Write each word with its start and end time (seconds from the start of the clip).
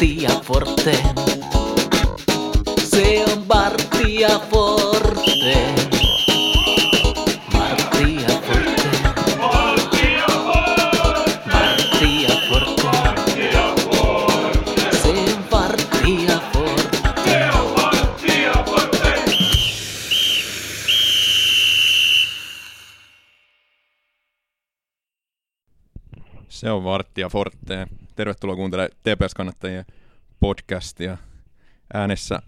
Martti 0.00 0.22
ja 0.22 0.40
Forte. 0.42 0.92
Se 2.82 3.24
on 3.26 3.44
Martti 3.46 4.20
ja 4.20 4.40
Forte. 4.50 5.79
Se 26.70 26.74
on 26.74 26.84
Vartti 26.84 27.20
ja 27.20 27.28
Forte. 27.28 27.86
Tervetuloa 28.16 28.56
kuuntelemaan 28.56 28.98
TPS-kannattajien 29.02 29.84
podcastia. 30.40 31.16
Äänessä 31.94 32.42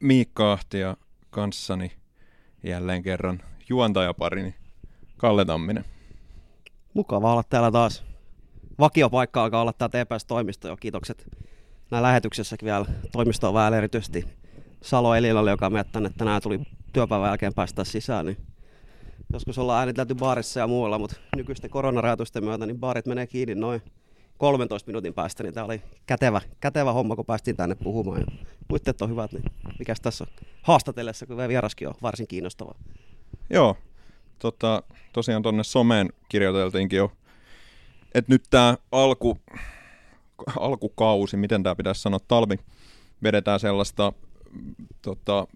Miikka 0.00 0.52
Ahti 0.52 0.80
ja 0.80 0.96
kanssani 1.30 1.92
jälleen 2.62 3.02
kerran 3.02 3.42
juontajaparini 3.68 4.54
Kalle 5.16 5.44
Tamminen. 5.44 5.84
Mukava 6.94 7.32
olla 7.32 7.42
täällä 7.42 7.70
taas. 7.70 8.04
Vakiopaikka 8.78 9.44
alkaa 9.44 9.62
olla 9.62 9.72
tämä 9.72 9.88
TPS-toimisto 9.88 10.68
jo. 10.68 10.76
Kiitokset 10.76 11.26
näin 11.90 12.02
lähetyksessäkin 12.02 12.66
vielä 12.66 12.86
toimistoon 13.12 13.54
vähän 13.54 13.74
erityisesti 13.74 14.24
Salo 14.82 15.14
Elinalle, 15.14 15.50
joka 15.50 15.70
meidät 15.70 15.92
tänne 15.92 16.10
tänään 16.18 16.42
tuli 16.42 16.60
työpäivän 16.92 17.28
jälkeen 17.28 17.54
päästä 17.54 17.84
sisään. 17.84 18.26
Niin 18.26 18.36
joskus 19.32 19.58
ollaan 19.58 19.78
äänitelty 19.78 20.14
baarissa 20.14 20.60
ja 20.60 20.66
muualla, 20.66 20.98
mutta 20.98 21.16
nykyisten 21.36 21.70
koronarajoitusten 21.70 22.44
myötä 22.44 22.66
niin 22.66 22.78
baarit 22.78 23.06
menee 23.06 23.26
kiinni 23.26 23.54
noin 23.54 23.82
13 24.38 24.86
minuutin 24.88 25.14
päästä, 25.14 25.42
niin 25.42 25.54
tämä 25.54 25.66
oli 25.66 25.82
kätevä, 26.06 26.40
kätevä 26.60 26.92
homma, 26.92 27.16
kun 27.16 27.26
päästiin 27.26 27.56
tänne 27.56 27.74
puhumaan. 27.74 28.20
Ja 28.20 28.26
puitteet 28.68 29.02
on 29.02 29.10
hyvät, 29.10 29.32
niin 29.32 29.44
mikäs 29.78 30.00
tässä 30.00 30.24
on 30.24 30.46
haastatellessa, 30.62 31.26
kun 31.26 31.36
vieraskin 31.36 31.88
on 31.88 31.94
varsin 32.02 32.26
kiinnostavaa. 32.26 32.78
Joo, 33.50 33.76
tota, 34.38 34.82
tosiaan 35.12 35.42
tonne 35.42 35.64
someen 35.64 36.08
kirjoiteltiinkin 36.28 36.96
jo, 36.96 37.12
että 38.14 38.32
nyt 38.32 38.42
tämä 38.50 38.76
alku, 38.92 39.38
alkukausi, 40.58 41.36
miten 41.36 41.62
tämä 41.62 41.74
pitäisi 41.74 42.02
sanoa, 42.02 42.20
talvi, 42.28 42.56
vedetään 43.22 43.60
sellaista 43.60 44.12
mm, 44.52 44.74
tota, 45.02 45.46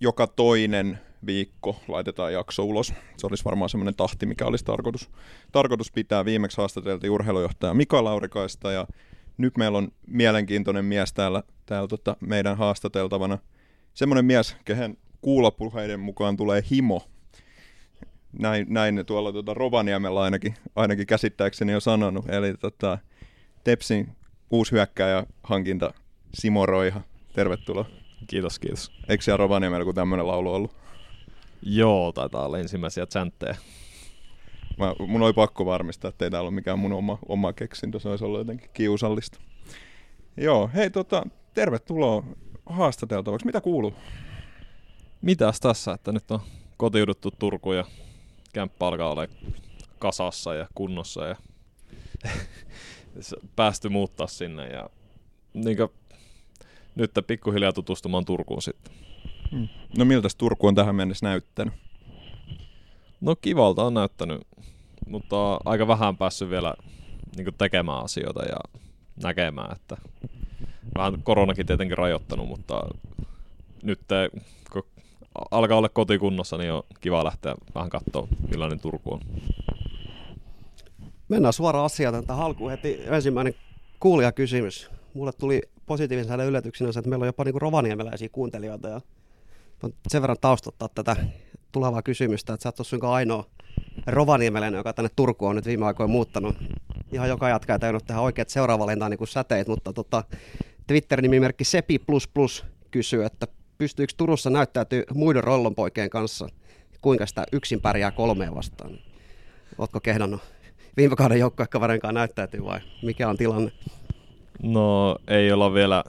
joka 0.00 0.26
toinen 0.26 1.00
viikko 1.26 1.80
laitetaan 1.88 2.32
jakso 2.32 2.64
ulos. 2.64 2.94
Se 3.16 3.26
olisi 3.26 3.44
varmaan 3.44 3.68
semmoinen 3.68 3.94
tahti, 3.94 4.26
mikä 4.26 4.46
olisi 4.46 4.64
tarkoitus, 4.64 5.10
tarkoitus 5.52 5.92
pitää. 5.92 6.24
Viimeksi 6.24 6.56
haastateltiin 6.56 7.10
urheilujohtaja 7.10 7.74
Mika 7.74 8.04
Laurikaista 8.04 8.72
ja 8.72 8.86
nyt 9.38 9.56
meillä 9.56 9.78
on 9.78 9.88
mielenkiintoinen 10.06 10.84
mies 10.84 11.12
täällä, 11.12 11.42
täällä 11.66 11.88
tota, 11.88 12.16
meidän 12.20 12.56
haastateltavana. 12.56 13.38
Semmoinen 13.94 14.24
mies, 14.24 14.56
kehen 14.64 14.96
kuulopuheiden 15.20 16.00
mukaan 16.00 16.36
tulee 16.36 16.62
himo. 16.70 17.02
Näin, 18.38 18.66
näin 18.68 19.06
tuolla 19.06 19.32
tuota 19.32 19.54
Rovaniemellä 19.54 20.22
ainakin, 20.22 20.54
ainakin 20.76 21.06
käsittääkseni 21.06 21.72
jo 21.72 21.80
sanonut. 21.80 22.28
Eli 22.28 22.54
tota, 22.54 22.98
Tepsin 23.64 24.08
uusi 24.50 24.72
hyökkääjä 24.72 25.26
hankinta 25.42 25.94
Simo 26.34 26.66
Roiha. 26.66 27.00
Tervetuloa. 27.32 27.84
Kiitos, 28.26 28.58
kiitos. 28.58 28.92
Eikö 29.08 29.24
siellä 29.24 29.36
Rovaniemellä 29.36 29.84
kun 29.84 29.94
tämmöinen 29.94 30.26
laulu 30.26 30.52
ollut? 30.52 30.76
Joo, 31.62 32.12
taitaa 32.12 32.46
olla 32.46 32.58
ensimmäisiä 32.58 33.06
chanttejä. 33.06 33.56
Mä, 34.78 34.94
mun 35.06 35.22
oli 35.22 35.32
pakko 35.32 35.66
varmistaa, 35.66 36.08
että 36.08 36.24
ei 36.24 36.30
täällä 36.30 36.48
ole 36.48 36.54
mikään 36.54 36.78
mun 36.78 36.92
oma, 36.92 37.18
oma 37.28 37.52
keksintö, 37.52 37.98
se 37.98 38.08
olisi 38.08 38.24
ollut 38.24 38.38
jotenkin 38.38 38.70
kiusallista. 38.72 39.38
Joo, 40.36 40.70
hei 40.74 40.90
tota, 40.90 41.22
tervetuloa 41.54 42.24
haastateltavaksi. 42.66 43.46
Mitä 43.46 43.60
kuuluu? 43.60 43.94
Mitäs 45.22 45.60
tässä, 45.60 45.92
että 45.92 46.12
nyt 46.12 46.30
on 46.30 46.40
kotiuduttu 46.76 47.30
Turkuun 47.30 47.76
ja 47.76 47.84
kämppä 48.52 48.86
alkaa 48.86 49.10
olla 49.10 49.26
kasassa 49.98 50.54
ja 50.54 50.66
kunnossa 50.74 51.26
ja 51.26 51.36
päästy 53.56 53.88
muuttaa 53.88 54.26
sinne 54.26 54.68
ja 54.68 54.90
niin 55.54 55.76
nyt 56.94 57.10
pikkuhiljaa 57.26 57.72
tutustumaan 57.72 58.24
Turkuun 58.24 58.62
sitten. 58.62 58.94
Hmm. 59.52 59.68
No 59.98 60.04
miltä 60.04 60.28
Turku 60.38 60.66
on 60.66 60.74
tähän 60.74 60.94
mennessä 60.94 61.26
näyttänyt? 61.26 61.74
No 63.20 63.36
kivalta 63.36 63.84
on 63.84 63.94
näyttänyt, 63.94 64.40
mutta 65.06 65.60
aika 65.64 65.88
vähän 65.88 66.16
päässyt 66.16 66.50
vielä 66.50 66.74
niin 67.36 67.54
tekemään 67.58 68.04
asioita 68.04 68.42
ja 68.42 68.80
näkemään, 69.22 69.72
että 69.72 69.96
vähän 70.98 71.22
koronakin 71.22 71.66
tietenkin 71.66 71.98
rajoittanut, 71.98 72.48
mutta 72.48 72.80
nyt 73.82 74.00
kun 74.72 74.82
alkaa 75.50 75.78
olla 75.78 75.88
kotikunnossa, 75.88 76.56
niin 76.56 76.72
on 76.72 76.82
kiva 77.00 77.24
lähteä 77.24 77.54
vähän 77.74 77.90
katsoa, 77.90 78.28
millainen 78.50 78.80
Turku 78.80 79.12
on. 79.12 79.20
Mennään 81.28 81.52
suoraan 81.52 81.84
asiaan. 81.84 82.14
Tätä 82.14 82.34
halkuun 82.34 82.70
heti 82.70 83.00
ensimmäinen 83.06 83.54
kuulijakysymys. 84.00 84.90
Mulle 85.14 85.32
tuli 85.32 85.62
positiivisena 85.86 86.44
yllätyksenä 86.44 86.92
se, 86.92 86.98
että 86.98 87.10
meillä 87.10 87.22
on 87.22 87.28
jopa 87.28 87.44
niinku 87.44 87.58
rovaniemeläisiä 87.58 88.28
kuuntelijoita. 88.32 88.88
Ja 88.88 89.00
sen 90.08 90.22
verran 90.22 90.36
taustottaa 90.40 90.88
tätä 90.94 91.16
tulevaa 91.72 92.02
kysymystä, 92.02 92.52
että 92.52 92.62
sä 92.62 92.68
et 92.68 93.02
ole 93.02 93.14
ainoa 93.14 93.44
rovaniemeläinen, 94.06 94.78
joka 94.78 94.92
tänne 94.92 95.10
Turkuun 95.16 95.48
on 95.48 95.56
nyt 95.56 95.66
viime 95.66 95.86
aikoina 95.86 96.12
muuttanut. 96.12 96.56
Ihan 97.12 97.28
joka 97.28 97.48
jatka 97.48 97.72
ei 97.72 97.78
tajunnut 97.78 98.06
tehdä 98.06 98.20
oikeat 98.20 98.48
seuraavalintaan 98.48 99.10
niin 99.10 99.28
säteet, 99.28 99.68
mutta 99.68 99.92
tota, 99.92 100.24
Twitter-nimimerkki 100.86 101.64
Sepi++ 101.64 101.98
kysyy, 102.90 103.24
että 103.24 103.46
pystyykö 103.78 104.12
Turussa 104.16 104.50
näyttäytyy 104.50 105.04
muiden 105.14 105.44
rollonpoikien 105.44 106.10
kanssa? 106.10 106.48
Kuinka 107.00 107.26
sitä 107.26 107.44
yksin 107.52 107.80
pärjää 107.80 108.10
kolmeen 108.10 108.54
vastaan? 108.54 108.98
Oletko 109.78 110.00
kehdannut 110.00 110.40
viime 110.96 111.16
kauden 111.16 111.38
joukkuekaverin 111.38 112.00
kanssa 112.00 112.12
näyttäytyy 112.12 112.64
vai 112.64 112.80
mikä 113.02 113.28
on 113.28 113.36
tilanne? 113.36 113.72
No 114.62 115.16
ei 115.28 115.52
olla 115.52 115.74
vielä, 115.74 116.04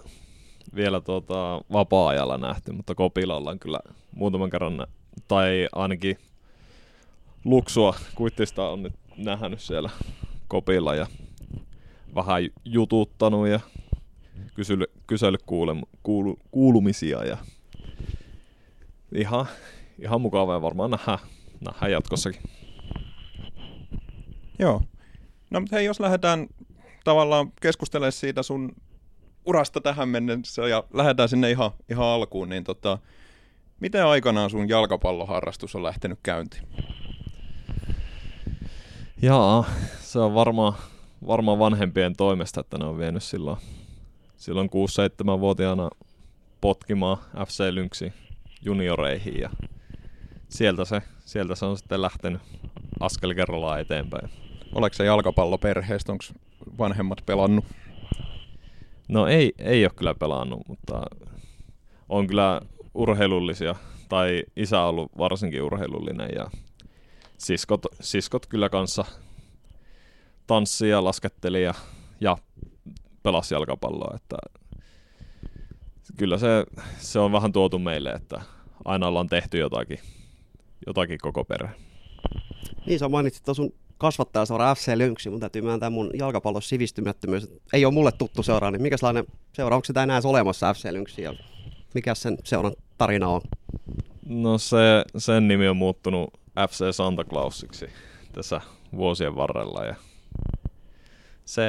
vielä 0.76 1.02
tuota, 1.02 1.62
vapaa-ajalla 1.74 2.38
nähty, 2.38 2.72
mutta 2.72 2.96
Kopilla 2.96 3.36
ollaan 3.36 3.60
kyllä 3.60 3.80
muutaman 4.16 4.50
kerran, 4.50 4.88
tai 5.28 5.68
ainakin 5.72 6.18
Luksua 7.46 7.96
kuittista 8.16 8.70
on 8.70 8.84
nyt 8.84 8.94
nähnyt 9.18 9.62
siellä 9.62 9.90
Kopilla 10.48 10.96
ja 10.96 11.08
vähän 12.16 12.44
jututtanut 12.66 13.48
ja 13.48 13.60
kysellyt, 14.56 14.92
kysellyt 15.08 15.44
kuule, 15.46 15.76
kuulu, 16.04 16.40
kuulumisia 16.52 17.24
ja 17.24 17.38
ihan, 19.16 19.46
ihan 20.00 20.22
mukavaa 20.22 20.62
varmaan 20.62 20.92
nähdään, 20.92 21.20
nähdään 21.62 21.92
jatkossakin. 21.92 22.42
Joo. 24.60 24.82
No 25.50 25.60
mutta 25.60 25.76
hei, 25.76 25.86
jos 25.86 26.00
lähdetään 26.00 26.48
tavallaan 27.04 27.52
keskustelemaan 27.62 28.12
siitä 28.12 28.44
sun 28.44 28.76
urasta 29.46 29.82
tähän 29.82 30.10
mennessä 30.10 30.68
ja 30.68 30.84
lähdetään 30.94 31.30
sinne 31.30 31.52
ihan, 31.52 31.72
ihan 31.90 32.06
alkuun, 32.06 32.50
niin 32.50 32.64
tota, 32.64 32.98
miten 33.80 34.06
aikanaan 34.06 34.50
sun 34.50 34.70
jalkapalloharrastus 34.70 35.76
on 35.76 35.84
lähtenyt 35.84 36.20
käyntiin? 36.24 36.64
Jaa, 39.22 39.66
se 40.00 40.20
on 40.20 40.34
varmaan 40.34 40.74
varmaan 41.28 41.60
vanhempien 41.60 42.16
toimesta, 42.16 42.62
että 42.62 42.78
ne 42.78 42.86
on 42.86 42.98
vienyt 42.98 43.24
silloin, 43.24 43.58
silloin 44.38 44.70
6-7-vuotiaana 44.70 45.90
potkimaan 46.62 47.18
FC 47.48 47.64
Lynxi 47.72 48.14
junioreihin 48.62 49.40
ja 49.40 49.50
sieltä 50.50 50.86
se, 50.86 51.02
sieltä 51.26 51.56
se 51.56 51.66
on 51.66 51.78
sitten 51.78 52.02
lähtenyt 52.02 52.42
askel 53.00 53.34
kerrallaan 53.34 53.80
eteenpäin. 53.80 54.30
Oletko 54.76 54.98
se 54.98 55.06
jalkapalloperheestä, 55.06 56.12
onko 56.12 56.24
vanhemmat 56.78 57.22
pelannut? 57.26 57.66
No 59.12 59.28
ei, 59.28 59.54
ei 59.58 59.86
ole 59.86 59.92
kyllä 59.96 60.16
pelannut, 60.16 60.68
mutta 60.68 61.02
on 62.10 62.28
kyllä 62.28 62.62
urheilullisia, 62.94 63.76
tai 64.10 64.44
isä 64.56 64.82
on 64.82 64.90
ollut 64.90 65.12
varsinkin 65.18 65.64
urheilullinen 65.64 66.30
ja 66.36 66.52
siskot, 67.38 67.86
siskot 68.02 68.46
kyllä 68.46 68.70
kanssa 68.70 69.06
tanssi 70.48 70.90
ja 70.90 71.04
lasketteli 71.04 71.64
ja, 71.64 71.74
ja 72.22 72.38
pelasi 73.24 73.54
jalkapalloa. 73.54 74.16
Että 74.16 74.38
kyllä 76.18 76.38
se, 76.38 76.66
se 76.98 77.20
on 77.20 77.32
vähän 77.32 77.52
tuotu 77.52 77.80
meille, 77.80 78.10
että 78.10 78.42
aina 78.86 79.08
ollaan 79.08 79.28
tehty 79.28 79.58
jotakin, 79.58 80.00
jotakin 80.88 81.18
koko 81.22 81.46
perhe. 81.46 81.74
Niin 82.86 83.00
sä 83.00 83.10
mainitsit 83.10 83.44
tuon 83.44 83.56
sun 83.56 83.74
kasvattaja 84.02 84.46
seura 84.46 84.76
FC 84.76 84.92
Lynxi, 84.96 85.30
mun 85.30 85.40
täytyy 85.40 85.62
myöntää 85.62 85.90
mun 85.90 86.10
jalkapallon 86.14 86.62
sivistymättömyys. 86.62 87.48
Ei 87.74 87.86
ole 87.86 87.94
mulle 87.94 88.12
tuttu 88.12 88.44
seura, 88.44 88.72
niin 88.72 88.82
mikä 88.82 88.98
sellainen 88.98 89.26
seura, 89.54 89.76
onko 89.76 89.86
sitä 89.86 90.04
enää 90.04 90.22
olemassa 90.24 90.74
FC 90.74 90.92
Lynxi 90.92 91.22
ja 91.22 91.34
mikä 91.94 92.16
sen 92.16 92.38
seuran 92.44 92.74
tarina 92.98 93.28
on? 93.28 93.42
No 94.26 94.58
se, 94.58 94.78
sen 95.18 95.48
nimi 95.48 95.68
on 95.68 95.78
muuttunut 95.78 96.34
FC 96.70 96.96
Santa 96.96 97.24
Clausiksi 97.24 97.90
tässä 98.34 98.62
vuosien 98.96 99.36
varrella 99.36 99.86
ja 99.86 99.96
se, 101.46 101.64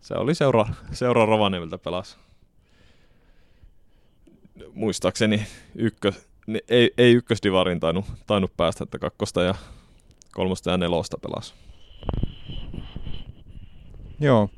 se 0.00 0.14
oli 0.14 0.34
seura, 0.34 0.66
seura 0.92 1.26
Rovaniemeltä 1.26 1.78
pelas. 1.78 2.18
Muistaakseni 4.74 5.46
ykkö, 5.74 6.12
ni- 6.46 6.64
ei, 6.68 6.90
ei 6.98 7.12
ykkösdivarin 7.12 7.80
tainnut, 7.80 8.04
tainnut 8.26 8.56
päästä, 8.56 8.84
että 8.84 8.98
kakkosta 8.98 9.42
ja 9.42 9.54
kolmosta 10.34 10.70
ja 10.70 10.76
nelosta 10.76 11.16
pelas. 11.18 11.54
Joo. 14.20 14.48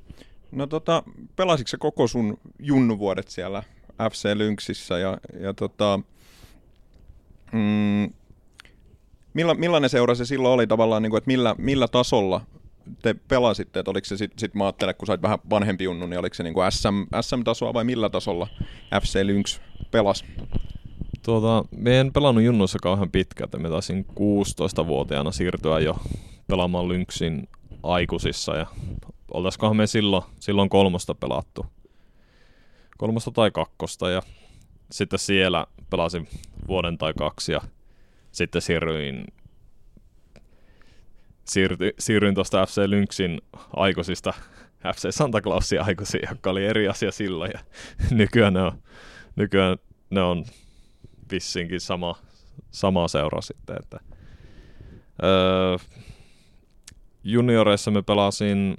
No 0.53 0.67
tota, 0.67 1.03
pelasitko 1.37 1.69
se 1.69 1.77
koko 1.77 2.09
sun 2.09 2.39
junnuvuodet 2.59 3.29
siellä 3.29 3.63
FC 4.11 4.29
Lynxissä 4.35 4.99
ja, 4.99 5.19
ja 5.41 5.55
tota, 5.55 6.01
mm, 7.53 8.13
milla, 9.35 9.55
millainen 9.55 9.91
seura 9.91 10.15
se 10.15 10.25
silloin 10.25 10.55
oli 10.55 10.67
tavallaan, 10.67 11.03
niin 11.03 11.11
kuin, 11.11 11.19
että 11.19 11.29
millä, 11.29 11.55
millä 11.59 11.89
tasolla 11.89 12.41
te 13.03 13.15
pelasitte, 13.29 13.81
että 13.81 13.91
oliko 13.91 14.05
se 14.05 14.17
sitten, 14.17 14.39
sit 14.39 14.55
mä 14.55 14.65
ajattelen, 14.65 14.95
kun 14.95 15.07
sä 15.07 15.13
olit 15.13 15.23
vähän 15.23 15.39
vanhempi 15.51 15.85
junnu, 15.85 16.07
niin 16.07 16.19
oliko 16.19 16.35
se 16.35 16.43
niin 16.43 16.55
kuin 16.55 16.73
SM, 16.73 17.17
SM-tasoa 17.21 17.75
vai 17.75 17.85
millä 17.85 18.11
tasolla 18.11 18.49
FC 19.03 19.21
Lynx 19.23 19.61
pelasi? 19.91 20.25
Tuota, 21.23 21.69
me 21.77 22.01
en 22.01 22.13
pelannut 22.13 22.45
junnuissa 22.45 22.79
kauhean 22.83 23.11
pitkään, 23.11 23.45
että 23.45 23.59
me 23.59 23.69
taisin 23.69 24.07
16-vuotiaana 24.11 25.33
siirtyä 25.33 25.81
jo 25.81 25.97
pelaamaan 26.47 26.89
Lynxin 26.89 27.49
aikuisissa 27.83 28.57
ja 28.57 28.67
oltaisikohan 29.35 29.77
me 29.77 29.87
silloin, 29.87 30.23
silloin 30.41 30.69
kolmosta 30.69 31.15
pelattu. 31.15 31.67
Kolmosta 32.99 33.31
tai 33.31 33.51
kakkosta 33.51 34.11
ja 34.11 34.23
sitten 34.93 35.19
siellä 35.19 35.67
pelasin 35.91 36.29
vuoden 36.69 36.99
tai 36.99 37.13
kaksi 37.19 37.53
ja 37.53 37.61
sitten 38.33 38.63
siirryin 38.63 39.25
siirty, 41.45 41.95
siirryin 41.99 42.35
tuosta 42.35 42.67
FC 42.67 42.83
Lynxin 42.87 43.41
aikuisista 43.77 44.33
FC 44.95 45.07
Santa 45.11 45.41
Clausin 45.41 45.83
aikuisiin, 45.83 46.29
joka 46.31 46.51
oli 46.51 46.67
eri 46.67 46.89
asia 46.89 47.13
silloin 47.13 47.51
ja 47.55 47.61
nykyään 48.11 48.55
ne 48.55 48.63
on, 48.63 48.73
nykyään 49.37 49.77
ne 50.11 50.23
on 50.23 50.45
vissinkin 51.31 51.81
sama, 51.81 52.17
sama 52.71 53.09
seura 53.09 53.41
sitten. 53.41 53.77
Että, 53.81 54.01
öö, 55.23 55.77
junioreissa 57.25 57.91
me 57.91 58.03
pelasin, 58.03 58.77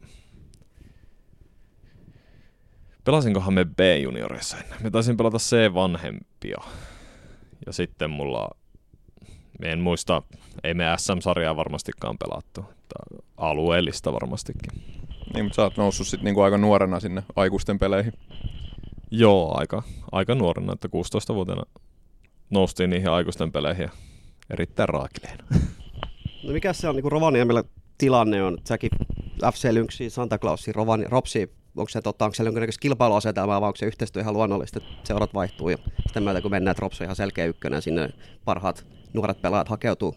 pelasinkohan 3.03 3.53
me 3.53 3.65
B-junioreissa 3.65 4.57
ennen. 4.57 4.83
Me 4.83 4.91
taisin 4.91 5.17
pelata 5.17 5.37
C-vanhempia. 5.37 6.61
Ja 7.65 7.73
sitten 7.73 8.09
mulla, 8.09 8.49
me 9.59 9.71
en 9.71 9.79
muista, 9.79 10.21
ei 10.63 10.73
me 10.73 10.83
SM-sarjaa 10.97 11.55
varmastikaan 11.55 12.17
pelattu. 12.17 12.65
Alueellista 13.37 14.13
varmastikin. 14.13 14.83
Niin, 15.33 15.45
mutta 15.45 15.55
sä 15.55 15.61
oot 15.61 15.77
noussut 15.77 16.07
sitten 16.07 16.25
niinku 16.25 16.41
aika 16.41 16.57
nuorena 16.57 16.99
sinne 16.99 17.23
aikuisten 17.35 17.79
peleihin. 17.79 18.13
Joo, 19.11 19.57
aika, 19.57 19.83
aika 20.11 20.35
nuorena, 20.35 20.73
että 20.73 20.87
16-vuotiaana 20.87 21.63
noustiin 22.51 22.89
niihin 22.89 23.09
aikuisten 23.09 23.51
peleihin 23.51 23.83
ja 23.83 23.89
erittäin 24.49 24.89
raakileena. 24.89 25.43
No 26.43 26.53
mikä 26.53 26.73
se 26.73 26.87
on 26.87 26.95
niin 26.95 27.11
Rovaniemellä 27.11 27.63
tilanne 27.97 28.43
on? 28.43 28.57
Säkin 28.67 28.89
FC 29.53 29.69
Lynxi, 29.71 30.09
Santa 30.09 30.37
Clausi, 30.37 30.71
Rovani, 30.71 31.05
Ropsi, 31.09 31.51
onko 31.75 31.89
se 31.89 32.01
tota, 32.01 32.25
onko 32.25 32.35
siellä 32.35 32.47
jonkinnäköistä 32.47 32.81
kilpailuasetelmaa 32.81 33.61
vai 33.61 33.67
onko 33.67 33.77
se 33.77 33.85
yhteistyö 33.85 34.21
ihan 34.21 34.33
luonnollista, 34.33 34.79
että 34.79 34.91
seurat 35.03 35.33
vaihtuu 35.33 35.69
ja 35.69 35.77
sitten 36.05 36.23
myötä 36.23 36.41
kun 36.41 36.51
mennään, 36.51 36.71
että 36.71 36.81
Ropsi 36.81 37.03
on 37.03 37.05
ihan 37.05 37.15
selkeä 37.15 37.45
ykkönen 37.45 37.77
ja 37.77 37.81
sinne 37.81 38.09
parhaat 38.45 38.85
nuoret 39.13 39.41
pelaajat 39.41 39.69
hakeutuu. 39.69 40.15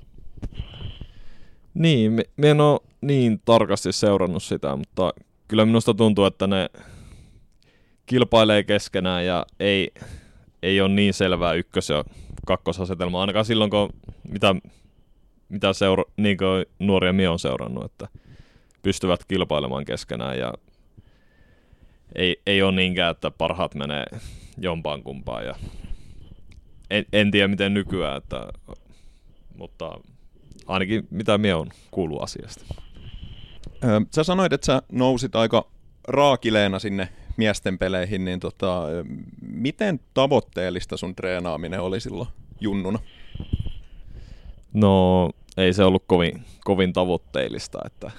Niin, 1.75 2.13
me, 2.13 2.23
me 2.37 2.51
en 2.51 2.61
ole 2.61 2.81
niin 3.01 3.41
tarkasti 3.45 3.93
seurannut 3.93 4.43
sitä, 4.43 4.77
mutta 4.77 5.13
kyllä 5.49 5.65
minusta 5.65 5.95
tuntuu, 5.95 6.25
että 6.25 6.47
ne 6.47 6.71
kilpailee 8.07 8.63
keskenään 8.63 9.27
ja 9.27 9.47
ei, 9.61 9.91
ei 10.63 10.81
ole 10.81 10.89
niin 10.89 11.15
selvää 11.15 11.53
ykkös- 11.53 11.89
ja 11.89 12.05
kakkosasetelmaa, 12.47 13.21
ainakaan 13.21 13.45
silloin, 13.45 13.71
kun 13.71 13.91
mitä, 14.29 14.55
mitä 15.49 15.73
seura, 15.73 16.05
niin 16.17 16.37
kuin 16.37 16.67
nuoria 16.79 17.13
mie 17.13 17.29
on 17.29 17.39
seurannut, 17.39 17.85
että 17.85 18.09
pystyvät 18.83 19.25
kilpailemaan 19.25 19.85
keskenään 19.85 20.39
ja 20.39 20.55
ei, 22.15 22.43
ei 22.47 22.63
ole 22.63 22.73
niinkään, 22.73 23.11
että 23.11 23.31
parhaat 23.31 23.75
menee 23.75 24.05
jompaan 24.59 25.03
kumpaan 25.03 25.45
ja 25.47 25.55
en, 26.91 27.05
en 27.13 27.31
tiedä 27.31 27.49
miten 27.49 27.75
nykyään, 27.75 28.17
että, 28.17 28.49
mutta 29.59 30.01
ainakin 30.67 31.09
mitä 31.11 31.39
mie 31.39 31.55
on 31.55 31.69
kuullut 31.91 32.23
asiasta. 32.23 32.75
Sä 34.15 34.25
sanoit, 34.25 34.53
että 34.53 34.67
sä 34.67 34.83
nousit 34.93 35.37
aika 35.37 35.71
raakileena 36.09 36.79
sinne 36.79 37.09
miesten 37.37 37.79
peleihin, 37.79 38.25
niin 38.25 38.41
tota, 38.41 38.83
miten 39.41 40.01
tavoitteellista 40.15 40.97
sun 40.97 41.15
treenaaminen 41.15 41.81
oli 41.81 42.01
silloin 42.01 42.29
junnuna? 42.61 42.99
No 44.73 45.31
ei 45.57 45.73
se 45.73 45.85
ollut 45.85 46.05
kovin, 46.07 46.45
kovin 46.65 46.93
tavoitteellista, 46.93 47.79
että 47.87 48.11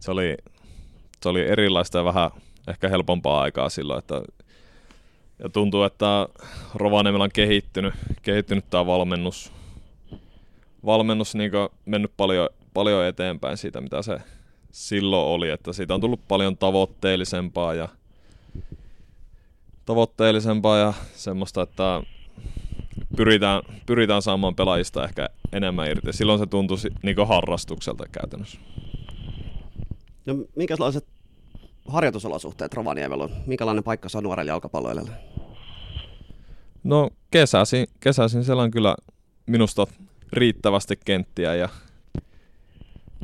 se 0.00 0.10
oli, 0.10 0.36
se 1.22 1.28
oli 1.28 1.40
erilaista 1.40 1.98
ja 1.98 2.04
vähän 2.04 2.30
ehkä 2.68 2.88
helpompaa 2.88 3.40
aikaa 3.40 3.68
silloin, 3.68 3.98
että 3.98 4.22
ja 5.38 5.48
tuntuu, 5.48 5.82
että 5.82 6.28
Rovaniemellä 6.74 7.24
on 7.24 7.30
kehittynyt, 7.32 7.94
kehittynyt 8.22 8.64
tämä 8.70 8.86
valmennus, 8.86 9.52
valmennus 10.84 11.34
niin 11.34 11.50
mennyt 11.84 12.12
paljon, 12.16 12.48
paljon 12.74 13.04
eteenpäin 13.04 13.56
siitä, 13.56 13.80
mitä 13.80 14.02
se 14.02 14.18
silloin 14.70 15.26
oli, 15.26 15.50
että 15.50 15.72
siitä 15.72 15.94
on 15.94 16.00
tullut 16.00 16.28
paljon 16.28 16.56
tavoitteellisempaa 16.56 17.74
ja 17.74 17.88
tavoitteellisempaa 19.84 20.78
ja 20.78 20.94
semmoista, 21.14 21.62
että 21.62 22.02
pyritään, 23.16 23.62
pyritään 23.86 24.22
saamaan 24.22 24.54
pelaajista 24.54 25.04
ehkä 25.04 25.28
enemmän 25.52 25.90
irti. 25.90 26.12
Silloin 26.12 26.38
se 26.38 26.46
tuntui 26.46 26.76
niin 27.02 27.16
harrastukselta 27.28 28.04
käytännössä. 28.12 28.60
No 30.26 30.34
minkälaiset 30.56 31.06
harjoitusolosuhteet 31.88 32.74
Rovaniemellä 32.74 33.24
on? 33.24 33.30
Minkälainen 33.46 33.84
paikka 33.84 34.08
se 34.08 34.18
on 34.18 34.24
nuorelle 34.24 34.50
jalkapalloilijalle? 34.50 35.10
No 36.84 37.10
kesäisin, 37.30 37.86
kesäisin 38.00 38.44
siellä 38.44 38.62
on 38.62 38.70
kyllä 38.70 38.96
minusta 39.46 39.86
riittävästi 40.32 40.98
kenttiä 41.04 41.54
ja 41.54 41.68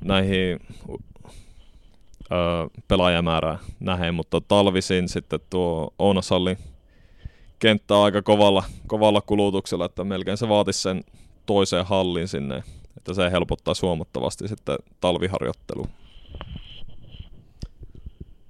näihin 0.05 0.61
ö, 2.33 2.81
pelaajamäärää 2.89 3.59
nähden, 3.81 4.15
mutta 4.15 4.41
talvisin 4.41 5.09
sitten 5.09 5.41
tuo 5.51 5.95
Ounasallin 5.99 6.59
kenttä 7.59 8.03
aika 8.03 8.23
kovalla, 8.23 8.65
kovalla 8.87 9.21
kulutuksella, 9.21 9.85
että 9.85 10.05
melkein 10.05 10.37
se 10.37 10.49
vaatisi 10.49 10.83
sen 10.83 11.05
toiseen 11.47 11.87
hallin 11.87 12.29
sinne, 12.29 12.63
että 12.97 13.15
se 13.15 13.31
helpottaa 13.31 13.75
huomattavasti 13.83 14.49
sitten 14.49 14.79
talviharjoittelu. 15.01 15.87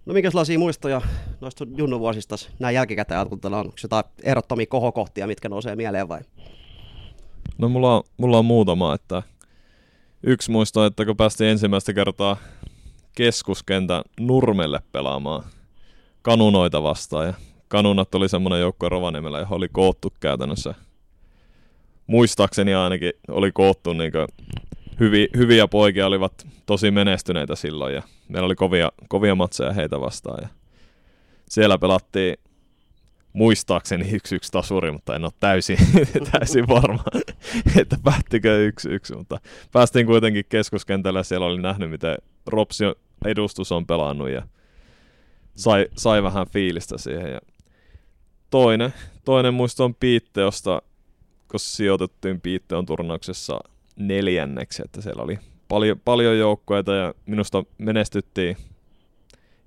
No 0.07 0.14
minkälaisia 0.14 0.59
muistoja 0.59 1.00
noista 1.40 1.66
junnuvuosista 1.76 2.37
näin 2.59 2.75
jälkikäteen 2.75 3.21
ajateltuna 3.21 3.57
on? 3.57 3.66
Onko 3.66 3.76
jotain 3.83 4.05
ehdottomia 4.23 4.66
kohokohtia, 4.66 5.26
mitkä 5.26 5.49
nousee 5.49 5.76
mieleen 5.76 6.09
vai? 6.09 6.21
No 7.59 7.69
mulla 7.69 7.97
on, 7.97 8.02
mulla 8.16 8.38
on 8.38 8.45
muutama, 8.45 8.95
että 8.95 9.23
yksi 10.23 10.50
muisto, 10.50 10.85
että 10.85 11.05
kun 11.05 11.16
päästiin 11.16 11.50
ensimmäistä 11.50 11.93
kertaa 11.93 12.37
keskuskentän 13.14 14.02
nurmelle 14.21 14.81
pelaamaan 14.93 15.45
kanunoita 16.23 16.83
vastaan 16.83 17.26
ja 17.26 17.35
kanunat 17.69 18.14
oli 18.14 18.29
semmoinen 18.29 18.61
joukkue 18.61 18.88
Rovaniemellä, 18.88 19.38
johon 19.38 19.57
oli 19.57 19.69
koottu 19.73 20.12
käytännössä. 20.21 20.75
Muistaakseni 22.07 22.75
ainakin 22.75 23.12
oli 23.29 23.52
koottu 23.52 23.93
niin 23.93 24.12
hyvi, 25.00 25.29
hyviä 25.37 25.69
poikia, 25.69 26.07
olivat 26.07 26.47
tosi 26.67 26.90
menestyneitä 26.90 27.57
silloin 27.57 27.95
ja 27.95 28.02
meillä 28.29 28.47
oli 28.47 28.55
kovia, 28.55 28.93
kovia 29.09 29.35
matseja 29.35 29.73
heitä 29.73 30.00
vastaan. 30.00 30.38
Ja 30.43 30.49
siellä 31.49 31.79
pelattiin 31.79 32.37
muistaakseni 33.33 34.11
yksi 34.11 34.35
yksi 34.35 34.53
tasuri, 34.53 34.91
mutta 34.91 35.17
en 35.17 35.25
ole 35.25 35.33
täysin, 35.41 35.79
täysin 36.33 36.69
varma, 36.69 37.05
että 37.81 37.97
päättikö 38.05 38.67
yksi 38.67 38.89
yksi, 38.89 39.17
mutta 39.17 39.41
päästiin 39.73 40.07
kuitenkin 40.07 40.45
keskuskentälle 40.49 41.19
ja 41.19 41.25
siellä 41.25 41.47
oli 41.47 41.61
nähnyt, 41.61 41.91
miten 41.91 42.17
Ropsi 42.47 42.85
edustus 43.25 43.73
on 43.73 43.87
pelannut 43.87 44.31
ja 44.31 44.43
sai, 45.55 45.87
sai 45.97 46.23
vähän 46.23 46.47
fiilistä 46.47 46.99
siihen. 46.99 47.33
Ja 47.33 47.41
toinen, 48.51 48.95
toinen 49.25 49.55
muisto 49.55 49.85
on 49.85 49.95
Piitteosta, 49.95 50.83
kun 51.51 51.61
sijoitettiin 51.61 52.41
Piitteon 52.41 52.87
turnauksessa 52.87 53.61
neljänneksi, 53.97 54.83
että 54.85 55.01
siellä 55.01 55.23
oli 55.23 55.39
paljon, 55.69 56.01
paljon 56.05 56.39
joukkoita 56.39 56.95
ja 56.95 57.15
minusta 57.27 57.65
menestyttiin 57.79 58.57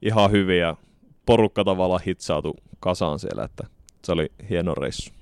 ihan 0.01 0.31
hyvin 0.31 0.59
ja 0.59 0.75
porukka 1.25 1.63
tavallaan 1.63 2.01
hitsautui 2.05 2.53
kasaan 2.79 3.19
siellä, 3.19 3.43
että 3.43 3.67
se 4.03 4.11
oli 4.11 4.31
hieno 4.49 4.75
reissu. 4.75 5.13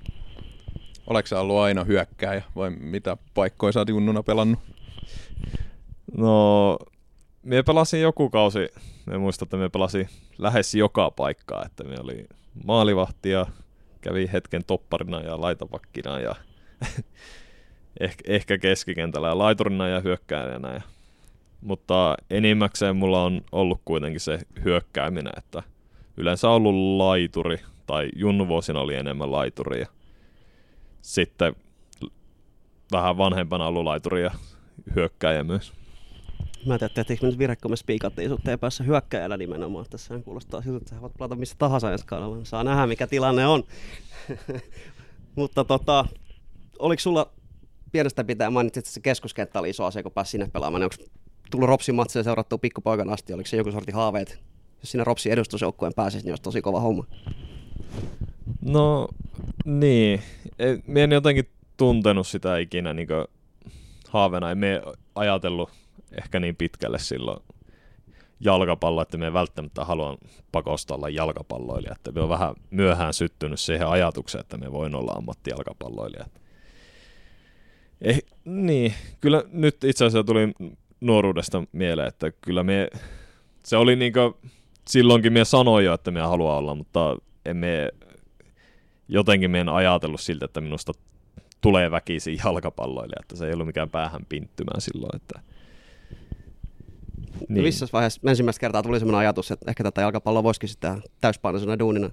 Oletko 1.08 1.28
sä 1.28 1.40
ollut 1.40 1.58
aina 1.58 1.84
hyökkääjä 1.84 2.44
vai 2.56 2.70
mitä 2.70 3.18
paikkoja 3.34 3.72
sä 3.72 3.80
oot 3.80 3.90
junnuna 3.90 4.24
pelannut? 4.24 4.60
No 6.18 6.78
me 7.44 7.64
pelasin 7.64 8.02
joku 8.02 8.30
kausi, 8.30 8.68
me 9.06 9.18
muistan, 9.18 9.46
että 9.46 9.58
me 9.58 9.70
pelasin 9.70 10.10
lähes 10.38 10.76
joka 10.76 11.12
paikkaa, 11.12 11.66
että 11.66 11.84
me 11.84 11.96
oli 12.00 12.26
maalivahti 12.66 13.30
ja 13.30 13.46
kävi 14.02 14.30
hetken 14.34 14.64
topparina 14.68 15.20
ja 15.20 15.42
laitapakkina 15.42 16.20
ja 16.20 16.36
ehkä, 18.00 18.24
ehkä 18.28 18.58
keskikentällä 18.58 19.28
ja 19.28 19.38
laiturina 19.38 19.88
ja 19.88 20.00
hyökkääjänä. 20.00 20.74
Ja, 20.74 20.82
mutta 21.62 22.18
enimmäkseen 22.30 22.96
mulla 22.96 23.24
on 23.24 23.42
ollut 23.52 23.82
kuitenkin 23.86 24.20
se 24.20 24.40
hyökkääminen, 24.64 25.34
että 25.38 25.64
yleensä 26.22 26.50
ollut 26.50 26.98
laituri, 26.98 27.58
tai 27.88 28.10
junnuvuosina 28.16 28.80
oli 28.80 28.96
enemmän 28.96 29.32
laituri, 29.32 29.80
ja 29.80 29.88
sitten 31.02 31.56
vähän 32.92 33.18
vanhempana 33.18 33.68
ollut 33.68 33.84
laituri 33.84 34.24
ja 34.24 34.32
hyökkääjä 34.96 35.44
myös. 35.44 35.74
Mä 36.66 36.74
en 36.74 36.80
tiedä, 36.80 36.94
tehtiinkö 36.94 37.26
nyt 37.26 37.38
virhe, 37.38 37.56
kun 37.56 37.72
me 37.72 37.76
spiikattiin 37.76 38.30
sut 38.30 38.42
päässä 38.60 38.84
hyökkäjällä 38.84 39.38
nimenomaan. 39.38 39.86
Tässä 39.90 40.20
kuulostaa 40.20 40.62
siltä, 40.62 40.78
että 40.78 40.90
sä 40.90 41.02
voit 41.02 41.14
pelata 41.18 41.36
missä 41.36 41.56
tahansa 41.58 41.92
ensi 41.92 42.06
kaudella. 42.06 42.46
Saa 42.46 42.64
nähdä, 42.64 42.88
mikä 42.88 43.08
tilanne 43.08 43.48
on. 43.48 43.64
Mutta 45.36 45.64
tota, 45.64 46.06
oliko 46.80 47.00
sulla 47.00 47.32
pienestä 47.92 48.24
pitää, 48.24 48.50
mainitsit, 48.50 48.82
että 48.82 48.92
se 48.92 49.00
keskuskenttä 49.00 49.60
oli 49.60 49.70
iso 49.70 49.86
asia, 49.86 50.04
kun 50.04 50.12
pääsi 50.12 50.32
sinne 50.32 50.50
pelaamaan. 50.54 50.84
Onko 50.84 50.96
tullut 51.52 51.70
Ropsin 51.70 51.96
matseja 51.96 52.24
seurattua 52.24 52.58
pikkupoikan 52.58 53.10
asti? 53.10 53.34
Oliko 53.34 53.48
se 53.48 53.58
joku 53.58 53.72
sorti 53.72 53.92
haaveet? 53.92 54.51
Jos 54.82 54.92
sinne 54.92 55.04
Ropsin 55.04 55.32
edustusjoukkueen 55.32 55.94
pääsisi, 55.96 56.26
niin 56.26 56.32
olisi 56.32 56.44
tosi 56.44 56.62
kova 56.62 56.80
homma. 56.80 57.06
No 58.62 59.08
niin, 59.66 60.22
Mie 60.88 61.04
en 61.04 61.12
jotenkin 61.12 61.50
tuntenut 61.78 62.28
sitä 62.28 62.58
ikinä 62.58 62.94
niin 62.94 63.08
haavena. 64.10 64.52
En 64.52 64.58
me 64.58 64.82
ajatellut 65.16 65.70
ehkä 66.12 66.40
niin 66.40 66.56
pitkälle 66.56 67.00
silloin 67.00 67.44
jalkapallo, 68.40 69.02
että 69.02 69.18
me 69.18 69.34
välttämättä 69.34 69.86
haluan 69.86 70.18
pakosta 70.52 70.96
olla 70.96 71.10
jalkapalloilija. 71.10 71.94
Että 71.96 72.12
me 72.12 72.22
on 72.22 72.30
vähän 72.30 72.56
myöhään 72.72 73.14
syttynyt 73.14 73.60
siihen 73.60 73.88
ajatukseen, 73.88 74.40
että 74.42 74.58
me 74.58 74.72
voin 74.72 74.96
olla 74.96 75.12
ammattijalkapalloilija. 75.12 76.26
Eh, 78.02 78.20
niin, 78.46 78.94
kyllä 79.22 79.44
nyt 79.52 79.84
itse 79.84 80.06
asiassa 80.06 80.24
tuli 80.24 80.54
nuoruudesta 81.02 81.64
mieleen, 81.72 82.08
että 82.08 82.32
kyllä 82.32 82.64
me, 82.64 82.88
se 83.64 83.78
oli 83.78 83.96
niin 83.96 84.14
kuin, 84.14 84.52
silloinkin 84.88 85.34
me 85.34 85.46
sanoin 85.46 85.86
jo, 85.86 85.94
että 85.94 86.12
me 86.12 86.22
haluaa 86.22 86.58
olla, 86.58 86.76
mutta 86.76 87.18
emme 87.46 87.90
jotenkin 89.08 89.56
en 89.56 89.70
ajatellut 89.70 90.22
siltä, 90.22 90.46
että 90.46 90.62
minusta 90.62 90.94
tulee 91.62 91.92
väkisin 91.92 92.38
jalkapalloille, 92.46 93.16
että 93.20 93.36
se 93.36 93.48
ei 93.48 93.54
ollut 93.54 93.68
mikään 93.68 93.90
päähän 93.90 94.26
pinttymään 94.30 94.82
silloin. 94.82 95.16
Että... 95.16 95.40
Niin. 97.50 97.64
Missä 97.64 97.88
vaiheessa 97.94 98.22
ensimmäistä 98.30 98.60
kertaa 98.60 98.84
tuli 98.84 99.00
sellainen 99.00 99.20
ajatus, 99.20 99.52
että 99.52 99.72
ehkä 99.72 99.84
tätä 99.84 100.02
jalkapalloa 100.02 100.44
voisikin 100.44 100.70
sitten 100.70 101.04
täyspainoisena 101.22 101.80
duunina? 101.80 102.10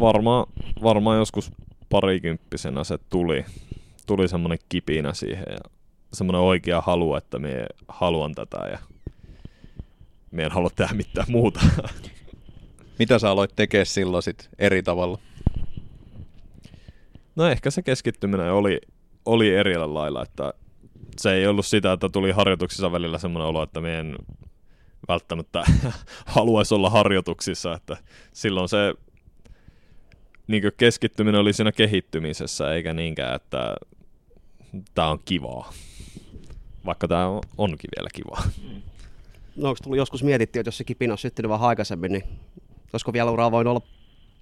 Varmaan 0.00 0.46
varma 0.82 1.14
joskus 1.14 1.52
parikymppisenä 1.88 2.84
se 2.84 2.98
tuli, 3.10 3.44
tuli 4.06 4.28
semmoinen 4.28 4.58
kipinä 4.68 5.14
siihen 5.14 5.46
ja 5.50 5.70
semmoinen 6.12 6.40
oikea 6.42 6.80
halu, 6.80 7.14
että 7.14 7.38
me 7.38 7.66
haluan 7.88 8.34
tätä 8.34 8.56
ja 8.70 8.78
me 10.36 10.42
en 10.42 10.52
halua 10.52 10.70
tehdä 10.76 10.94
mitään 10.94 11.26
muuta. 11.30 11.60
Mitä 12.98 13.18
sä 13.18 13.30
aloit 13.30 13.56
tekemään 13.56 13.86
silloin 13.86 14.22
sit 14.22 14.50
eri 14.58 14.82
tavalla? 14.82 15.18
No 17.36 17.46
ehkä 17.46 17.70
se 17.70 17.82
keskittyminen 17.82 18.52
oli, 18.52 18.80
oli 19.24 19.54
eri 19.54 19.78
lailla, 19.78 20.22
että 20.22 20.54
se 21.18 21.32
ei 21.32 21.46
ollut 21.46 21.66
sitä, 21.66 21.92
että 21.92 22.08
tuli 22.08 22.30
harjoituksissa 22.30 22.92
välillä 22.92 23.18
semmoinen 23.18 23.48
olo, 23.48 23.62
että 23.62 23.80
me 23.80 23.98
en 23.98 24.16
välttämättä 25.08 25.64
haluaisi 26.26 26.74
olla 26.74 26.90
harjoituksissa, 26.90 27.74
että 27.74 27.96
silloin 28.32 28.68
se 28.68 28.94
niin 30.46 30.62
keskittyminen 30.76 31.40
oli 31.40 31.52
siinä 31.52 31.72
kehittymisessä, 31.72 32.74
eikä 32.74 32.94
niinkään, 32.94 33.34
että 33.34 33.76
tämä 34.94 35.08
on 35.08 35.18
kivaa, 35.24 35.72
vaikka 36.86 37.08
tämä 37.08 37.26
onkin 37.58 37.90
vielä 37.96 38.08
kivaa. 38.14 38.42
No 39.56 39.68
onko 39.68 39.78
tullut 39.82 39.98
joskus 39.98 40.22
mietitty, 40.22 40.60
että 40.60 40.68
jos 40.68 40.78
se 40.78 40.84
kipinä 40.84 41.14
on 41.14 41.18
syttynyt 41.18 41.50
vähän 41.50 41.68
aikaisemmin, 41.68 42.12
niin 42.12 42.24
olisiko 42.92 43.12
vielä 43.12 43.30
uraa 43.30 43.50
voinut 43.50 43.70
olla 43.70 43.86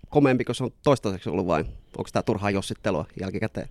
komeampi 0.09 0.45
kuin 0.45 0.57
se 0.57 0.65
on 0.65 0.71
toistaiseksi 0.83 1.31
ollut 1.31 1.47
vai 1.47 1.61
onko 1.99 2.11
tämä 2.13 2.23
turhaa 2.23 2.51
jossittelua 2.51 3.07
jälkikäteen? 3.21 3.69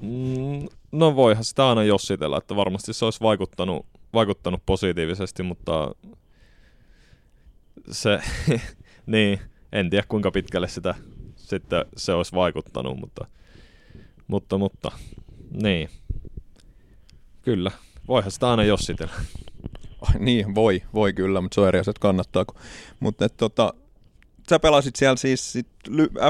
Mm, 0.00 0.68
no 0.92 1.16
voihan 1.16 1.44
sitä 1.44 1.68
aina 1.68 1.84
jossitella, 1.84 2.38
että 2.38 2.56
varmasti 2.56 2.92
se 2.92 3.04
olisi 3.04 3.20
vaikuttanut, 3.20 3.86
vaikuttanut 4.14 4.62
positiivisesti, 4.66 5.42
mutta 5.42 5.94
se, 7.90 8.20
niin, 9.06 9.40
en 9.72 9.90
tiedä 9.90 10.04
kuinka 10.08 10.30
pitkälle 10.30 10.68
sitä 10.68 10.94
sitten 11.50 11.84
se 11.96 12.12
olisi 12.12 12.32
vaikuttanut, 12.32 13.00
mutta, 13.00 13.26
mutta, 14.26 14.58
mutta 14.58 14.92
niin, 15.62 15.88
kyllä, 17.42 17.70
voihan 18.08 18.30
sitä 18.30 18.50
aina 18.50 18.64
jossitella. 18.64 19.14
Niin, 20.18 20.54
voi, 20.54 20.82
voi 20.94 21.12
kyllä, 21.12 21.40
mutta 21.40 21.54
se 21.54 21.60
on 21.60 21.68
eri 21.68 21.78
asia, 21.78 21.90
että 21.90 22.00
kannattaako. 22.00 22.54
Mutta 23.00 23.28
tota, 23.28 23.74
sä 24.50 24.58
pelasit 24.58 24.96
siellä 24.96 25.16
siis 25.16 25.52
sit 25.52 25.68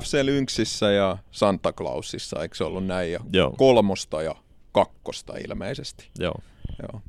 FC 0.03 0.23
Lynxissä 0.23 0.91
ja 0.91 1.19
Santa 1.31 1.73
Clausissa, 1.73 2.43
eikö 2.43 2.57
se 2.57 2.65
ollut 2.65 2.87
näin? 2.87 3.13
Ja 3.13 3.21
Joo. 3.33 3.51
kolmosta 3.51 4.23
ja 4.23 4.35
kakkosta 4.73 5.33
ilmeisesti. 5.49 6.09
Joo. 6.19 6.35
Joo. 6.83 7.03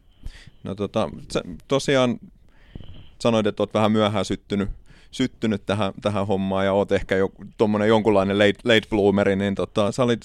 No 0.63 0.75
tota, 0.75 1.09
sä 1.33 1.41
tosiaan 1.67 2.19
sanoit, 3.21 3.47
että 3.47 3.63
oot 3.63 3.73
vähän 3.73 3.91
myöhään 3.91 4.25
syttynyt, 4.25 4.69
syttynyt 5.11 5.65
tähän, 5.65 5.93
tähän 6.01 6.27
hommaan 6.27 6.65
ja 6.65 6.73
oot 6.73 6.91
ehkä 6.91 7.15
jo, 7.15 7.29
tommonen 7.57 7.87
jonkunlainen 7.87 8.39
late, 8.39 8.59
late 8.63 8.87
bloomeri, 8.89 9.35
niin 9.35 9.55
tota, 9.55 9.91
sä 9.91 10.03
olit, 10.03 10.21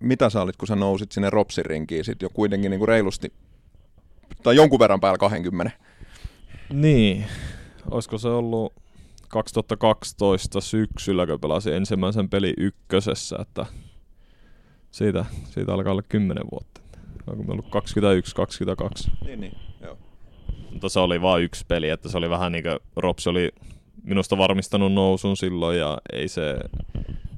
mitä 0.00 0.30
sä 0.30 0.42
olit, 0.42 0.56
kun 0.56 0.68
sä 0.68 0.76
nousit 0.76 1.12
sinne 1.12 1.30
Ropsin 1.30 1.66
rinkiin 1.66 2.04
sit 2.04 2.22
jo 2.22 2.30
kuitenkin 2.30 2.70
niinku 2.70 2.86
reilusti, 2.86 3.32
tai 4.42 4.56
jonkun 4.56 4.78
verran 4.78 5.00
päällä 5.00 5.18
20? 5.18 5.76
Niin, 6.72 7.26
olisiko 7.90 8.18
se 8.18 8.28
ollut 8.28 8.72
2012 9.28 10.60
syksyllä, 10.60 11.26
kun 11.26 11.40
pelasin 11.40 11.74
ensimmäisen 11.74 12.28
peli 12.28 12.54
ykkösessä, 12.56 13.36
että 13.40 13.66
siitä, 14.90 15.24
siitä 15.44 15.74
alkaa 15.74 15.92
olla 15.92 16.02
10 16.02 16.44
vuotta. 16.50 16.80
Onko 17.26 17.42
me 17.42 17.52
ollut 17.52 17.66
21-22? 17.66 19.10
Niin, 19.24 19.40
niin, 19.40 19.56
joo. 19.80 19.98
Mutta 20.72 20.88
se 20.88 21.00
oli 21.00 21.22
vain 21.22 21.44
yksi 21.44 21.64
peli, 21.68 21.88
että 21.88 22.08
se 22.08 22.18
oli 22.18 22.30
vähän 22.30 22.52
niin 22.52 22.64
kuin 22.64 22.78
Rops 22.96 23.26
oli 23.26 23.52
minusta 24.02 24.38
varmistanut 24.38 24.92
nousun 24.92 25.36
silloin 25.36 25.78
ja 25.78 25.98
ei 26.12 26.28
se, 26.28 26.56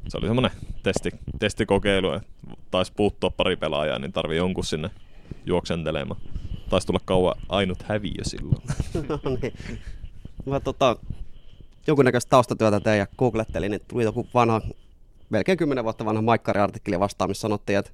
se 0.09 0.19
oli 0.19 0.27
semmoinen 0.27 0.51
testi, 0.83 1.11
testikokeilu, 1.39 2.13
että 2.13 2.29
taisi 2.71 2.93
puuttua 2.97 3.31
pari 3.31 3.57
pelaajaa, 3.57 3.99
niin 3.99 4.13
tarvii 4.13 4.37
jonkun 4.37 4.65
sinne 4.65 4.91
juoksentelemaan. 5.47 6.21
Taisi 6.73 6.87
tulla 6.87 7.01
kauan 7.05 7.35
ainut 7.49 7.83
häviö 7.83 8.23
silloin. 8.23 8.63
no 9.09 9.19
niin. 9.43 9.53
Mä 10.47 10.61
tota, 10.61 10.97
jonkunnäköistä 11.87 12.31
taustatyötä 12.31 12.81
tein 12.81 12.99
ja 12.99 13.07
googlettelin, 13.19 13.71
niin 13.71 13.81
tuli 13.89 14.05
joku 14.05 14.27
vanha, 14.35 14.61
melkein 15.31 15.59
10 15.59 15.85
vuotta 15.85 16.05
vanha 16.05 16.23
Maikkari-artikkeli 16.23 17.01
vastaan, 17.01 17.31
missä 17.31 17.41
sanottiin, 17.41 17.79
että 17.79 17.91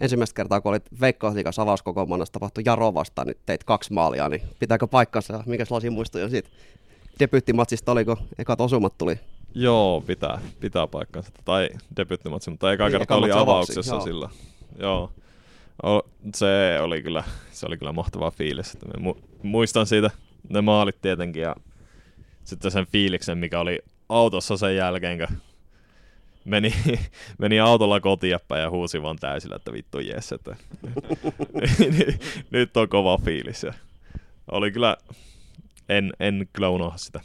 ensimmäistä 0.00 0.34
kertaa, 0.34 0.60
kun 0.60 0.70
olit 0.70 1.00
Veikkausliikas 1.00 1.58
avauskokoonpanossa 1.58 2.32
tapahtui 2.32 2.62
Jaro 2.66 2.94
vastaan, 2.94 3.26
niin 3.26 3.36
teit 3.46 3.64
kaksi 3.64 3.92
maalia, 3.92 4.28
niin 4.28 4.42
pitääkö 4.58 4.86
paikkansa? 4.86 5.44
Mikä 5.46 5.64
lasi 5.70 5.90
muistoja 5.90 6.28
siitä 6.28 6.48
debyyttimatsista 7.18 7.92
oli, 7.92 8.04
kun 8.04 8.16
ekat 8.38 8.60
osumat 8.60 8.98
tuli? 8.98 9.20
Joo, 9.54 10.00
pitää, 10.06 10.40
pitää 10.60 10.86
paikkansa. 10.86 11.30
Tai 11.44 11.68
debyyttimatsi, 11.96 12.50
mutta 12.50 12.72
eka 12.72 12.84
niin, 12.84 12.98
kerta 12.98 13.14
oli 13.14 13.32
avauksessa 13.32 13.94
joo. 13.94 14.04
sillä. 14.04 14.28
Joo. 14.78 15.12
Se 16.34 16.78
oli 16.80 17.02
kyllä, 17.02 17.24
se 17.50 17.66
oli 17.66 17.76
kyllä 17.76 17.92
mahtava 17.92 18.30
fiilis. 18.30 18.74
Että 18.74 18.86
muistan 19.42 19.86
siitä 19.86 20.10
ne 20.48 20.60
maalit 20.60 21.00
tietenkin 21.02 21.42
ja 21.42 21.56
sitten 22.44 22.70
sen 22.70 22.86
fiiliksen, 22.86 23.38
mikä 23.38 23.60
oli 23.60 23.78
autossa 24.08 24.56
sen 24.56 24.76
jälkeen, 24.76 25.18
kun 25.18 25.36
meni, 26.44 26.74
meni 27.38 27.60
autolla 27.60 28.00
kotiin 28.00 28.30
ja 28.30 28.70
huusi 28.70 29.02
vaan 29.02 29.16
täysillä, 29.16 29.56
että 29.56 29.72
vittu 29.72 29.98
jes, 29.98 30.32
että 30.32 30.56
nyt 32.50 32.76
on 32.76 32.88
kova 32.88 33.18
fiilis. 33.18 33.62
Ja 33.62 33.72
oli 34.50 34.72
kyllä, 34.72 34.96
en, 35.88 36.12
en 36.20 36.48
kyllä 36.52 36.68
sitä. 36.96 37.20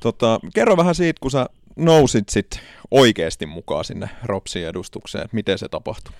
Tota, 0.00 0.40
kerro 0.54 0.76
vähän 0.76 0.94
siitä, 0.94 1.18
kun 1.20 1.30
sä 1.30 1.46
nousit 1.76 2.28
sit 2.28 2.60
oikeasti 2.90 3.46
mukaan 3.46 3.84
sinne 3.84 4.10
Ropsin 4.24 4.66
edustukseen, 4.66 5.28
miten 5.32 5.58
se 5.58 5.68
tapahtui? 5.68 6.12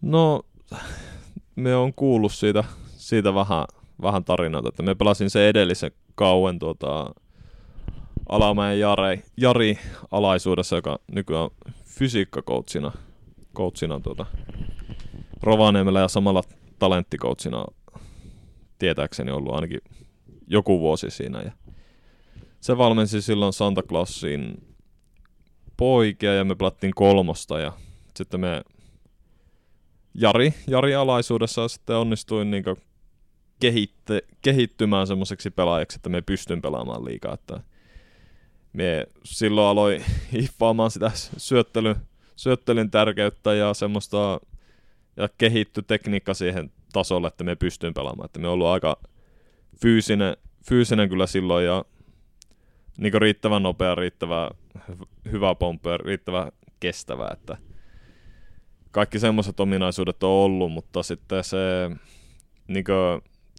No, 0.00 0.42
me 1.56 1.76
on 1.76 1.94
kuullut 1.94 2.32
siitä, 2.32 2.64
siitä 2.86 3.34
vähän, 3.34 3.64
vähän 4.02 4.24
tarinoita, 4.24 4.68
että 4.68 4.82
me 4.82 4.94
pelasin 4.94 5.30
se 5.30 5.48
edellisen 5.48 5.90
kauen 6.14 6.58
tuota, 6.58 7.14
Alamäen 8.28 8.80
Jari, 8.80 9.22
Jari 9.36 9.78
alaisuudessa, 10.10 10.76
joka 10.76 10.98
nykyään 11.12 11.50
fysiikkakoutsina 11.84 12.92
coachina, 13.56 14.00
tuota, 14.00 14.26
Rovaniemellä 15.42 16.00
ja 16.00 16.08
samalla 16.08 16.42
talenttikoutsina 16.78 17.64
tietääkseni 18.78 19.30
ollut 19.30 19.54
ainakin 19.54 19.80
joku 20.46 20.80
vuosi 20.80 21.10
siinä. 21.10 21.42
Ja 21.42 21.52
se 22.64 22.78
valmensi 22.78 23.22
silloin 23.22 23.52
Santa 23.52 23.82
Clausin 23.82 24.66
poikia 25.76 26.34
ja 26.34 26.44
me 26.44 26.54
pelattiin 26.54 26.94
kolmosta 26.94 27.60
ja 27.60 27.72
sitten 28.16 28.40
me 28.40 28.62
Jari, 30.14 30.54
Jari 30.66 30.94
alaisuudessa 30.94 31.68
sitten 31.68 31.96
onnistuin 31.96 32.50
niin 32.50 32.64
kehitte, 33.60 34.22
kehittymään 34.42 35.06
semmoiseksi 35.06 35.50
pelaajaksi, 35.50 35.96
että 35.96 36.08
me 36.08 36.22
pystyn 36.22 36.62
pelaamaan 36.62 37.04
liikaa. 37.04 37.34
Että 37.34 37.60
me 38.72 39.06
silloin 39.24 39.68
aloin 39.68 40.04
hiffaamaan 40.32 40.90
sitä 40.90 41.10
syöttelyn, 41.36 41.96
syöttelyn 42.36 42.90
tärkeyttä 42.90 43.54
ja 43.54 43.74
semmoista 43.74 44.40
ja 45.16 45.28
kehitty 45.38 45.82
tekniikka 45.82 46.34
siihen 46.34 46.72
tasolle, 46.92 47.26
että 47.28 47.44
me 47.44 47.56
pystyn 47.56 47.94
pelaamaan. 47.94 48.24
Että 48.24 48.38
me 48.38 48.48
ollut 48.48 48.66
aika 48.66 48.96
fyysinen, 49.82 50.36
fyysinen 50.68 51.08
kyllä 51.08 51.26
silloin 51.26 51.64
ja 51.64 51.84
niin 52.98 53.22
riittävän 53.22 53.62
nopea, 53.62 53.94
riittävä 53.94 54.50
hyvä 55.32 55.54
pomppu 55.54 55.88
ja 55.88 55.96
riittävä 55.96 56.52
kestävä, 56.80 57.28
että 57.32 57.56
kaikki 58.90 59.18
semmoiset 59.18 59.60
ominaisuudet 59.60 60.22
on 60.22 60.30
ollut, 60.30 60.72
mutta 60.72 61.02
sitten 61.02 61.44
se 61.44 61.56
niin 62.68 62.84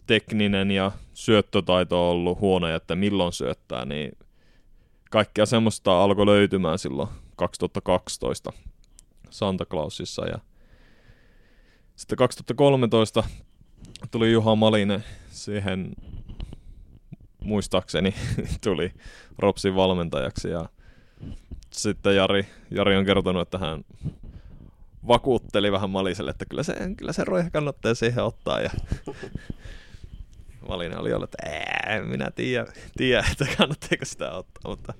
tekninen 0.06 0.70
ja 0.70 0.92
syöttötaito 1.14 2.08
on 2.08 2.16
ollut 2.16 2.40
huono, 2.40 2.68
että 2.68 2.96
milloin 2.96 3.32
syöttää, 3.32 3.84
niin 3.84 4.12
kaikkea 5.10 5.46
semmoista 5.46 6.02
alkoi 6.02 6.26
löytymään 6.26 6.78
silloin 6.78 7.08
2012 7.36 8.52
Santa 9.30 9.64
Clausissa 9.64 10.26
ja 10.26 10.38
sitten 11.96 12.18
2013 12.18 13.24
tuli 14.10 14.32
Juha 14.32 14.56
Malinen 14.56 15.04
siihen 15.30 15.92
muistaakseni 17.46 18.14
tuli 18.64 18.92
Ropsin 19.38 19.74
valmentajaksi 19.74 20.48
ja 20.50 20.68
sitten 21.70 22.16
Jari, 22.16 22.46
Jari 22.70 22.96
on 22.96 23.04
kertonut, 23.04 23.42
että 23.42 23.58
hän 23.58 23.84
vakuutteli 25.06 25.72
vähän 25.72 25.90
Maliselle, 25.90 26.30
että 26.30 26.44
kyllä 26.44 26.62
se, 26.62 26.76
kyllä 26.96 27.12
se 27.12 27.24
roiha 27.24 27.50
kannattaa 27.50 27.94
siihen 27.94 28.24
ottaa 28.24 28.60
ja 28.60 28.70
Malinen 30.68 30.98
oli 30.98 31.12
ollut, 31.12 31.30
että 31.34 31.50
en 31.94 32.06
minä 32.06 32.30
tiedä, 32.30 32.66
tiedä, 32.96 33.24
että 33.32 33.46
kannattaako 33.58 34.04
sitä 34.04 34.30
ottaa, 34.30 34.70
mutta 34.70 34.94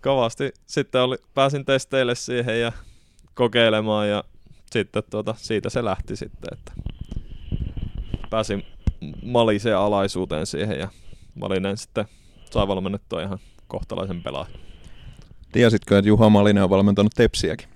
kovasti 0.00 0.52
sitten 0.66 1.00
oli, 1.00 1.16
pääsin 1.34 1.64
testeille 1.64 2.14
siihen 2.14 2.60
ja 2.60 2.72
kokeilemaan 3.34 4.08
ja 4.08 4.24
sitten 4.70 5.02
tuota, 5.10 5.34
siitä 5.38 5.70
se 5.70 5.84
lähti 5.84 6.16
sitten, 6.16 6.48
että 6.52 6.72
pääsin 8.30 8.66
Maliseen 9.22 9.76
alaisuuteen 9.76 10.46
siihen 10.46 10.78
ja 10.78 10.88
Malinen 11.34 11.76
sitten 11.76 12.04
sai 12.50 12.68
valmennettua 12.68 13.22
ihan 13.22 13.38
kohtalaisen 13.68 14.22
pelaajan. 14.22 14.60
Tiesitkö, 15.52 15.98
että 15.98 16.08
Juha 16.08 16.30
Malinen 16.30 16.62
on 16.62 16.70
valmentanut 16.70 17.12
Tepsiäkin? 17.16 17.68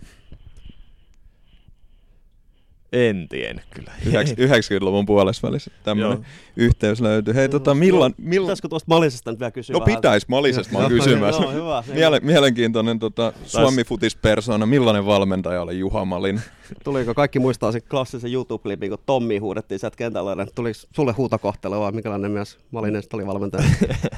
En 2.93 3.29
tiennyt 3.29 3.65
kyllä. 3.71 3.93
90-luvun 4.07 5.07
puolessa 5.07 5.49
välissä 5.49 5.71
tämmöinen 5.83 6.27
yhteys 6.57 7.01
löytyy. 7.01 7.35
Hei, 7.35 7.49
tota, 7.49 7.75
millan, 7.75 8.15
millan... 8.19 8.47
Pitäisikö 8.47 8.69
tuosta 8.69 8.87
Malisesta 8.89 9.31
nyt 9.31 9.41
vielä 9.41 9.51
kysyä 9.51 9.75
No 9.75 9.81
pitäis, 9.81 10.29
Malisesta 10.29 10.73
mä 10.73 10.79
oon 10.79 10.89
kysymässä. 10.89 11.43
Joo, 11.43 11.53
hyvä. 11.53 11.85
Miele- 11.87 12.21
mielenkiintoinen 12.21 12.99
tota, 12.99 13.33
Suomi-futispersona. 13.45 14.67
Millainen 14.67 15.07
valmentaja 15.07 15.63
oli 15.63 15.79
Juha 15.79 16.05
Malinen? 16.05 16.43
Tuliko 16.85 17.15
kaikki 17.15 17.39
muistaa 17.39 17.73
sen 17.73 17.83
klassisen 17.91 18.33
YouTube-klipin, 18.33 18.89
kun 18.89 18.99
Tommi 19.07 19.39
huudettiin 19.39 19.79
sieltä 19.79 19.97
kentällä. 19.97 20.35
Niin 20.35 20.49
tuliko 20.55 20.79
sulle 20.93 21.13
huutokohtelu 21.13 21.81
vai 21.81 21.93
minkälainen 21.93 22.31
myös 22.31 22.59
Malinen 22.71 23.03
oli 23.13 23.27
valmentaja? 23.27 23.65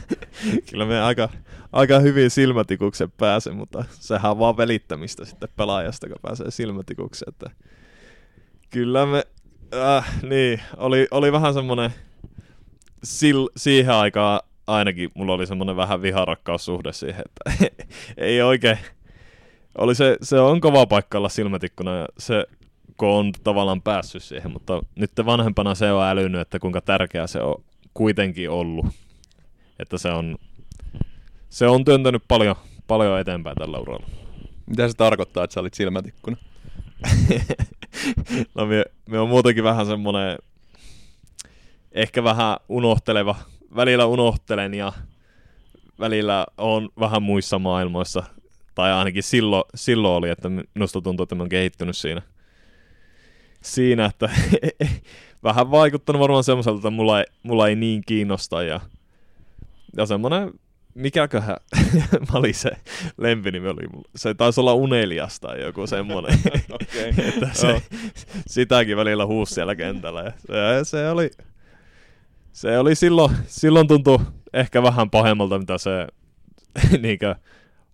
kyllä 0.71 0.87
me 0.87 1.01
aika, 1.03 1.29
aika 1.73 1.99
hyvin 1.99 2.31
silmätikuksen 2.31 3.11
pääse, 3.11 3.53
mutta 3.53 3.85
sehän 3.91 4.31
on 4.31 4.39
vaan 4.39 4.57
välittämistä 4.57 5.25
sitten 5.25 5.49
pelaajasta, 5.57 6.09
kun 6.09 6.17
pääsee 6.23 6.51
silmätikukseen. 6.51 7.33
Että 7.33 7.51
Kyllä 8.71 9.07
me, 9.07 9.25
äh, 9.75 10.23
niin, 10.23 10.61
oli, 10.77 11.09
oli 11.11 11.33
vähän 11.33 11.55
semmonen, 11.55 11.91
sil, 13.17 13.41
siihen 13.57 13.95
aikaan 13.95 14.41
ainakin 14.67 15.11
mulla 15.15 15.33
oli 15.33 15.47
semmonen 15.47 15.77
vähän 15.77 16.03
viharakkaussuhde 16.03 16.93
siihen, 16.93 17.23
että 17.27 17.67
ei 18.17 18.43
oikein, 18.43 18.79
oli 19.79 19.95
se, 19.95 20.17
se 20.23 20.41
on 20.41 20.61
kova 20.61 20.87
paikka 20.87 21.19
olla 21.19 21.29
silmätikkuna 21.29 21.97
ja 21.97 22.07
se, 22.19 22.45
kun 22.97 23.09
on 23.09 23.33
tavallaan 23.33 23.83
päässyt 23.83 24.23
siihen, 24.23 24.53
mutta 24.53 24.83
nyt 24.97 25.11
vanhempana 25.27 25.75
se 25.75 25.93
on 25.93 26.05
älynyt, 26.05 26.41
että 26.41 26.59
kuinka 26.59 26.81
tärkeää 26.81 27.27
se 27.27 27.41
on 27.41 27.65
kuitenkin 27.95 28.51
ollut. 28.51 28.87
Että 29.79 29.99
se 29.99 30.09
on, 30.09 30.37
se 31.49 31.67
on 31.67 31.85
työntänyt 31.85 32.23
paljon, 32.29 32.57
paljon 32.87 33.21
eteenpäin 33.21 33.57
tällä 33.57 33.79
uralla. 33.79 34.07
Mitä 34.67 34.89
se 34.89 34.95
tarkoittaa, 34.97 35.45
että 35.45 35.55
sä 35.55 35.61
olit 35.61 35.75
silmätikkuna? 35.75 36.37
no 38.55 38.67
me, 38.67 38.85
me 39.07 39.19
on 39.19 39.29
muutenkin 39.29 39.65
vähän 39.65 39.87
semmonen 39.87 40.39
ehkä 41.93 42.25
vähän 42.25 42.57
unohteleva. 42.69 43.37
Välillä 43.77 44.07
unohtelen 44.07 44.75
ja 44.75 44.93
välillä 46.01 46.47
on 46.59 46.89
vähän 47.01 47.23
muissa 47.23 47.59
maailmoissa. 47.59 48.23
Tai 48.75 48.93
ainakin 48.93 49.23
silloin, 49.23 49.65
silloin 49.75 50.15
oli, 50.15 50.31
että 50.31 50.49
minusta 50.75 51.01
tuntuu, 51.01 51.23
että 51.25 51.35
mä 51.35 51.43
oon 51.43 51.49
kehittynyt 51.49 51.97
siinä. 51.97 52.23
Siinä, 53.63 54.05
että 54.05 54.31
vähän 55.43 55.71
vaikuttanut 55.71 56.21
varmaan 56.21 56.45
semmoiselta, 56.45 56.79
että 56.79 56.91
mulla 56.91 57.21
ei, 57.21 57.27
mulla 57.43 57.69
ei 57.69 57.77
niin 57.77 58.03
kiinnosta 58.07 58.63
ja, 58.63 58.81
ja 59.97 60.07
semmoinen 60.07 60.51
mikäköhän 60.95 61.57
oli 62.35 62.53
se 62.53 62.71
lempinimi 63.19 63.69
oli, 63.69 64.05
se 64.17 64.35
taisi 64.35 64.61
olla 64.61 64.75
Unelias 64.75 65.41
tai 65.41 65.63
joku 65.63 65.87
semmoinen, 65.87 66.39
okay. 66.71 67.29
että 67.29 67.51
se, 67.53 67.73
oh. 67.73 67.83
sitäkin 68.47 68.97
välillä 68.97 69.27
huusi 69.27 69.55
siellä 69.55 69.75
kentällä. 69.75 70.23
Ja 70.23 70.33
se, 70.85 70.91
se, 70.91 71.11
oli, 71.11 71.31
se 72.53 72.79
oli 72.79 72.95
silloin, 72.95 73.37
silloin 73.47 73.89
tuntui 73.89 74.19
ehkä 74.53 74.83
vähän 74.83 75.11
pahemmalta, 75.11 75.59
mitä 75.59 75.79
se 75.79 76.07
niinkö, 77.03 77.35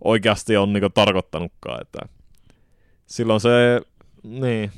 oikeasti 0.03 0.57
on 0.57 0.73
niinkö, 0.73 0.89
tarkoittanutkaan. 0.89 1.81
Että 1.81 1.99
silloin 3.05 3.41
se, 3.41 3.81
niin, 4.23 4.71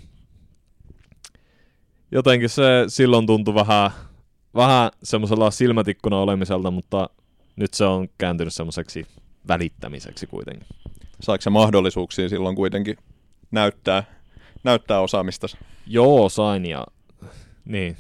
jotenkin 2.11 2.49
se 2.49 2.83
silloin 2.87 3.25
tuntui 3.25 3.55
vähän, 3.55 3.91
vähän 4.55 4.91
semmoisella 5.03 5.51
silmätikkuna 5.51 6.19
olemiselta, 6.19 6.71
mutta 6.71 7.09
nyt 7.59 7.73
se 7.73 7.85
on 7.85 8.07
kääntynyt 8.17 8.53
semmoiseksi 8.53 9.05
välittämiseksi 9.47 10.27
kuitenkin. 10.27 10.67
Saiko 11.21 11.41
se 11.41 11.49
mahdollisuuksia 11.49 12.29
silloin 12.29 12.55
kuitenkin 12.55 12.97
näyttää, 13.51 14.03
näyttää 14.63 14.99
osaamista? 14.99 15.47
Joo, 15.87 16.29
sain 16.29 16.65
ja 16.65 16.85
niin. 17.65 17.97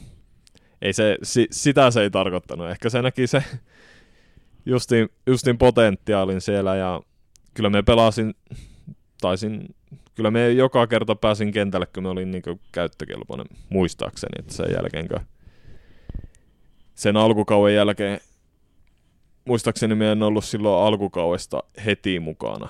Ei 0.81 0.93
se, 0.93 1.17
si, 1.23 1.47
sitä 1.51 1.91
se 1.91 2.01
ei 2.01 2.09
tarkoittanut. 2.09 2.69
Ehkä 2.69 2.89
se 2.89 3.01
näki 3.01 3.27
se 3.27 3.43
justin, 4.65 5.09
justin 5.27 5.57
potentiaalin 5.57 6.41
siellä 6.41 6.75
ja 6.75 7.01
kyllä 7.53 7.69
me 7.69 7.83
pelasin, 7.83 8.33
taisin, 9.21 9.75
kyllä 10.15 10.31
me 10.31 10.51
joka 10.51 10.87
kerta 10.87 11.15
pääsin 11.15 11.51
kentälle, 11.51 11.85
kun 11.85 12.03
me 12.03 12.09
olin 12.09 12.31
niin 12.31 12.43
käyttökelpoinen 12.71 13.47
muistaakseni, 13.69 14.33
että 14.39 14.53
sen 14.53 14.71
jälkeen, 14.71 15.07
kun 15.07 15.19
sen 16.95 17.17
alkukauden 17.17 17.75
jälkeen 17.75 18.19
muistaakseni 19.49 19.95
me 19.95 20.11
en 20.11 20.23
ollut 20.23 20.45
silloin 20.45 20.87
alkukaudesta 20.87 21.63
heti 21.85 22.19
mukana. 22.19 22.69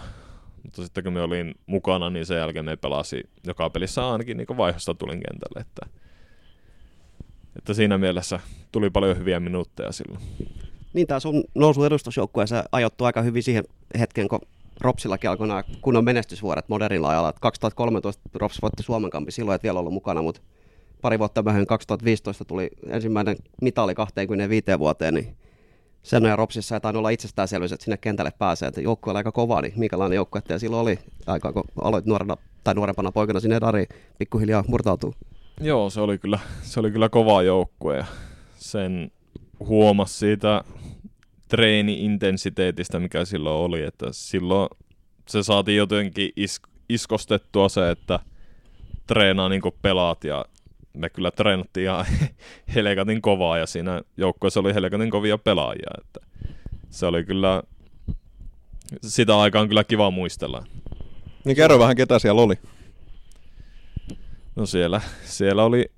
Mutta 0.64 0.84
sitten 0.84 1.04
kun 1.04 1.14
me 1.14 1.22
olin 1.22 1.56
mukana, 1.66 2.10
niin 2.10 2.26
sen 2.26 2.38
jälkeen 2.38 2.66
me 2.66 2.76
pelasi 2.76 3.24
joka 3.48 3.70
pelissä 3.70 4.10
ainakin 4.10 4.38
niin 4.38 4.58
vaihosta 4.58 4.94
tulin 4.94 5.20
kentälle. 5.20 5.62
Että, 5.62 5.86
että 7.58 7.74
siinä 7.74 7.98
mielessä 7.98 8.40
tuli 8.72 8.90
paljon 8.90 9.18
hyviä 9.18 9.40
minuutteja 9.40 9.92
silloin. 9.92 10.22
Niin, 10.94 11.08
tämä 11.08 11.20
sun 11.20 11.44
nousu 11.56 11.84
edustusjoukkueessa 11.84 12.64
ajoittuu 12.72 13.06
aika 13.06 13.22
hyvin 13.22 13.44
siihen 13.44 13.64
hetken, 14.00 14.28
kun 14.28 14.40
Ropsillakin 14.82 15.30
alkoi 15.30 15.48
nämä 15.48 15.64
kunnon 15.82 16.04
menestysvuodet 16.04 16.70
modernilla 16.70 17.10
ajalla. 17.10 17.34
2013 17.42 18.30
Rops 18.36 18.62
voitti 18.62 18.84
Suomen 18.84 19.10
kampi, 19.10 19.32
silloin 19.32 19.56
et 19.56 19.64
vielä 19.64 19.80
ollut 19.80 19.94
mukana, 19.94 20.22
mutta 20.22 20.42
pari 21.02 21.20
vuotta 21.20 21.44
myöhemmin 21.44 21.68
2015 21.68 22.46
tuli 22.46 22.70
ensimmäinen 22.88 23.36
mitali 23.62 23.96
25 23.96 24.66
vuoteen, 24.80 25.14
niin 25.14 25.36
sen 26.04 26.24
ja 26.24 26.36
Ropsissa 26.36 26.80
tainnut 26.80 27.00
olla 27.00 27.10
itsestäänselvyys, 27.10 27.72
että 27.72 27.84
sinne 27.84 27.98
kentälle 27.98 28.32
pääsee. 28.40 28.68
Että 28.68 28.82
joukkue 28.82 29.12
oli 29.12 29.18
aika 29.18 29.32
kova, 29.32 29.62
niin 29.62 29.74
minkälainen 29.76 30.16
joukkue 30.16 30.42
ja 30.50 30.60
silloin 30.60 30.82
oli 30.82 31.00
aika, 31.28 31.54
kun 31.54 31.64
aloit 31.82 32.06
nuorena 32.06 32.38
tai 32.64 32.74
nuorempana 32.74 33.12
poikana 33.12 33.40
sinne 33.40 33.62
Dari 33.62 33.88
pikkuhiljaa 34.18 34.64
murtautuu. 34.68 35.14
Joo, 35.62 35.90
se 35.90 36.02
oli 36.02 36.18
kyllä, 36.18 36.40
se 36.62 36.80
oli 36.80 36.92
kyllä 36.92 37.10
kova 37.10 37.42
joukkue 37.42 37.98
ja 37.98 38.06
sen 38.56 39.12
huomasi 39.60 40.14
siitä 40.14 40.64
treeni-intensiteetistä, 41.48 43.00
mikä 43.00 43.26
silloin 43.26 43.56
oli, 43.56 43.84
että 43.84 44.08
silloin 44.12 44.70
se 45.28 45.44
saatiin 45.44 45.78
jotenkin 45.78 46.30
is- 46.36 46.62
iskostettua 46.90 47.70
se, 47.70 47.92
että 47.92 48.20
treenaa 49.08 49.50
niin 49.50 49.62
kuin 49.62 49.76
pelaat 49.82 50.24
ja 50.24 50.46
me 50.94 51.10
kyllä 51.10 51.32
treenattiin 51.32 51.84
ihan 51.84 52.06
helkatin 52.76 53.22
kovaa 53.22 53.58
ja 53.58 53.66
siinä 53.66 54.02
joukkueessa 54.18 54.60
oli 54.60 54.74
helkatin 54.74 55.10
kovia 55.10 55.38
pelaajia. 55.38 55.92
Että 55.98 56.20
se 56.90 57.06
oli 57.06 57.24
kyllä, 57.24 57.64
sitä 59.02 59.40
aikaa 59.40 59.62
on 59.62 59.68
kyllä 59.68 59.84
kiva 59.84 60.12
muistella. 60.12 60.66
Niin 61.46 61.56
kerro 61.56 61.80
vähän, 61.80 61.96
ketä 61.96 62.20
siellä 62.20 62.42
oli. 62.42 62.56
No 64.56 64.66
siellä, 64.66 65.02
siellä 65.24 65.64
oli 65.64 65.92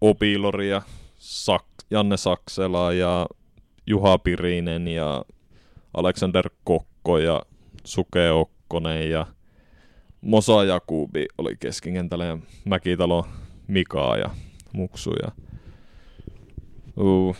Opilori 0.00 0.70
ja 0.70 0.82
Sak- 1.18 1.84
Janne 1.90 2.16
Saksela 2.16 2.92
ja 2.92 3.26
Juha 3.86 4.18
Pirinen 4.18 4.88
ja 4.88 5.24
Alexander 5.94 6.50
Kokko 6.64 7.18
ja 7.18 7.42
Suke 7.84 8.30
Okkonen 8.30 9.10
ja 9.10 9.26
Mosa 10.20 10.64
Jakubi 10.64 11.26
oli 11.38 11.56
keskikentällä 11.60 12.24
ja 12.24 12.38
Mäkitalo 12.64 13.26
Mikaa 13.68 14.16
ja 14.16 14.30
Muksu 14.72 15.12
ja 15.22 15.32
uh, 16.96 17.36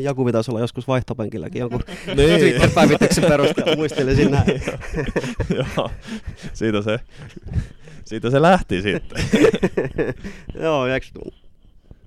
Jakubi 0.00 0.32
taisi 0.32 0.50
olla 0.50 0.60
joskus 0.60 0.88
vaihtopenkilläkin 0.88 1.60
jonkun 1.60 1.80
Niin. 2.16 2.70
päivityksen 2.74 3.24
perusteella, 3.24 3.76
muistelisin 3.82 4.30
näin. 4.30 4.62
Joo, 5.56 5.90
siitä 6.52 6.82
se, 6.82 6.98
siitä 8.04 8.30
se 8.30 8.42
lähti 8.42 8.82
sitten. 8.82 9.24
Joo, 10.62 10.86
eikö... 10.86 11.06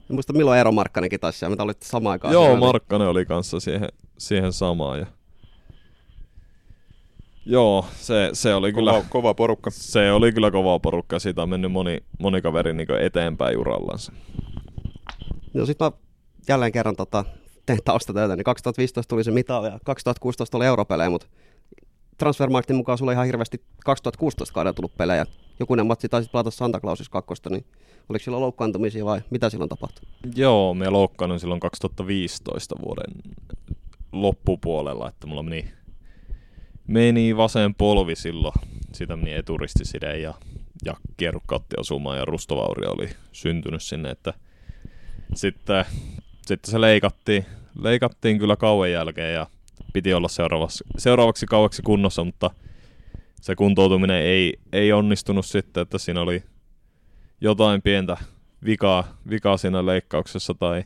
En 0.10 0.16
muista 0.16 0.34
milloin 0.34 0.58
Eero 0.58 0.72
Markkanenkin 0.72 1.20
taisi 1.20 1.40
siellä, 1.40 1.54
mitä 1.54 1.64
olit 1.64 1.82
samaan 1.82 2.12
aikaan. 2.12 2.34
Joo. 2.34 2.56
Markkanen 2.56 3.08
oli 3.08 3.26
kanssa 3.26 3.60
siihen, 3.60 3.90
siihen 4.18 4.54
samaan. 4.54 5.00
Ja... 5.00 5.06
Joo, 7.46 7.86
se, 7.96 8.30
se 8.34 8.56
oli 8.56 8.74
Kova, 8.74 8.92
kyllä... 8.92 9.06
kova 9.10 9.34
porukka. 9.34 9.70
Se 9.70 10.12
oli 10.12 10.32
kyllä 10.32 10.52
kova 10.52 10.80
porukka, 10.80 11.20
siitä 11.20 11.44
on 11.44 11.50
mennyt 11.50 11.72
moni, 11.72 11.98
moni 12.20 12.42
kaveri 12.42 12.74
niin 12.74 12.88
eteenpäin 13.02 13.58
urallansa. 13.58 14.12
No 15.54 15.66
sit 15.66 15.80
mä 15.80 15.92
jälleen 16.48 16.72
kerran 16.72 16.96
tota, 16.96 17.26
tein 17.66 17.80
taustatöitä, 17.86 18.36
niin 18.36 18.44
2015 18.44 19.10
tuli 19.10 19.24
se 19.24 19.32
mitali 19.32 19.68
ja 19.68 19.80
2016 19.86 20.58
oli 20.58 20.66
europelejä, 20.66 21.10
mutta 21.10 21.28
Transfermarktin 22.18 22.76
mukaan 22.76 22.98
sulla 22.98 23.12
ei 23.12 23.16
ihan 23.16 23.26
hirveästi 23.26 23.62
2016 23.86 24.54
kaudella 24.54 24.74
tullut 24.74 24.98
pelejä. 24.98 25.26
Jokunen 25.60 25.88
matsi 25.88 26.10
taisit 26.10 26.32
pelata 26.32 26.52
Santa 26.52 26.80
Clausissa 26.80 27.12
kakkosta, 27.12 27.50
niin 27.50 27.66
oliko 28.10 28.24
silloin 28.24 28.42
loukkaantumisia 28.42 29.06
vai 29.06 29.22
mitä 29.30 29.50
silloin 29.50 29.70
tapahtui? 29.70 30.08
Joo, 30.36 30.74
me 30.74 30.90
loukkaannut 30.90 31.42
silloin 31.42 31.60
2015 31.60 32.76
vuoden 32.86 33.14
loppupuolella, 34.12 35.10
että 35.10 35.28
mulla 35.28 35.44
meni, 35.44 35.66
meni 36.88 37.38
vasen 37.38 37.76
polvi 37.76 38.16
silloin. 38.16 38.54
Siitä 38.94 39.16
meni 39.16 39.34
eturistiside 39.34 40.20
ja, 40.20 40.34
ja 40.86 40.94
kierrukka 41.18 41.56
otti 41.56 41.76
osumaan 41.80 42.18
ja 42.18 42.26
rustovaurio 42.26 42.92
oli 42.92 43.10
syntynyt 43.32 43.84
sinne, 43.84 44.10
että 44.10 44.34
sitten, 45.34 45.86
sitten 46.46 46.72
se 46.72 46.82
leikattiin, 46.82 47.46
leikattiin 47.82 48.40
kyllä 48.40 48.56
kauan 48.56 48.92
jälkeen 48.92 49.34
ja 49.34 49.48
piti 49.94 50.14
olla 50.14 50.28
seuraavaksi, 50.28 50.84
seuraavaksi 50.98 51.46
kauaksi 51.46 51.82
kunnossa, 51.82 52.24
mutta 52.24 52.52
se 53.42 53.56
kuntoutuminen 53.56 54.24
ei, 54.24 54.54
ei 54.74 54.94
onnistunut 54.94 55.46
sitten, 55.46 55.82
että 55.82 55.98
siinä 55.98 56.22
oli 56.22 56.44
jotain 57.42 57.82
pientä 57.82 58.18
vikaa, 58.66 59.18
vikaa 59.30 59.58
siinä 59.58 59.86
leikkauksessa 59.86 60.54
tai 60.54 60.84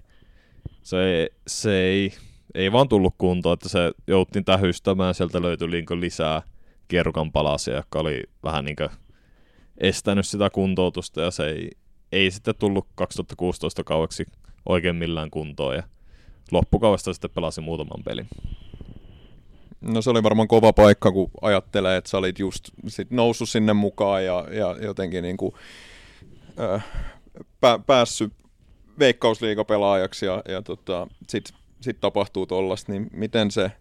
se, 0.82 1.30
se 1.48 1.82
ei, 1.82 2.12
ei 2.56 2.72
vaan 2.72 2.90
tullut 2.90 3.16
kuntoon, 3.18 3.54
että 3.54 3.70
se 3.70 3.92
jouttiin 4.08 4.46
tähystämään, 4.46 5.14
sieltä 5.14 5.42
löytyi 5.42 5.68
niin 5.68 6.02
lisää 6.02 6.42
kierrukan 6.88 7.32
palasia, 7.32 7.76
jotka 7.76 8.00
oli 8.00 8.24
vähän 8.44 8.66
niin 8.66 8.76
estänyt 9.78 10.28
sitä 10.28 10.50
kuntoutusta. 10.50 11.22
Ja 11.22 11.32
se 11.32 11.46
ei, 11.46 11.70
ei 12.12 12.32
sitten 12.32 12.56
tullut 12.56 12.88
2016 12.96 13.84
kaueksi 13.84 14.26
oikein 14.66 14.96
millään 14.96 15.32
kuntoon. 15.32 15.76
Ja 15.76 15.84
loppukaudesta 16.52 17.14
sitten 17.14 17.32
pelasi 17.32 17.62
muutaman 17.62 18.04
pelin. 18.06 18.28
No 19.82 20.02
se 20.02 20.10
oli 20.10 20.24
varmaan 20.24 20.48
kova 20.48 20.74
paikka, 20.74 21.12
kun 21.12 21.32
ajattelee, 21.42 21.98
että 21.98 22.10
sä 22.10 22.18
olit 22.18 22.40
just 22.40 22.70
sit 22.88 23.12
noussut 23.12 23.50
sinne 23.50 23.74
mukaan 23.74 24.26
ja, 24.26 24.48
ja 24.52 24.76
jotenkin 24.82 25.24
niin 25.24 25.38
kuin, 25.38 25.54
äh, 26.60 26.86
pä, 27.62 27.80
päässyt 27.88 28.34
veikkausliigapelaajaksi 29.00 30.26
ja, 30.26 30.42
ja 30.50 30.62
tota, 30.62 31.08
sitten 31.80 31.94
sit 31.94 32.02
tapahtuu 32.02 32.46
tollasta, 32.46 32.92
niin 32.92 33.10
miten 33.14 33.52
se 33.52 33.72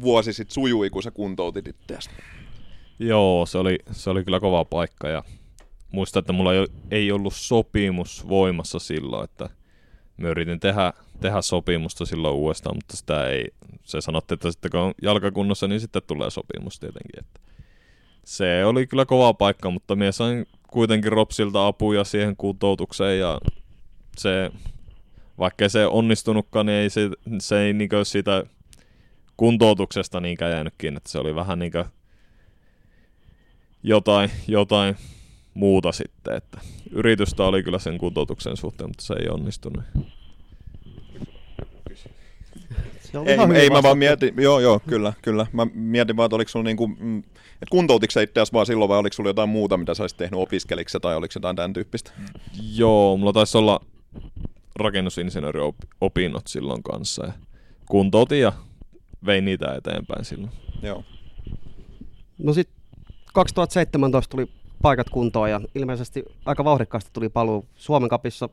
vuosi 0.00 0.32
sitten 0.32 0.54
sujui, 0.54 0.90
kun 0.90 1.02
sä 1.02 1.10
kuntoutit 1.10 1.68
itseäsi? 1.68 2.10
Joo, 2.98 3.46
se 3.46 3.58
oli, 3.58 3.78
se 3.92 4.10
oli 4.10 4.24
kyllä 4.24 4.40
kova 4.40 4.64
paikka 4.64 5.08
ja 5.08 5.24
muista, 5.92 6.18
että 6.18 6.32
mulla 6.32 6.50
ei, 6.90 7.12
ollut 7.12 7.34
sopimus 7.34 8.28
voimassa 8.28 8.78
silloin, 8.78 9.24
että 9.24 9.48
mä 10.16 10.28
yritin 10.28 10.60
tehdä, 10.60 10.92
tehdä 11.20 11.42
sopimusta 11.42 12.06
silloin 12.06 12.34
uudestaan, 12.34 12.76
mutta 12.76 12.96
sitä 12.96 13.28
ei, 13.28 13.48
se 13.84 14.00
sanottiin, 14.00 14.36
että 14.36 14.50
sitten 14.50 14.70
kun 14.70 14.80
on 14.80 14.94
jalkakunnossa, 15.02 15.68
niin 15.68 15.80
sitten 15.80 16.02
tulee 16.06 16.30
sopimus 16.30 16.80
tietenkin. 16.80 17.18
Että 17.18 17.40
se 18.24 18.64
oli 18.64 18.86
kyllä 18.86 19.06
kova 19.06 19.34
paikka, 19.34 19.70
mutta 19.70 19.96
minä 19.96 20.12
sain 20.12 20.46
kuitenkin 20.68 21.12
Ropsilta 21.12 21.66
apuja 21.66 22.04
siihen 22.04 22.36
kuntoutukseen 22.36 23.18
ja 23.18 23.40
se, 24.18 24.50
vaikkei 25.42 25.70
se 25.70 25.86
onnistunutkaan, 25.86 26.66
niin 26.66 26.76
ei 26.76 26.90
se, 26.90 27.10
se 27.38 27.60
ei 27.60 27.72
niinkö 27.72 28.04
siitä 28.04 28.44
kuntoutuksesta 29.36 30.20
niinkään 30.20 30.52
jäänyt 30.52 30.74
kiinni, 30.78 30.96
että 30.96 31.10
se 31.10 31.18
oli 31.18 31.34
vähän 31.34 31.58
niinkö 31.58 31.84
jotain, 33.82 34.30
jotain 34.48 34.96
muuta 35.54 35.92
sitten, 35.92 36.36
että 36.36 36.60
yritystä 36.90 37.44
oli 37.44 37.62
kyllä 37.62 37.78
sen 37.78 37.98
kuntoutuksen 37.98 38.56
suhteen, 38.56 38.90
mutta 38.90 39.04
se 39.04 39.14
ei 39.14 39.28
onnistunut. 39.28 39.84
Se 43.00 43.18
Ei, 43.26 43.60
ei 43.60 43.70
mä 43.70 43.82
vaan 43.82 43.98
mietin, 43.98 44.34
joo 44.36 44.60
joo, 44.60 44.80
kyllä, 44.88 45.12
kyllä. 45.22 45.46
Mä 45.52 45.66
mietin 45.74 46.16
vaan, 46.16 46.26
että 46.26 46.36
oliko 46.36 46.48
sulla 46.48 46.64
niinku, 46.64 46.86
mm, 46.86 47.18
että 47.18 47.70
kuntoutitko 47.70 48.12
sä 48.12 48.22
itseäsi 48.22 48.52
vaan 48.52 48.66
silloin 48.66 48.88
vai 48.88 48.98
oliko 48.98 49.14
sulla 49.14 49.28
jotain 49.28 49.48
muuta, 49.48 49.76
mitä 49.76 49.94
sä 49.94 50.02
olisit 50.02 50.18
tehnyt 50.18 50.40
opiskelikse 50.40 51.00
tai 51.00 51.16
oliko 51.16 51.32
jotain 51.34 51.56
tämän 51.56 51.72
tyyppistä? 51.72 52.10
Joo, 52.74 53.16
mulla 53.16 53.32
taisi 53.32 53.58
olla 53.58 53.80
rakennusinsinööriopinnot 54.76 56.46
silloin 56.46 56.82
kanssa 56.82 57.26
ja 57.26 57.32
kuntoutin 57.86 58.40
ja 58.40 58.52
vein 59.26 59.44
niitä 59.44 59.74
eteenpäin 59.74 60.24
silloin. 60.24 60.52
Joo. 60.82 61.04
No 62.38 62.52
sitten 62.52 62.76
2017 63.34 64.30
tuli 64.30 64.46
paikat 64.82 65.10
kuntoon 65.10 65.50
ja 65.50 65.60
ilmeisesti 65.74 66.24
aika 66.44 66.64
vauhdikkaasti 66.64 67.10
tuli 67.12 67.28
paluu 67.28 67.68
Suomen 67.74 68.08
kapissa 68.08 68.48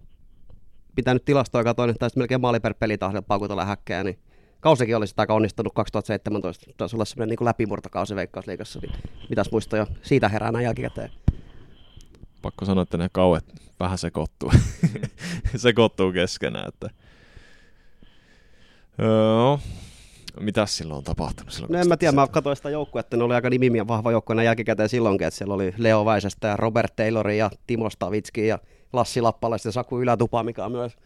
pitänyt 0.95 1.25
tilastoa 1.25 1.63
katoin, 1.63 1.89
että 1.89 1.99
taisi 1.99 2.17
melkein 2.17 2.41
maali 2.41 2.59
per 2.59 2.73
pelitahdella 2.73 3.21
paukutella 3.21 3.65
häkkää, 3.65 4.03
niin 4.03 4.19
kausikin 4.59 4.97
olisi 4.97 5.13
aika 5.17 5.33
onnistunut 5.33 5.73
2017. 5.73 6.71
Taisi 6.77 6.95
olla 6.95 7.05
semmoinen 7.05 7.35
niin 7.39 7.45
läpimurtokausi 7.45 8.15
Veikkausliigassa, 8.15 8.79
niin 8.79 8.93
mitäs 9.29 9.51
muistoja 9.51 9.87
siitä 10.01 10.29
herää 10.29 10.51
näin 10.51 10.63
jälkikäteen? 10.63 11.11
Pakko 12.41 12.65
sanoa, 12.65 12.81
että 12.81 12.97
ne 12.97 13.09
kauet 13.11 13.45
vähän 13.79 13.97
sekoittuu, 13.97 14.51
sekoittuu 15.55 16.11
keskenään. 16.11 16.67
Että... 16.67 16.89
Joo. 18.97 19.59
Mitäs 20.39 20.77
silloin 20.77 20.97
on 20.97 21.03
tapahtunut? 21.03 21.53
Silloin 21.53 21.71
No 21.73 21.79
en 21.79 21.87
mä 21.87 21.97
tiedä, 21.97 22.11
mä 22.11 22.21
2017? 22.21 22.33
katsoin 22.33 22.55
sitä 22.55 22.69
joukkuetta, 22.69 23.17
ne 23.17 23.23
oli 23.23 23.33
aika 23.33 23.49
nimimiä 23.49 23.87
vahva 23.87 24.11
joukkue 24.11 24.35
näin 24.35 24.45
jälkikäteen 24.45 24.89
silloinkin, 24.89 25.27
että 25.27 25.37
siellä 25.37 25.53
oli 25.53 25.73
Leo 25.77 26.05
Väisestä 26.05 26.47
ja 26.47 26.57
Robert 26.57 26.95
Taylori 26.95 27.37
ja 27.37 27.51
Timo 27.67 27.89
Stavitski 27.89 28.47
ja 28.47 28.59
Lassi 28.93 29.21
Lappalaista 29.21 29.67
ja 29.67 29.71
Saku 29.71 30.01
Ylätupa, 30.01 30.43
mikä 30.43 30.65
on 30.65 30.71
myös 30.71 30.97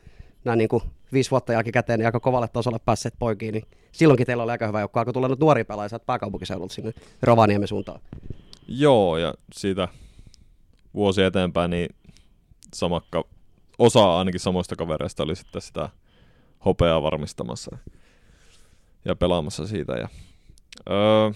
näin 0.46 0.58
niin 0.58 0.70
kuin 0.70 0.84
viisi 1.14 1.32
vuotta 1.32 1.54
jälkikäteen 1.54 2.00
niin 2.00 2.06
aika 2.06 2.20
kovalle 2.20 2.48
tasolle 2.48 2.80
päässeet 2.86 3.14
poikiin, 3.20 3.54
niin 3.54 3.64
silloinkin 3.92 4.28
teillä 4.28 4.44
oli 4.44 4.52
aika 4.52 4.68
hyvä 4.68 4.80
joukko. 4.80 5.00
Alkoi 5.00 5.14
tulla 5.14 5.28
nyt 5.28 5.40
nuoria 5.40 5.66
pelaajia 5.66 6.00
pääkaupunkiseudulta 6.00 6.74
sinne 6.74 6.94
Rovaniemen 7.22 7.68
suuntaan. 7.68 8.00
Joo, 8.68 9.18
ja 9.18 9.34
siitä 9.54 9.88
vuosi 10.94 11.24
eteenpäin, 11.24 11.72
niin 11.72 11.96
samakka, 12.74 13.24
osa 13.80 14.18
ainakin 14.18 14.40
samoista 14.40 14.76
kavereista 14.76 15.24
oli 15.24 15.36
sitten 15.36 15.62
sitä 15.62 15.90
hopeaa 16.66 17.02
varmistamassa 17.02 17.78
ja 19.06 19.16
pelaamassa 19.16 19.68
siitä. 19.68 19.94
Ja, 19.94 20.08
öö, 20.90 21.30